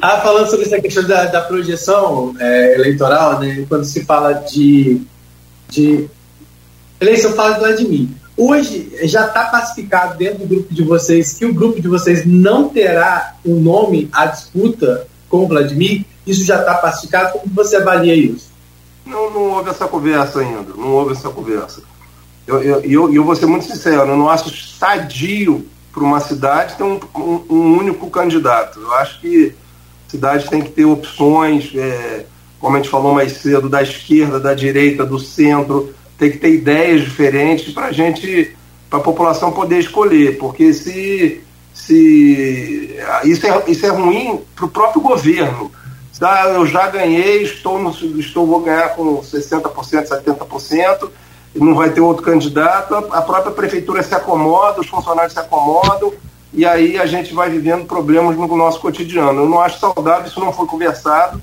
[0.00, 5.02] ah, falando sobre essa questão da, da projeção é, eleitoral, né, quando se fala de,
[5.68, 6.08] de
[7.00, 8.08] eleição, fala do Vladimir.
[8.34, 12.70] Hoje já está pacificado dentro do grupo de vocês que o grupo de vocês não
[12.70, 16.06] terá um nome à disputa com o Vladimir?
[16.26, 17.38] Isso já está pacificado?
[17.38, 18.50] Como você avalia isso?
[19.04, 20.72] Não, não houve essa conversa ainda.
[20.76, 21.82] Não houve essa conversa.
[22.46, 26.74] Eu, eu, eu, eu vou ser muito sincero, eu não acho sadio para uma cidade
[26.74, 28.80] ter um, um, um, único candidato.
[28.80, 29.54] Eu acho que
[30.08, 32.24] a cidade tem que ter opções, é,
[32.58, 36.52] como a gente falou mais cedo, da esquerda, da direita, do centro, tem que ter
[36.52, 38.56] ideias diferentes para a gente,
[38.88, 41.42] para a população poder escolher, porque se,
[41.74, 45.70] se isso, é, isso é ruim para o próprio governo.
[46.54, 47.90] Eu já ganhei, estou, no,
[48.20, 49.72] estou vou ganhar com 60%,
[50.06, 51.10] 70%,
[51.54, 56.12] não vai ter outro candidato, a própria prefeitura se acomoda, os funcionários se acomodam,
[56.52, 59.42] e aí a gente vai vivendo problemas no nosso cotidiano.
[59.42, 61.42] Eu não acho saudável, isso não foi conversado,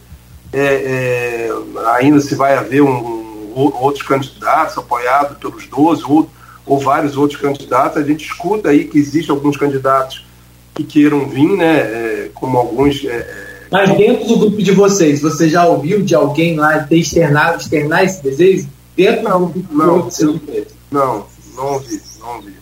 [0.53, 1.51] é, é,
[1.95, 6.30] ainda se vai haver um, um, outros candidatos apoiados pelos 12 ou,
[6.65, 10.26] ou vários outros candidatos, a gente escuta aí que existem alguns candidatos
[10.73, 13.03] que queiram vir, né, é, como alguns...
[13.72, 18.04] Mas dentro do grupo de vocês, você já ouviu de alguém lá ter externado, externar
[18.04, 18.68] esse desejo?
[18.96, 20.10] Dentro não, não,
[20.91, 21.26] não,
[21.56, 22.54] não ouvi, não ouvi.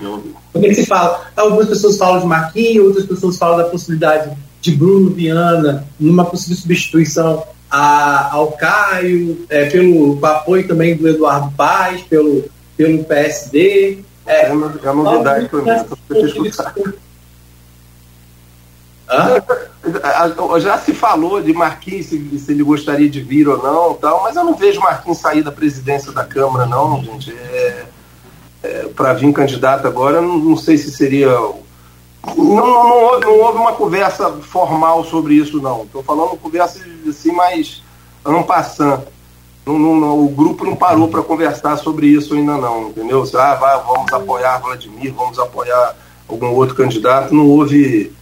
[0.00, 0.34] Não ouvi.
[0.52, 1.26] Como é que se fala?
[1.36, 6.56] Algumas pessoas falam de Marquinhos, outras pessoas falam da possibilidade de Bruno Viana, numa possível
[6.56, 12.44] substituição a, ao Caio, é, pelo apoio também do Eduardo Paz, pelo,
[12.76, 13.98] pelo PSD.
[14.26, 15.70] É, é, uma, é uma novidade para mim.
[20.60, 24.36] Já se falou de Marquinhos, se, se, ele gostaria de vir ou não, tal, mas
[24.36, 27.32] eu não vejo Marquinhos sair da presidência da Câmara, não, gente.
[27.32, 27.84] É,
[28.62, 31.30] é, Para vir candidato agora, não, não sei se seria.
[31.30, 31.56] Não,
[32.36, 35.82] não, não, houve, não, houve, uma conversa formal sobre isso, não.
[35.82, 37.82] Estou falando conversa assim, mas
[38.24, 39.02] não passando.
[39.66, 43.24] Não, não, o grupo não parou para conversar sobre isso ainda não, entendeu?
[43.34, 45.94] Ah, vai, vamos apoiar Vladimir, vamos apoiar
[46.28, 47.32] algum outro candidato.
[47.32, 48.12] Não houve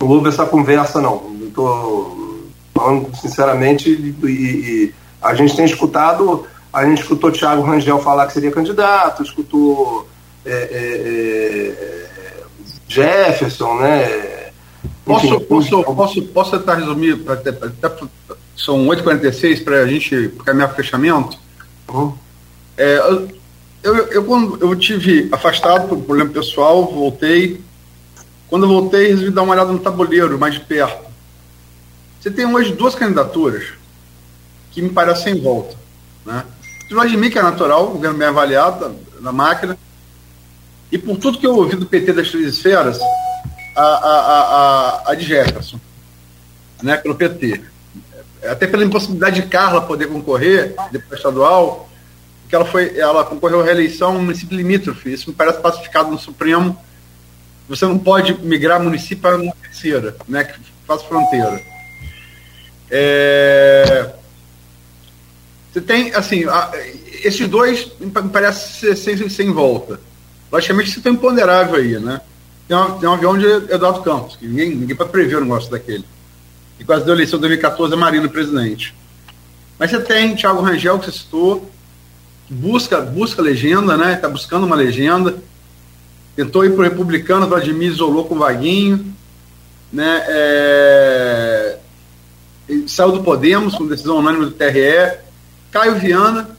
[0.00, 1.36] não houve essa conversa, não.
[1.46, 8.26] Estou falando sinceramente e, e, a gente tem escutado, a gente escutou Thiago Rangel falar
[8.26, 10.08] que seria candidato, escutou
[10.46, 12.44] é, é, é
[12.88, 14.50] Jefferson, né?
[15.06, 18.06] Enfim, posso, posso, posso, posso tentar resumir, até, até,
[18.56, 21.38] são 8h46 para a gente caminhar para fechamento?
[21.88, 22.14] Uhum.
[22.76, 23.28] É, eu,
[23.82, 27.60] eu, eu, quando eu tive afastado por problema pessoal, voltei,
[28.50, 31.08] quando eu voltei, resolvi dar uma olhada no tabuleiro mais de perto.
[32.20, 33.64] Você tem hoje duas candidaturas
[34.72, 35.76] que me parecem em volta.
[36.26, 36.44] Né?
[36.90, 39.78] O Vladimir, que é natural, o governo bem avaliado na máquina,
[40.90, 42.98] e por tudo que eu ouvi do PT das três esferas,
[43.76, 44.40] a, a,
[45.06, 45.80] a, a de Jefferson,
[46.82, 47.62] né, pelo PT.
[48.42, 51.88] Até pela impossibilidade de Carla poder concorrer, depois estadual,
[52.48, 55.12] que ela, foi, ela concorreu à reeleição no município limítrofe.
[55.12, 56.76] Isso me parece pacificado no Supremo
[57.70, 61.62] você não pode migrar município para terceira, né, que faz fronteira.
[62.90, 64.12] É,
[65.72, 66.72] você tem, assim, a,
[67.22, 70.00] esses dois me parece ser sem, sem volta.
[70.50, 72.20] Logicamente, você tem um ponderável aí, né?
[72.66, 75.70] Tem, uma, tem um avião de Eduardo Campos, que ninguém, ninguém pode prever o negócio
[75.70, 76.04] daquele.
[76.76, 78.96] E quase deu eleição de 2014 a Marino presidente.
[79.78, 81.70] Mas você tem Thiago Rangel, que você citou,
[82.48, 84.14] que busca, busca legenda, né?
[84.14, 85.36] Está buscando uma legenda
[86.36, 89.14] tentou ir para o republicano, Vladimir isolou com o Vaguinho,
[89.92, 91.78] né, é,
[92.86, 95.18] saiu do Podemos com decisão unânime do TRE,
[95.70, 96.56] Caio Viana,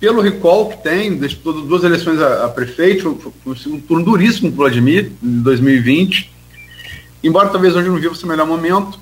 [0.00, 4.54] pelo recall que tem, disputou duas eleições a, a prefeito, foi um turno duríssimo para
[4.54, 6.30] o Vladimir, em 2020,
[7.22, 9.00] embora talvez hoje não viva seu melhor momento.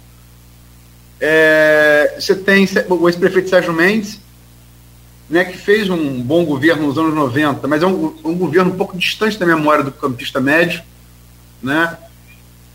[1.20, 4.20] É, você tem o ex-prefeito Sérgio Mendes,
[5.28, 8.76] né, que fez um bom governo nos anos 90, mas é um, um governo um
[8.76, 10.82] pouco distante da memória do campista médio,
[11.62, 11.96] né,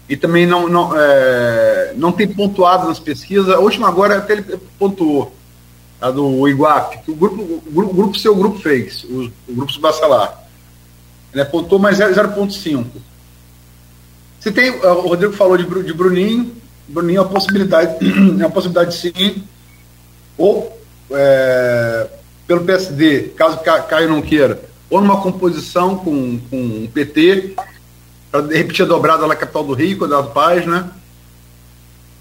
[0.10, 3.50] e também não, não, é, não tem pontuado nas pesquisas.
[3.50, 4.44] A última agora até ele
[4.80, 5.36] pontuou,
[6.00, 9.56] a do Iguape, que o grupo, o grupo, o grupo seu grupo fez, o, o
[9.56, 10.44] grupo Subacelar.
[11.34, 12.86] Ele apontou mais 0,5.
[14.40, 16.56] Você tem, o Rodrigo falou de, de Bruninho,
[16.88, 17.98] Bruninho é uma possibilidade,
[18.40, 19.44] é uma possibilidade sim,
[20.38, 20.80] ou
[21.12, 21.77] é,
[22.48, 27.56] pelo PSD, caso Caio não queira, ou numa composição com, com o PT,
[28.32, 30.90] para repetir a dobrada lá capital do Rio, Eduardo Paz, né?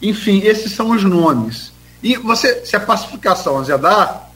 [0.02, 1.72] Enfim, esses são os nomes.
[2.02, 4.30] E você, se a pacificação azedar,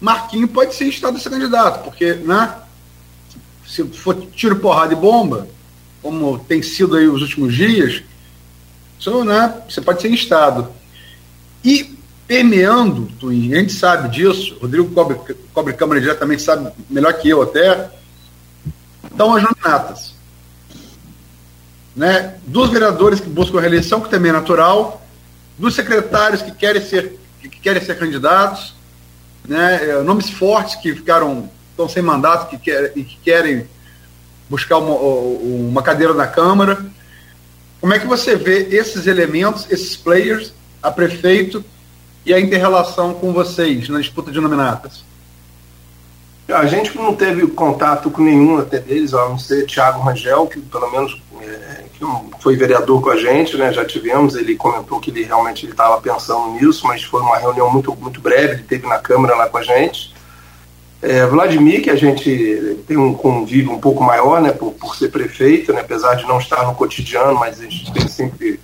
[0.00, 2.54] Marquinho pode ser estado a ser candidato, porque, né?
[3.66, 5.48] Se for tiro, porrada e bomba,
[6.00, 8.02] como tem sido aí os últimos dias,
[9.02, 10.68] isso, né, você pode ser instado.
[11.64, 15.18] E permeando, Twin, a gente sabe disso, Rodrigo Cobre,
[15.52, 17.90] Cobre Câmara diretamente sabe melhor que eu até,
[19.10, 20.14] estão as nominatas.
[21.94, 22.34] Né?
[22.46, 25.04] Dos vereadores que buscam reeleição, que também é natural,
[25.58, 28.74] dos secretários que querem ser, que querem ser candidatos,
[29.46, 29.90] né?
[29.90, 33.66] É, nomes fortes que ficaram estão sem mandato que quer, e que querem
[34.48, 36.84] buscar uma, uma cadeira na Câmara.
[37.80, 41.64] Como é que você vê esses elementos, esses players, a prefeito
[42.24, 45.04] e a interrelação com vocês na disputa de nominatas?
[46.48, 50.60] A gente não teve contato com nenhum até deles, a não ser Tiago Rangel, que
[50.60, 52.04] pelo menos é, que
[52.40, 53.72] foi vereador com a gente, né?
[53.72, 57.94] Já tivemos, ele comentou que ele realmente estava pensando nisso, mas foi uma reunião muito,
[57.96, 60.12] muito breve, ele teve na Câmara lá com a gente.
[61.00, 65.10] É, Vladimir, que a gente tem um convívio um pouco maior, né, por, por ser
[65.10, 68.60] prefeito, né, apesar de não estar no cotidiano, mas a gente tem sempre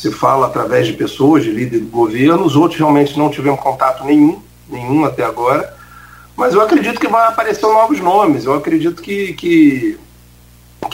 [0.00, 2.42] se fala através de pessoas, de líderes do governo.
[2.42, 5.76] Os outros realmente não tivemos contato nenhum, nenhum até agora.
[6.34, 8.46] Mas eu acredito que vai aparecer novos nomes.
[8.46, 9.98] Eu acredito que que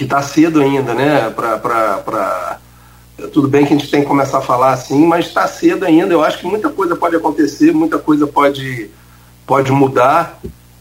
[0.02, 1.30] está cedo ainda, né?
[1.30, 2.58] Para
[3.32, 6.12] tudo bem que a gente tem que começar a falar assim, mas está cedo ainda.
[6.12, 8.90] Eu acho que muita coisa pode acontecer, muita coisa pode
[9.46, 10.40] pode mudar.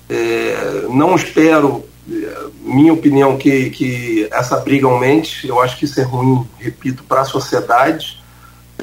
[0.10, 1.86] É, não espero,
[2.62, 5.48] minha opinião, que, que essa briga aumente.
[5.48, 8.15] Eu acho que isso é ruim, repito, para a sociedade,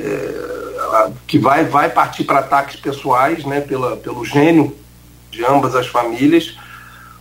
[0.01, 4.77] é, que vai, vai partir para ataques pessoais, né, pela, pelo gênio
[5.31, 6.56] de ambas as famílias.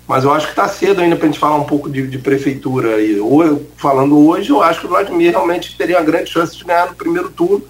[0.08, 2.18] Mas eu acho que está cedo ainda para a gente falar um pouco de, de
[2.18, 3.02] prefeitura.
[3.02, 6.66] E, ou, falando hoje, eu acho que o Vladimir realmente teria uma grande chance de
[6.66, 7.64] ganhar no primeiro turno,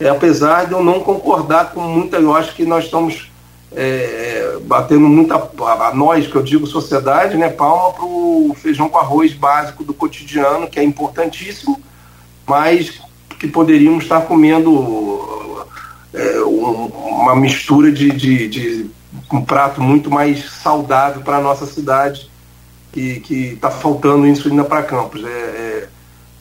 [0.00, 2.16] é, apesar de eu não concordar com muita.
[2.16, 3.30] Eu acho que nós estamos
[3.72, 5.34] é, batendo muita.
[5.34, 9.92] A nós, que eu digo sociedade, né, palma para o feijão com arroz básico do
[9.92, 11.80] cotidiano, que é importantíssimo,
[12.46, 13.00] mas
[13.44, 15.66] que poderíamos estar comendo
[16.14, 18.90] é, um, uma mistura de, de, de,
[19.30, 22.30] um prato muito mais saudável para a nossa cidade,
[22.90, 25.22] que está faltando isso ainda para Campos.
[25.22, 25.88] É, é,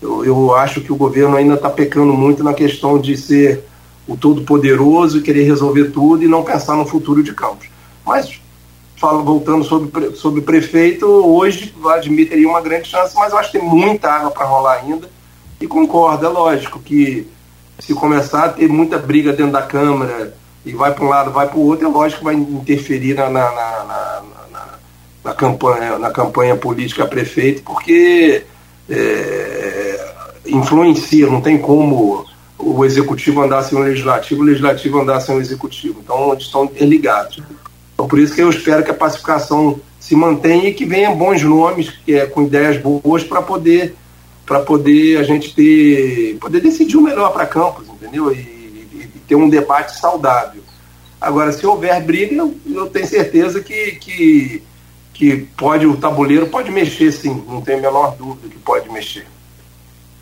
[0.01, 3.65] eu, eu acho que o governo ainda está pecando muito na questão de ser
[4.07, 7.67] o todo-poderoso e querer resolver tudo e não pensar no futuro de Campos.
[8.05, 8.39] Mas,
[8.95, 13.59] falo, voltando sobre, sobre prefeito, hoje Vladimir teria uma grande chance, mas eu acho que
[13.59, 15.12] tem muita água para rolar ainda.
[15.64, 17.26] E concordo, é lógico que
[17.80, 20.35] se começar a ter muita briga dentro da Câmara
[20.65, 23.30] e vai para um lado, vai para o outro, é lógico que vai interferir na,
[23.30, 23.84] na, na,
[24.52, 24.65] na,
[25.23, 28.44] na campanha, na campanha política prefeito, porque
[28.90, 30.14] é,
[30.48, 32.26] influencia, não tem como
[32.60, 36.02] o executivo andar sem o legislativo, o legislativo andar sem o executivo.
[36.03, 37.41] Então, eles estão interligados.
[37.94, 41.41] Então, por isso que eu espero que a pacificação se mantenha e que venham bons
[41.41, 43.95] nomes, que é, com ideias boas, para poder,
[44.45, 48.32] poder a gente ter, poder decidir o melhor para Campos, entendeu?
[48.32, 50.61] E, e, e, ter um debate saudável.
[51.20, 54.64] Agora, se houver briga, eu, eu tenho certeza que, que,
[55.14, 59.26] que pode, o tabuleiro pode mexer, sim, não tem a menor dúvida que pode mexer.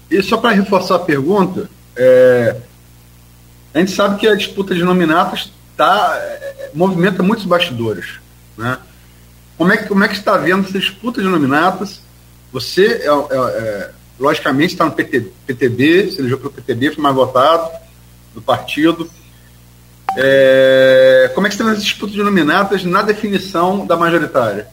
[0.09, 2.57] E só para reforçar a pergunta, é,
[3.73, 8.19] a gente sabe que a disputa de nominatas tá, é, movimenta muitos bastidores.
[8.57, 8.77] Né?
[9.57, 12.01] Como, é que, como é que está vendo essa disputa de nominatas?
[12.51, 13.91] Você, é, é, é
[14.21, 17.71] logicamente, está no PT, PTB, se elegeu pelo PTB, foi mais votado
[18.33, 19.09] do partido.
[20.15, 24.67] É, como é que está vendo essa disputa de nominatas na definição da majoritária?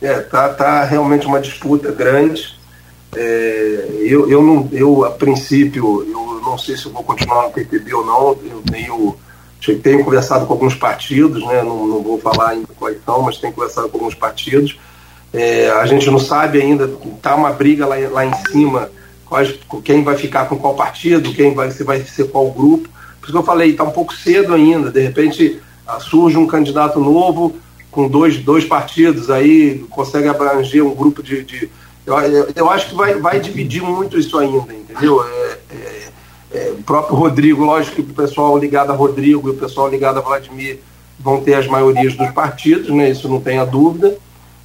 [0.00, 2.58] É, tá, tá realmente uma disputa grande.
[3.16, 7.92] É, eu, eu, não, eu, a princípio, eu não sei se vou continuar no PTB
[7.92, 8.28] ou não.
[8.28, 9.16] Eu tenho,
[9.82, 13.52] tenho conversado com alguns partidos, né, não, não vou falar ainda quais são, mas tenho
[13.52, 14.78] conversado com alguns partidos.
[15.32, 18.90] É, a gente não sabe ainda, está uma briga lá, lá em cima,
[19.24, 19.54] quais,
[19.84, 22.88] quem vai ficar com qual partido, quem vai, se vai ser qual grupo.
[23.20, 24.90] Por isso que eu falei, está um pouco cedo ainda.
[24.90, 27.56] De repente ah, surge um candidato novo
[27.90, 31.70] com dois, dois partidos, aí consegue abranger um grupo de, de
[32.06, 35.22] eu, eu acho que vai, vai dividir muito isso ainda, entendeu?
[35.22, 36.08] É, é,
[36.52, 40.18] é, o próprio Rodrigo, lógico que o pessoal ligado a Rodrigo e o pessoal ligado
[40.18, 40.80] a Vladimir
[41.18, 43.10] vão ter as maiorias dos partidos, né?
[43.10, 44.16] Isso não tenha dúvida.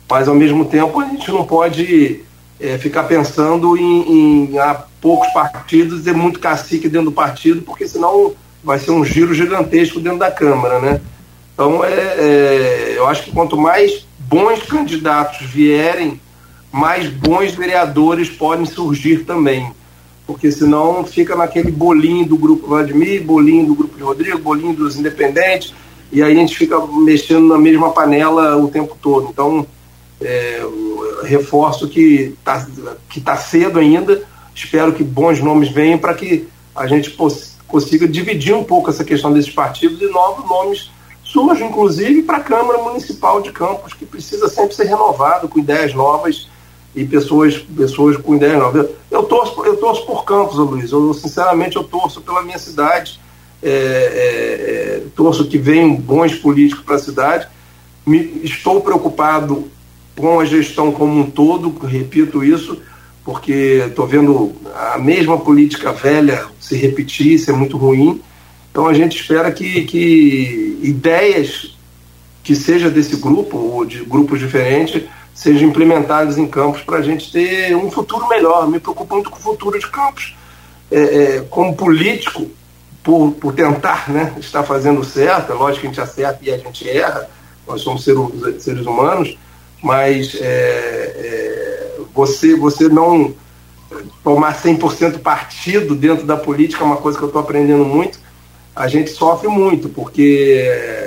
[0.10, 2.22] Mas ao mesmo tempo a gente não pode
[2.60, 7.88] é, ficar pensando em, em há poucos partidos e muito cacique dentro do partido, porque
[7.88, 8.34] senão
[8.64, 11.02] vai ser um giro gigantesco dentro da Câmara, né?
[11.54, 16.20] Então é, é eu acho que quanto mais bons candidatos vierem
[16.76, 19.72] mais bons vereadores podem surgir também.
[20.28, 24.98] Porque senão fica naquele bolinho do grupo Vladimir, bolinho do grupo de Rodrigo, bolinho dos
[24.98, 25.74] independentes,
[26.12, 29.30] e aí a gente fica mexendo na mesma panela o tempo todo.
[29.32, 29.66] Então,
[30.22, 30.62] é,
[31.24, 32.68] reforço que está
[33.10, 34.24] que tá cedo ainda,
[34.54, 37.16] espero que bons nomes venham para que a gente
[37.68, 40.96] consiga dividir um pouco essa questão desses partidos e novos nomes
[41.36, 45.94] surjam, inclusive, para a Câmara Municipal de Campos, que precisa sempre ser renovado com ideias
[45.94, 46.48] novas
[46.96, 48.88] e pessoas, pessoas com ideias novas.
[49.12, 50.92] Eu torço, eu torço por Campos, Luiz.
[50.94, 53.20] Eu, sinceramente, eu torço pela minha cidade.
[53.62, 57.48] É, é, é, torço que venham bons políticos para a cidade.
[58.06, 59.70] Me, estou preocupado
[60.16, 62.82] com a gestão como um todo, repito isso,
[63.24, 68.22] porque estou vendo a mesma política velha se repetir, isso é muito ruim.
[68.72, 71.76] Então a gente espera que, que ideias
[72.44, 77.32] que seja desse grupo, ou de grupos diferentes, sejam implementadas em campos para a gente
[77.32, 78.70] ter um futuro melhor.
[78.70, 80.36] Me preocupo muito com o futuro de campos.
[80.92, 82.48] É, é, como político,
[83.04, 86.58] por, por tentar né, estar fazendo certo, é lógico que a gente acerta e a
[86.58, 87.30] gente erra,
[87.68, 89.38] nós somos seres, seres humanos,
[89.86, 93.36] mas é, é, você, você não
[94.24, 98.20] tomar 100% partido dentro da política é uma coisa que eu estou aprendendo muito.
[98.76, 100.60] A gente sofre muito, porque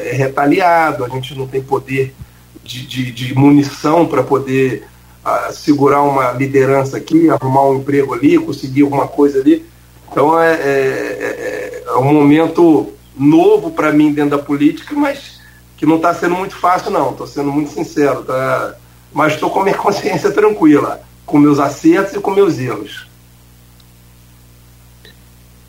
[0.04, 2.14] é retaliado, a gente não tem poder
[2.62, 4.86] de, de, de munição para poder
[5.26, 9.66] uh, segurar uma liderança aqui, arrumar um emprego ali, conseguir alguma coisa ali.
[10.08, 15.37] Então é, é, é, é um momento novo para mim dentro da política, mas
[15.78, 17.12] que não está sendo muito fácil, não.
[17.12, 18.24] Estou sendo muito sincero.
[18.24, 18.74] Tá?
[19.12, 23.06] Mas estou com minha consciência tranquila, com meus acertos e com meus erros.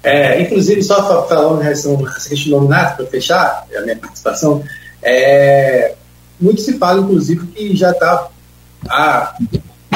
[0.01, 4.63] É, inclusive, só falando em relação a questão nominato, para fechar a minha participação,
[5.03, 5.93] é,
[6.39, 8.29] muito se fala, inclusive, que já está
[8.87, 9.35] há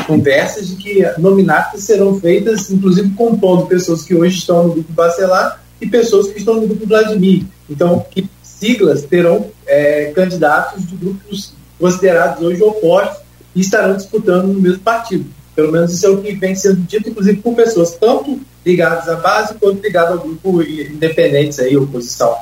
[0.05, 5.63] conversas de que nominatas serão feitas, inclusive compondo pessoas que hoje estão no grupo Bacelar
[5.79, 7.45] e pessoas que estão no grupo Vladimir.
[7.69, 8.29] Então, que
[8.63, 13.21] siglas terão é, candidatos de grupos considerados hoje opostos
[13.53, 15.25] e estarão disputando no mesmo partido.
[15.53, 19.15] Pelo menos isso é o que vem sendo dito, inclusive por pessoas tanto ligadas à
[19.15, 22.35] base quanto ligadas ao grupo independentes aí, oposição.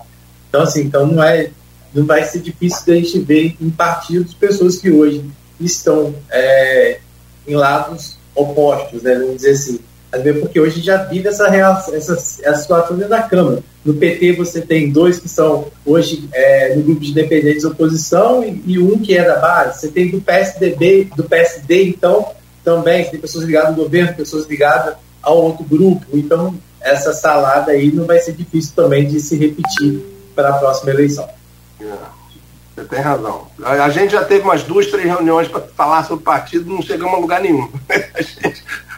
[0.47, 1.49] Então, assim, então não é
[1.93, 5.25] não vai ser difícil de a gente ver em partidos pessoas que hoje
[5.59, 6.99] estão é,
[7.45, 9.79] em lados opostos, né, vamos dizer assim
[10.39, 13.63] porque hoje já vive essa, essa, essa situação dentro da Câmara.
[13.83, 18.43] No PT você tem dois que são hoje é, no grupo de independentes de oposição
[18.43, 19.79] e, e, um que é da base.
[19.79, 22.27] Você tem do PSDB, do PSD, então,
[22.63, 26.05] também, tem pessoas ligadas ao governo, pessoas ligadas ao outro grupo.
[26.13, 30.01] Então, essa salada aí não vai ser difícil também de se repetir
[30.35, 31.27] para a próxima eleição.
[31.79, 31.85] É,
[32.75, 33.47] você tem razão.
[33.63, 36.81] A, a, gente já teve umas duas, três reuniões para falar sobre o partido, não
[36.81, 37.69] chegamos a lugar nenhum.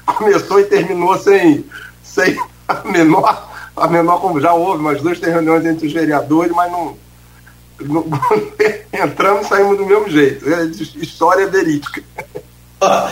[0.05, 1.65] Começou e terminou sem,
[2.03, 4.39] sem a menor, a menor.
[4.39, 6.95] Já houve umas duas, reuniões entre os vereadores, mas não.
[7.81, 8.05] não
[8.93, 10.47] entramos e saímos do mesmo jeito.
[10.51, 10.65] É
[11.01, 12.03] história verídica.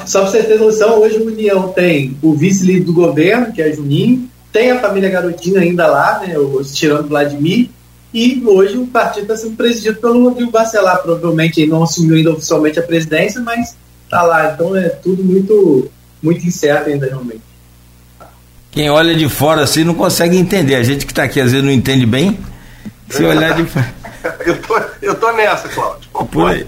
[0.06, 3.72] só para você ter noção, hoje o União tem o vice-líder do governo, que é
[3.72, 6.36] Juninho, tem a família Garotinho ainda lá, né,
[6.74, 7.70] tirando Vladimir,
[8.14, 11.02] e hoje o partido está sendo presidido pelo Rodrigo Bacelar.
[11.02, 14.52] Provavelmente ele não assumiu ainda oficialmente a presidência, mas está lá.
[14.52, 15.90] Então é tudo muito
[16.22, 17.42] muito incerto ainda realmente.
[18.72, 20.76] Quem olha de fora assim não consegue entender.
[20.76, 22.40] A gente que está aqui às vezes não entende bem.
[23.10, 23.94] Se olhar de fora.
[24.46, 26.10] eu, tô, eu tô nessa, Cláudio.
[26.32, 26.68] Foi.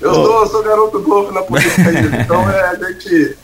[0.00, 3.36] Eu sou, sou garoto novo na política ainda, então é, a, gente,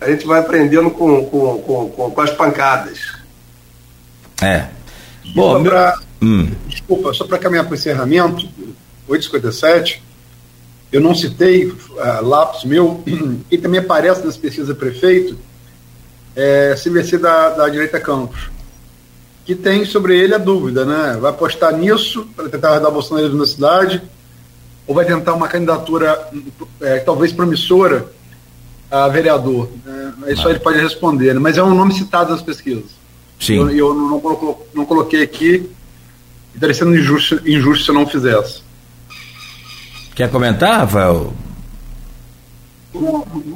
[0.00, 3.12] a gente vai aprendendo com, com, com, com, com as pancadas.
[4.40, 4.66] É.
[5.34, 6.50] Bom, pra, hum.
[6.66, 8.48] Desculpa, só para caminhar para o encerramento,
[9.08, 10.00] 8h57,
[10.90, 11.76] eu não citei, uh,
[12.22, 13.02] lápis meu,
[13.50, 15.38] e também aparece nas pesquisas prefeito,
[16.34, 18.48] é, CVC da, da Direita Campos,
[19.44, 21.16] que tem sobre ele a dúvida, né?
[21.20, 24.00] Vai apostar nisso para tentar dar Bolsonaro na cidade,
[24.86, 26.28] ou vai tentar uma candidatura
[26.80, 28.06] é, talvez promissora
[28.90, 29.68] a vereador?
[29.84, 30.14] Né?
[30.28, 31.40] Isso aí ele pode responder, né?
[31.40, 32.90] mas é um nome citado nas pesquisas.
[33.40, 33.56] Sim.
[33.56, 35.68] Eu, eu não, não, não coloquei aqui,
[36.54, 38.62] estaria sendo injusto, injusto se eu não fizesse.
[40.18, 41.32] Quer comentar, Rafael?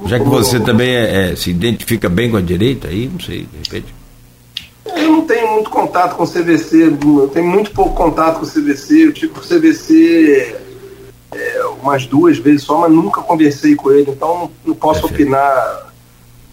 [0.06, 3.48] Já que você também é, é, se identifica bem com a direita aí, não sei,
[3.50, 3.92] de repente.
[4.86, 8.48] Eu não tenho muito contato com o CVC, eu tenho muito pouco contato com o
[8.48, 10.54] CVC, eu tive com o CVC
[11.32, 15.32] é, umas duas vezes só, mas nunca conversei com ele, então não, não posso Perfeito.
[15.32, 15.92] opinar.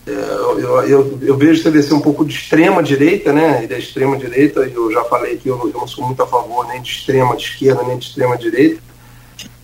[0.08, 3.64] É, eu, eu, eu, vejo o CVC um pouco de extrema direita, né?
[3.64, 6.66] Ele é extrema direita, eu já falei que eu, eu não sou muito a favor
[6.66, 8.89] nem de extrema de esquerda nem de extrema direita.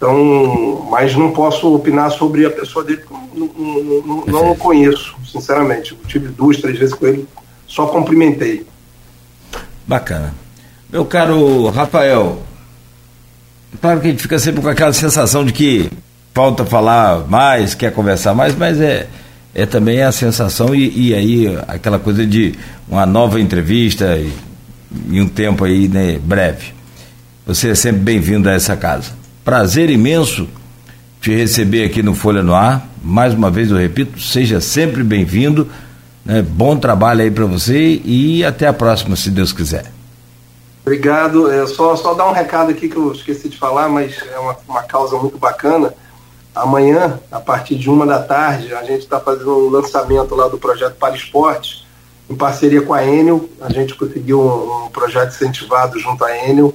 [0.06, 3.02] Então, mas não posso opinar sobre a pessoa dele,
[3.34, 5.94] não, não, não, o conheço, sinceramente.
[5.94, 7.28] Eu tive duas, três vezes com ele,
[7.66, 8.68] só cumprimentei.
[9.88, 10.32] Bacana.
[10.92, 12.38] Meu caro Rafael,
[13.82, 15.90] claro que a gente fica sempre com aquela sensação de que
[16.36, 19.08] falta falar mais, quer conversar mais, mas é,
[19.56, 22.54] é também a sensação e, e aí aquela coisa de
[22.88, 24.32] uma nova entrevista e,
[25.10, 26.76] e um tempo aí né, breve.
[27.48, 29.25] Você é sempre bem-vindo a essa casa.
[29.46, 30.48] Prazer imenso
[31.22, 32.84] te receber aqui no Folha no Ar.
[33.04, 35.70] Mais uma vez eu repito, seja sempre bem-vindo.
[36.26, 36.42] Né?
[36.42, 39.86] Bom trabalho aí para você e até a próxima, se Deus quiser.
[40.82, 41.52] Obrigado.
[41.52, 44.58] É, só, só dar um recado aqui que eu esqueci de falar, mas é uma,
[44.68, 45.94] uma causa muito bacana.
[46.56, 50.58] Amanhã, a partir de uma da tarde, a gente está fazendo um lançamento lá do
[50.58, 51.86] projeto Para Esportes,
[52.28, 53.48] em parceria com a Enel.
[53.62, 56.74] A gente conseguiu um, um projeto incentivado junto à Enel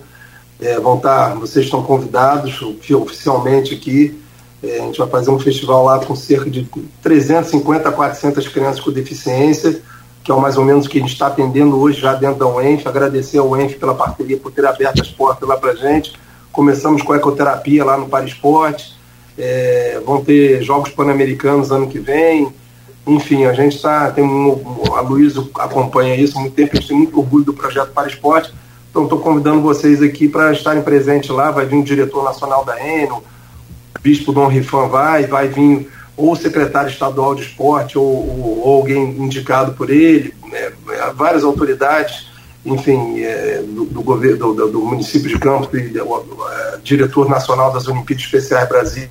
[0.61, 4.21] é, vão estar, vocês estão convidados oficialmente aqui.
[4.63, 6.69] É, a gente vai fazer um festival lá com cerca de
[7.03, 9.81] 350 a 400 crianças com deficiência,
[10.23, 12.47] que é mais ou menos o que a gente está atendendo hoje já dentro da
[12.47, 12.87] UENF.
[12.87, 16.13] Agradecer ao UENF pela parceria, por ter aberto as portas lá para gente.
[16.53, 18.95] Começamos com a ecoterapia lá no Paraesporte.
[19.39, 22.53] É, vão ter Jogos Pan-Americanos ano que vem.
[23.07, 24.13] Enfim, a gente está.
[24.19, 27.93] Um, a Luísa acompanha isso há muito tempo, a gente tem muito orgulho do projeto
[27.93, 28.53] Paraesporte
[28.91, 31.53] então, estou convidando vocês aqui para estarem presentes lá.
[31.53, 36.33] Vai vir o diretor nacional da Eno, o bispo Dom Rifan vai, vai vir ou
[36.33, 40.73] o secretário estadual de esporte ou, ou, ou alguém indicado por ele, né,
[41.15, 42.27] várias autoridades,
[42.67, 47.73] enfim, é, do, do, governo do, do, município de Campos, e, o, é, diretor nacional
[47.73, 49.09] das Olimpíadas Especiais Brasil.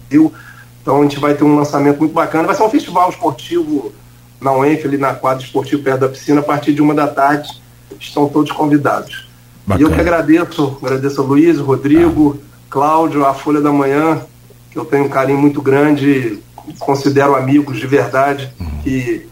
[0.81, 2.45] Então a gente vai ter um lançamento muito bacana.
[2.45, 3.91] Vai ser um festival esportivo
[4.39, 7.49] na UENF, ali na quadra esportiva perto da piscina, a partir de uma da tarde.
[7.99, 9.28] Estão todos convidados.
[9.69, 9.87] Bacana.
[9.87, 12.45] E eu que agradeço, agradeço a Luiz, Rodrigo, ah.
[12.71, 14.19] Cláudio, a Folha da Manhã,
[14.71, 16.39] que eu tenho um carinho muito grande,
[16.79, 18.67] considero amigos de verdade, uhum.
[18.83, 19.27] que,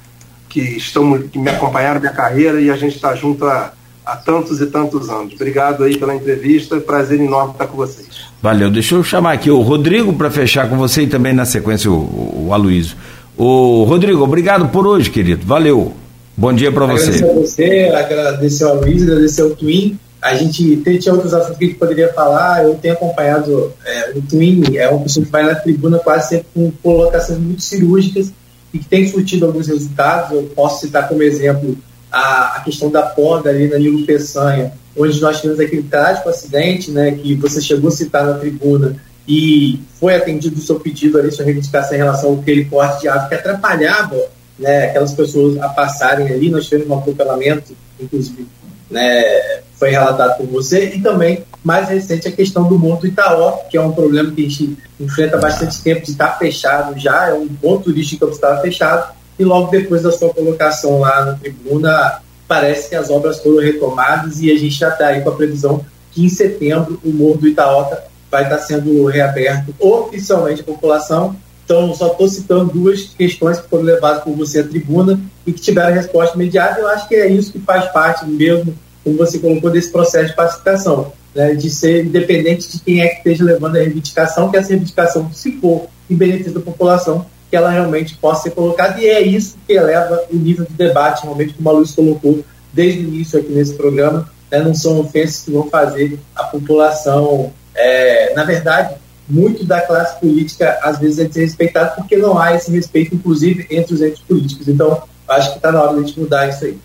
[0.48, 3.74] que, estão, que me acompanharam minha carreira e a gente está junto há,
[4.06, 5.34] há tantos e tantos anos.
[5.34, 8.08] Obrigado aí pela entrevista, prazer enorme estar com vocês.
[8.40, 11.90] Valeu, deixa eu chamar aqui o Rodrigo para fechar com você e também na sequência
[11.90, 12.96] o, o Aloysio.
[13.36, 15.48] O Rodrigo, obrigado por hoje, querido.
[15.48, 15.94] Valeu.
[16.36, 17.24] Bom dia para você.
[17.24, 19.98] Agradecer a você, agradecer ao Luiz, agradecer ao Twin
[20.28, 22.64] a gente tinha outros assuntos que a gente poderia falar.
[22.64, 26.48] Eu tenho acompanhado é, o Twin, é uma pessoa que vai na tribuna quase sempre
[26.54, 28.32] com colocações muito cirúrgicas
[28.74, 30.32] e que tem surtido alguns resultados.
[30.32, 31.78] Eu posso citar como exemplo
[32.12, 36.92] a, a questão da poda ali na Nilo Peçanha, onde nós tivemos aquele trágico acidente,
[36.92, 38.98] né, que você chegou a citar na tribuna
[39.28, 43.08] e foi atendido o seu pedido ali, sua reivindicação em relação ao aquele corte de
[43.10, 44.18] árvore que atrapalhava
[44.58, 46.50] né, aquelas pessoas a passarem ali.
[46.50, 48.48] Nós tivemos um atropelamento, inclusive,
[48.90, 53.60] né, foi relatado por você, e também, mais recente, a questão do Morro do Itaó,
[53.70, 57.30] que é um problema que a gente enfrenta há bastante tempo de estar fechado já,
[57.30, 61.34] é um ponto turístico que estava fechado, e logo depois da sua colocação lá na
[61.34, 65.36] tribuna, parece que as obras foram retomadas e a gente já está aí com a
[65.36, 71.36] previsão que em setembro o Morro do Itaota vai estar sendo reaberto oficialmente à população.
[71.68, 75.60] Então, só estou citando duas questões que foram levadas por você à tribuna e que
[75.60, 76.80] tiveram resposta imediata.
[76.80, 78.74] Eu acho que é isso que faz parte mesmo
[79.04, 83.18] como você colocou, desse processo de pacificação, né, de ser independente de quem é que
[83.18, 87.70] esteja levando a reivindicação, que essa reivindicação, se for em benefício da população, que ela
[87.70, 91.70] realmente possa ser colocada, e é isso que eleva o nível de debate, realmente, como
[91.70, 95.70] a Luz colocou desde o início aqui nesse programa, né, não são ofensas que vão
[95.70, 98.96] fazer a população, é, na verdade,
[99.30, 103.94] muito da classe política às vezes é desrespeitado porque não há esse respeito, inclusive, entre
[103.94, 104.68] os entes políticos.
[104.68, 106.78] Então, acho que está na hora de a gente mudar isso aí.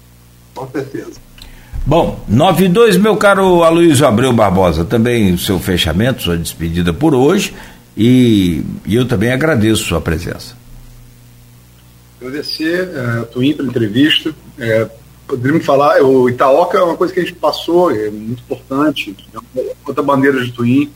[0.54, 1.12] Com certeza.
[1.84, 7.54] Bom, 92, meu caro Aloysio Abreu Barbosa, também o seu fechamento, sua despedida por hoje,
[7.96, 10.56] e, e eu também agradeço sua presença.
[12.20, 14.32] Agradecer a uh, Twin pela entrevista.
[14.56, 14.88] É,
[15.26, 19.16] poderíamos falar, o Itaoca é uma coisa que a gente passou, é muito importante,
[19.56, 20.88] é outra bandeira de Twin.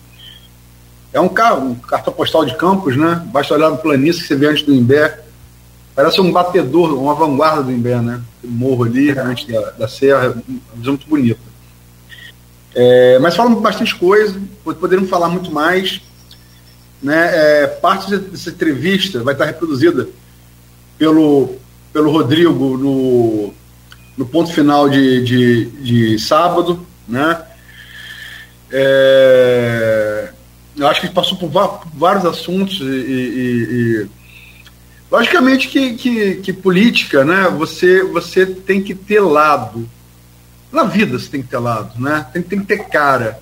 [1.16, 3.22] É um, carro, um cartão postal de campos, né?
[3.26, 5.24] Basta olhar no planície que você vê antes do Imbé,
[5.96, 8.20] Parece um batedor, uma vanguarda do Imbé, né?
[8.44, 11.40] O morro ali, realmente da, da serra, uma visão muito bonita.
[12.74, 16.02] É, mas falam bastante coisa, poderíamos falar muito mais.
[17.02, 17.30] Né?
[17.32, 20.06] É, parte dessa entrevista vai estar reproduzida
[20.98, 21.56] pelo,
[21.94, 23.54] pelo Rodrigo no,
[24.18, 26.86] no ponto final de, de, de sábado.
[27.08, 27.42] Né?
[28.70, 30.32] É,
[30.76, 31.50] eu acho que passou por
[31.94, 34.08] vários assuntos e, e, e
[35.10, 37.48] Logicamente que, que, que, política, né?
[37.56, 39.88] Você, você tem que ter lado.
[40.72, 42.26] Na vida você tem que ter lado, né?
[42.32, 43.40] Tem, tem que ter cara.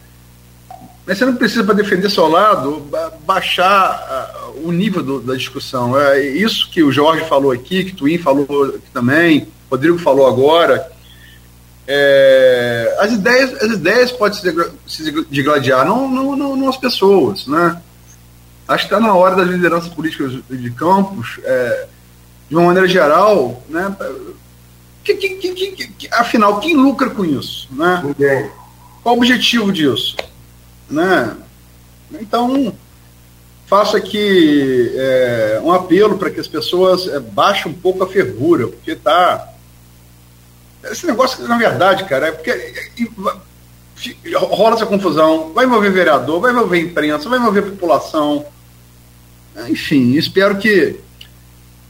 [1.07, 2.87] Mas você não precisa, para defender seu lado,
[3.27, 5.99] baixar o nível do, da discussão.
[5.99, 10.93] É isso que o Jorge falou aqui, que o Twin falou também, Rodrigo falou agora.
[11.87, 14.39] É, as ideias as ideias podem
[14.87, 17.47] se degladiar, não, não, não, não as pessoas.
[17.47, 17.81] Né?
[18.67, 21.87] Acho que está na hora das lideranças políticas de campos, é,
[22.49, 23.95] de uma maneira geral, né?
[25.03, 27.69] Que, que, que, afinal, quem lucra com isso?
[27.71, 28.03] Né?
[28.03, 28.51] Ninguém.
[29.03, 30.17] Qual o objetivo disso?
[30.89, 31.37] Né?
[32.21, 32.75] Então,
[33.67, 38.69] faço aqui é, um apelo para que as pessoas é, baixem um pouco a fervura,
[38.69, 39.51] porque tá.
[40.91, 42.81] Esse negócio, na verdade, cara, é porque
[44.37, 48.45] rola essa confusão, vai envolver vereador, vai envolver imprensa, vai envolver população.
[49.69, 51.01] Enfim, espero que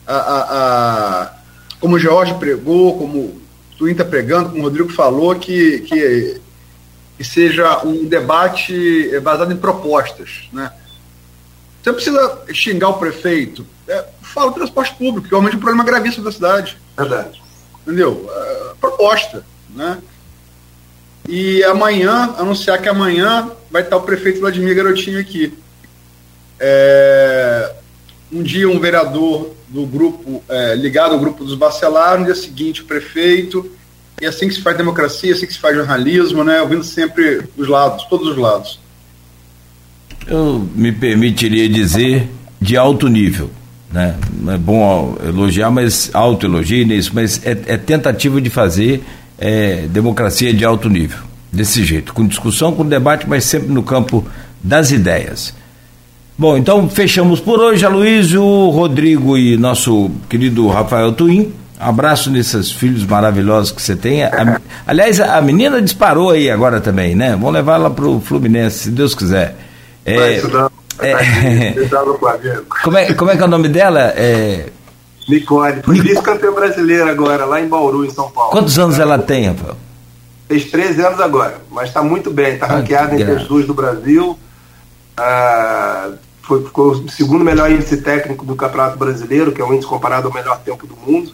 [0.06, 1.32] a, a, a
[1.80, 3.42] como o Jorge pregou, como o
[3.78, 6.40] Twin está pregando, como o Rodrigo falou, que, que
[7.16, 10.48] que seja um debate baseado em propostas.
[10.52, 10.70] Né?
[11.82, 15.84] Você precisa xingar o prefeito, é, fala o transporte público, que é realmente um problema
[15.84, 16.76] gravíssimo da cidade.
[16.96, 17.42] Verdade.
[17.86, 18.28] Entendeu?
[18.30, 19.44] É, proposta.
[19.74, 19.98] Né?
[21.28, 25.52] E amanhã, anunciar que amanhã vai estar o prefeito Vladimir Garotinho aqui.
[26.60, 27.72] É,
[28.32, 32.82] um dia um vereador do grupo, é, ligado ao grupo dos Bacelar, no dia seguinte
[32.82, 33.70] o prefeito,
[34.20, 36.60] e assim que se faz democracia, assim que se faz jornalismo, né?
[36.62, 38.78] Ouvindo sempre os lados, todos os lados.
[40.26, 42.28] Eu me permitiria dizer
[42.60, 43.50] de alto nível,
[43.92, 44.14] né?
[44.40, 49.04] Não é bom elogiar, mas alto elogio nisso, mas é, é tentativa de fazer
[49.38, 51.18] é, democracia de alto nível,
[51.52, 54.26] desse jeito, com discussão, com debate, mas sempre no campo
[54.62, 55.54] das ideias.
[56.36, 63.04] Bom, então fechamos por hoje, Aloysio, Rodrigo e nosso querido Rafael Twin abraço nesses filhos
[63.04, 64.24] maravilhosos que você tem.
[64.24, 67.32] A, aliás, a menina disparou aí agora também, né?
[67.32, 69.56] Vamos levar ela pro Fluminense, se Deus quiser.
[70.04, 70.70] É, Vai estudar,
[71.08, 71.74] é,
[72.82, 74.12] como, é, como é que é o nome dela?
[74.16, 74.66] É...
[75.28, 78.50] Nicole, foi vice-campeã brasileira agora, lá em Bauru, em São Paulo.
[78.50, 79.76] Quantos anos ela tem, Rafael?
[80.48, 83.72] Fez 13 anos agora, mas está muito bem, está ah, ranqueada entre as duas do
[83.72, 84.38] Brasil.
[85.16, 86.10] Ah,
[86.42, 90.28] foi, ficou o segundo melhor índice técnico do Campeonato Brasileiro, que é o índice comparado
[90.28, 91.32] ao melhor tempo do mundo.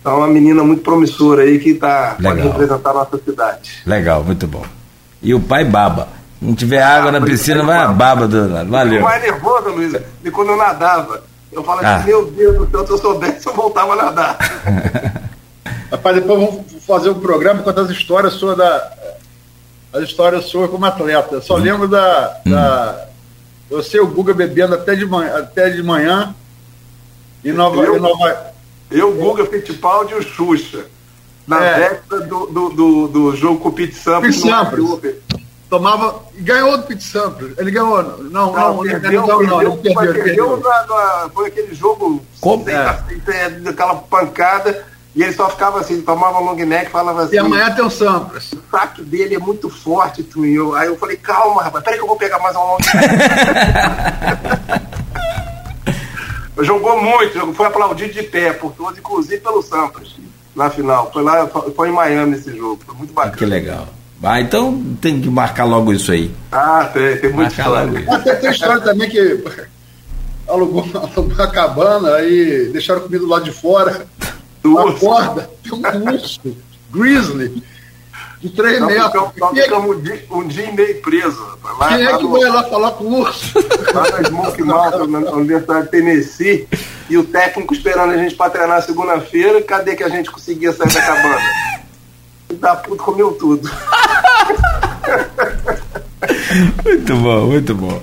[0.00, 3.82] Então, uma menina muito promissora aí que tá, pode representar a nossa cidade.
[3.86, 4.64] Legal, muito bom.
[5.22, 6.08] E o pai baba.
[6.40, 8.70] Não tiver ah, água na piscina, vai a baba do lado.
[8.70, 8.96] Valeu.
[8.96, 11.22] Eu mais nervoso, Luísa, de quando eu nadava.
[11.50, 12.06] Eu falo assim, ah.
[12.06, 14.38] meu Deus do céu, se eu soubesse, eu voltava a nadar.
[15.90, 18.92] Rapaz, depois vamos fazer um programa com as histórias suas da.
[19.92, 21.36] As histórias suas como atleta.
[21.36, 21.58] Eu só hum.
[21.58, 22.40] lembro da.
[22.44, 22.50] Hum.
[22.50, 23.08] da
[23.70, 26.34] eu sei o Guga bebendo até de manhã, até de manhã
[27.44, 28.52] em Nova, eu, em Nova,
[28.90, 30.86] eu, Guga Fittipaldi e o Xuxa.
[31.46, 31.90] Na é.
[31.90, 34.36] véspera do, do, do, do, jogo com o Pete Sampras.
[34.36, 35.14] Pete Sampras.
[35.74, 36.22] Tomava.
[36.36, 37.58] Ganhou do Pete Sampras.
[37.58, 38.02] Ele ganhou.
[38.02, 39.94] Não, não, não, perdeu, não, não, não perdeu.
[39.94, 40.56] perdeu, perdeu.
[40.58, 42.24] Na, na, foi aquele jogo.
[42.40, 42.68] Como?
[42.70, 43.00] É.
[43.68, 44.86] Aquela pancada.
[45.16, 47.36] E ele só ficava assim, tomava long neck, falava assim.
[47.36, 48.52] E amanhã tem o Sampras.
[48.52, 50.56] O saque dele é muito forte, Twin.
[50.74, 52.94] Aí eu falei, calma, rapaz, peraí que eu vou pegar mais um long neck.
[56.64, 60.14] Jogou muito, foi aplaudido de pé por todos, inclusive pelo Sampras,
[60.54, 61.10] na final.
[61.12, 63.36] Foi lá, foi em Miami esse jogo, foi muito bacana.
[63.36, 63.88] Que legal.
[64.22, 66.30] Ah, então tem que marcar logo isso aí.
[66.50, 68.04] Ah, tem, tem muita história.
[68.08, 69.18] Até tem história também que
[70.48, 74.06] alugou, alugou a cabana, aí deixaram comida do lado de fora.
[74.62, 76.40] Do corda, tem um urso,
[76.90, 77.62] grizzly
[78.44, 79.06] de três nós metros.
[79.06, 81.58] Ficamos, nós ficamos um, dia, um dia e meio preso.
[81.78, 83.58] Lá, Quem é que vai lá falar com o urso?
[83.94, 86.68] Lá na Smoke Mountain, na Universidade de Tennessee,
[87.08, 90.92] e o técnico esperando a gente para treinar segunda-feira, cadê que a gente conseguia sair
[90.92, 91.40] da cabana?
[92.54, 93.68] E da puta comeu tudo.
[96.84, 98.00] muito bom, muito bom.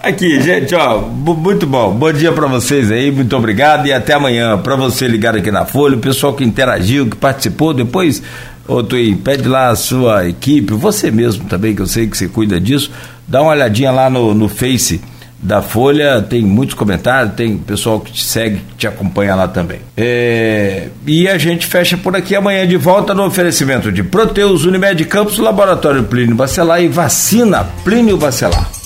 [0.00, 1.92] Aqui, gente, ó, muito bom.
[1.92, 4.56] Bom dia para vocês aí, muito obrigado e até amanhã.
[4.58, 8.22] Para você ligar aqui na Folha, o pessoal que interagiu, que participou, depois
[8.68, 12.28] Ô Twin, pede lá a sua equipe, você mesmo também, que eu sei que você
[12.28, 12.92] cuida disso,
[13.26, 15.00] dá uma olhadinha lá no, no Face
[15.42, 19.80] da Folha, tem muitos comentários, tem pessoal que te segue, que te acompanha lá também.
[19.96, 25.04] É, e a gente fecha por aqui amanhã de volta no oferecimento de Proteus, Unimed
[25.06, 28.79] Campos, Laboratório Plínio Bacelar e Vacina Plínio Bacelar.